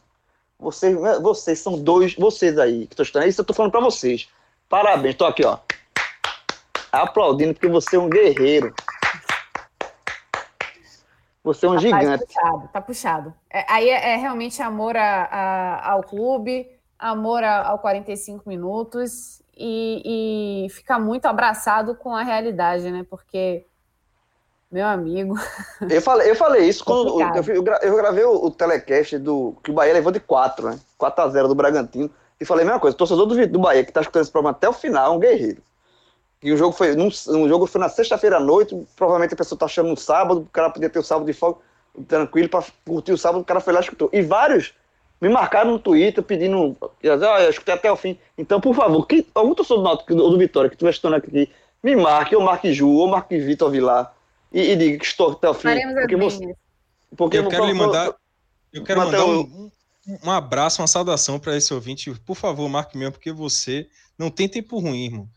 Vocês, 0.59 0.97
vocês 1.23 1.61
são 1.61 1.79
dois, 1.79 2.15
vocês 2.15 2.59
aí 2.59 2.87
que 2.87 2.95
estão 2.95 3.05
estudando. 3.05 3.29
Isso 3.29 3.41
eu 3.41 3.45
tô 3.45 3.55
falando 3.55 3.71
para 3.71 3.81
vocês. 3.81 4.29
Parabéns, 4.69 5.15
tô 5.15 5.25
aqui, 5.25 5.45
ó. 5.45 5.59
Aplaudindo 6.91 7.55
porque 7.55 7.69
você 7.69 7.95
é 7.95 7.99
um 7.99 8.09
guerreiro. 8.09 8.75
Você 11.47 11.65
é 11.65 11.69
um 11.69 11.77
Rapaz, 11.77 11.83
gigante. 11.85 12.19
Tá 12.19 12.27
puxado, 12.27 12.69
tá 12.73 12.81
puxado. 12.81 13.35
É, 13.49 13.65
aí 13.73 13.89
é, 13.89 14.15
é, 14.15 14.17
realmente 14.17 14.61
amor 14.61 14.97
a, 14.97 15.23
a, 15.31 15.93
ao 15.93 16.03
clube, 16.03 16.69
amor 16.99 17.45
a, 17.45 17.69
ao 17.69 17.79
45 17.79 18.49
minutos 18.49 19.41
e, 19.57 20.65
e 20.67 20.71
ficar 20.71 20.99
muito 20.99 21.27
abraçado 21.27 21.95
com 21.95 22.17
a 22.17 22.25
realidade, 22.25 22.91
né? 22.91 23.07
Porque 23.09 23.65
meu 24.69 24.89
amigo. 24.89 25.37
Eu 25.89 26.03
falei, 26.03 26.29
eu 26.29 26.35
falei 26.35 26.69
isso 26.69 26.85
quando 26.85 27.21
eu, 27.21 27.71
eu, 27.81 27.97
gravei 27.97 28.25
o, 28.25 28.47
o, 28.47 28.51
telecast 28.51 29.17
do 29.17 29.55
que 29.63 29.71
o 29.71 29.75
Bahia 29.75 29.93
levou 29.93 30.11
de 30.11 30.19
4, 30.19 30.71
né? 30.71 30.81
4 30.99 31.25
a 31.25 31.29
0 31.29 31.47
do 31.47 31.55
Bragantino. 31.55 32.11
E 32.41 32.45
falei 32.45 32.65
a 32.65 32.67
mesma 32.67 32.81
coisa, 32.81 32.97
torcedor 32.97 33.25
do, 33.25 33.47
do 33.47 33.59
Bahia 33.61 33.85
que 33.85 33.93
tá 33.93 34.01
escutando 34.01 34.23
esse 34.23 34.33
programa 34.33 34.51
até 34.51 34.69
o 34.69 34.73
final 34.73 35.13
é 35.13 35.17
um 35.17 35.21
guerreiro. 35.21 35.63
E 36.43 36.53
o 36.53 36.57
jogo 36.57 36.73
foi, 36.73 36.95
num, 36.95 37.09
um 37.29 37.49
jogo 37.49 37.67
foi 37.67 37.81
na 37.81 37.89
sexta-feira 37.89 38.37
à 38.37 38.41
noite, 38.41 38.77
provavelmente 38.95 39.35
a 39.35 39.37
pessoa 39.37 39.59
tá 39.59 39.67
achando 39.67 39.89
no 39.89 39.97
sábado, 39.97 40.41
o 40.41 40.47
cara 40.47 40.71
podia 40.71 40.91
ter 40.91 40.99
o 40.99 41.03
sábado 41.03 41.27
de 41.27 41.33
folga 41.33 41.59
tranquilo 42.07 42.49
para 42.49 42.65
curtir 42.85 43.13
o 43.13 43.19
sábado, 43.19 43.41
o 43.41 43.45
cara 43.45 43.61
foi 43.61 43.73
lá 43.73 43.81
e 43.81 43.83
escutou. 43.83 44.11
E 44.13 44.21
vários 44.21 44.75
me 45.21 45.29
marcaram 45.29 45.73
no 45.73 45.79
Twitter 45.79 46.23
pedindo, 46.23 46.77
ah, 46.83 47.43
eu 47.43 47.51
escutei 47.51 47.75
até 47.75 47.91
o 47.91 47.97
fim. 47.97 48.19
Então, 48.37 48.61
por 48.61 48.75
favor, 48.75 49.07
que, 49.07 49.27
algum 49.35 49.55
torcedor 49.55 49.79
do 49.79 49.85
Náutico 49.85 50.15
ou 50.15 50.31
do 50.31 50.39
Vitória 50.39 50.69
que 50.69 50.77
estiver 50.77 50.91
escutando 50.91 51.15
aqui, 51.15 51.51
me 51.83 51.97
marque, 51.97 52.37
ou 52.37 52.43
marque 52.43 52.73
Ju, 52.73 52.89
ou 52.89 53.09
marque 53.09 53.39
Vitor 53.39 53.71
Vilar 53.71 54.15
e, 54.53 54.73
e 54.73 54.77
diga 54.77 54.99
que 54.99 55.07
estou 55.07 55.33
até 55.33 55.49
o 55.49 55.55
fim. 55.55 55.69
Porque 55.95 56.17
você, 56.17 56.57
porque 57.17 57.39
eu 57.39 57.49
quero 57.49 57.67
lhe 57.67 57.75
mandar. 57.75 58.15
Eu 58.73 58.85
quero 58.85 59.01
mandar 59.01 59.25
um, 59.25 59.71
um 60.25 60.31
abraço, 60.31 60.83
uma 60.83 60.89
saudação 60.89 61.39
para 61.39 61.57
esse 61.57 61.73
ouvinte. 61.73 62.13
Por 62.27 62.35
favor, 62.35 62.69
marque 62.69 62.99
mesmo, 62.99 63.13
porque 63.13 63.33
você 63.33 63.89
não 64.19 64.31
tem 64.31 64.49
tempo 64.49 64.79
ruim, 64.79 65.07
irmão. 65.07 65.29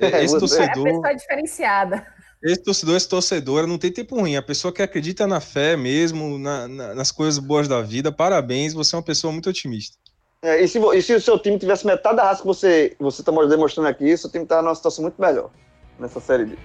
É, 0.00 0.24
esse 0.24 0.38
torcedor. 0.38 0.86
É 0.86 0.90
a 0.90 0.94
pessoa 0.94 1.14
diferenciada. 1.14 2.06
esse 2.42 2.62
torcedor, 2.62 2.96
esse 2.96 3.08
torcedora, 3.08 3.66
não 3.66 3.78
tem 3.78 3.92
tempo 3.92 4.18
ruim. 4.18 4.36
A 4.36 4.42
pessoa 4.42 4.72
que 4.72 4.82
acredita 4.82 5.26
na 5.26 5.40
fé 5.40 5.76
mesmo, 5.76 6.38
na, 6.38 6.68
na, 6.68 6.94
nas 6.94 7.10
coisas 7.10 7.38
boas 7.38 7.68
da 7.68 7.80
vida, 7.80 8.12
parabéns, 8.12 8.72
você 8.72 8.94
é 8.94 8.98
uma 8.98 9.04
pessoa 9.04 9.32
muito 9.32 9.48
otimista. 9.48 9.96
É, 10.42 10.62
e, 10.62 10.68
se, 10.68 10.78
e, 10.78 11.02
se, 11.02 11.14
o 11.14 11.20
seu 11.20 11.38
time 11.38 11.58
tivesse 11.58 11.86
metade 11.86 12.16
da 12.16 12.24
raça 12.24 12.42
que 12.42 12.46
você 12.46 12.94
está 13.00 13.32
demonstrando 13.46 13.88
aqui, 13.88 14.14
seu 14.16 14.30
time 14.30 14.44
está 14.44 14.60
numa 14.60 14.74
situação 14.74 15.02
muito 15.02 15.18
melhor 15.18 15.50
nessa 15.98 16.20
série 16.20 16.44
B. 16.44 16.58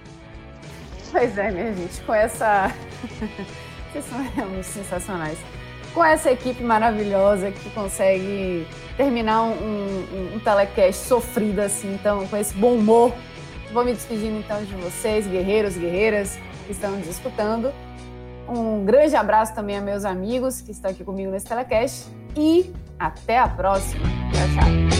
Pois 1.10 1.38
é, 1.38 1.50
minha 1.50 1.74
gente, 1.74 2.00
com 2.02 2.14
essa. 2.14 2.74
Vocês 3.90 4.04
são 4.04 4.22
realmente 4.22 4.66
sensacionais 4.66 5.38
com 5.94 6.04
essa 6.04 6.30
equipe 6.30 6.62
maravilhosa 6.62 7.50
que 7.50 7.70
consegue 7.70 8.66
terminar 8.96 9.42
um, 9.42 9.52
um, 9.52 10.36
um 10.36 10.40
telecast 10.40 11.06
sofrido 11.06 11.60
assim, 11.60 11.94
então, 11.94 12.26
com 12.26 12.36
esse 12.36 12.54
bom 12.54 12.74
humor. 12.74 13.12
Vou 13.72 13.84
me 13.84 13.92
despedindo 13.92 14.38
então 14.38 14.62
de 14.64 14.74
vocês, 14.74 15.26
guerreiros, 15.26 15.76
guerreiras 15.76 16.38
que 16.66 16.72
estão 16.72 16.92
nos 16.92 17.08
escutando. 17.08 17.72
Um 18.48 18.84
grande 18.84 19.14
abraço 19.14 19.54
também 19.54 19.76
a 19.76 19.80
meus 19.80 20.04
amigos 20.04 20.60
que 20.60 20.72
estão 20.72 20.90
aqui 20.90 21.04
comigo 21.04 21.30
nesse 21.30 21.46
telecast 21.46 22.08
e 22.36 22.72
até 22.98 23.38
a 23.38 23.48
próxima. 23.48 24.06
Tchau, 24.32 24.48
tchau. 24.54 24.90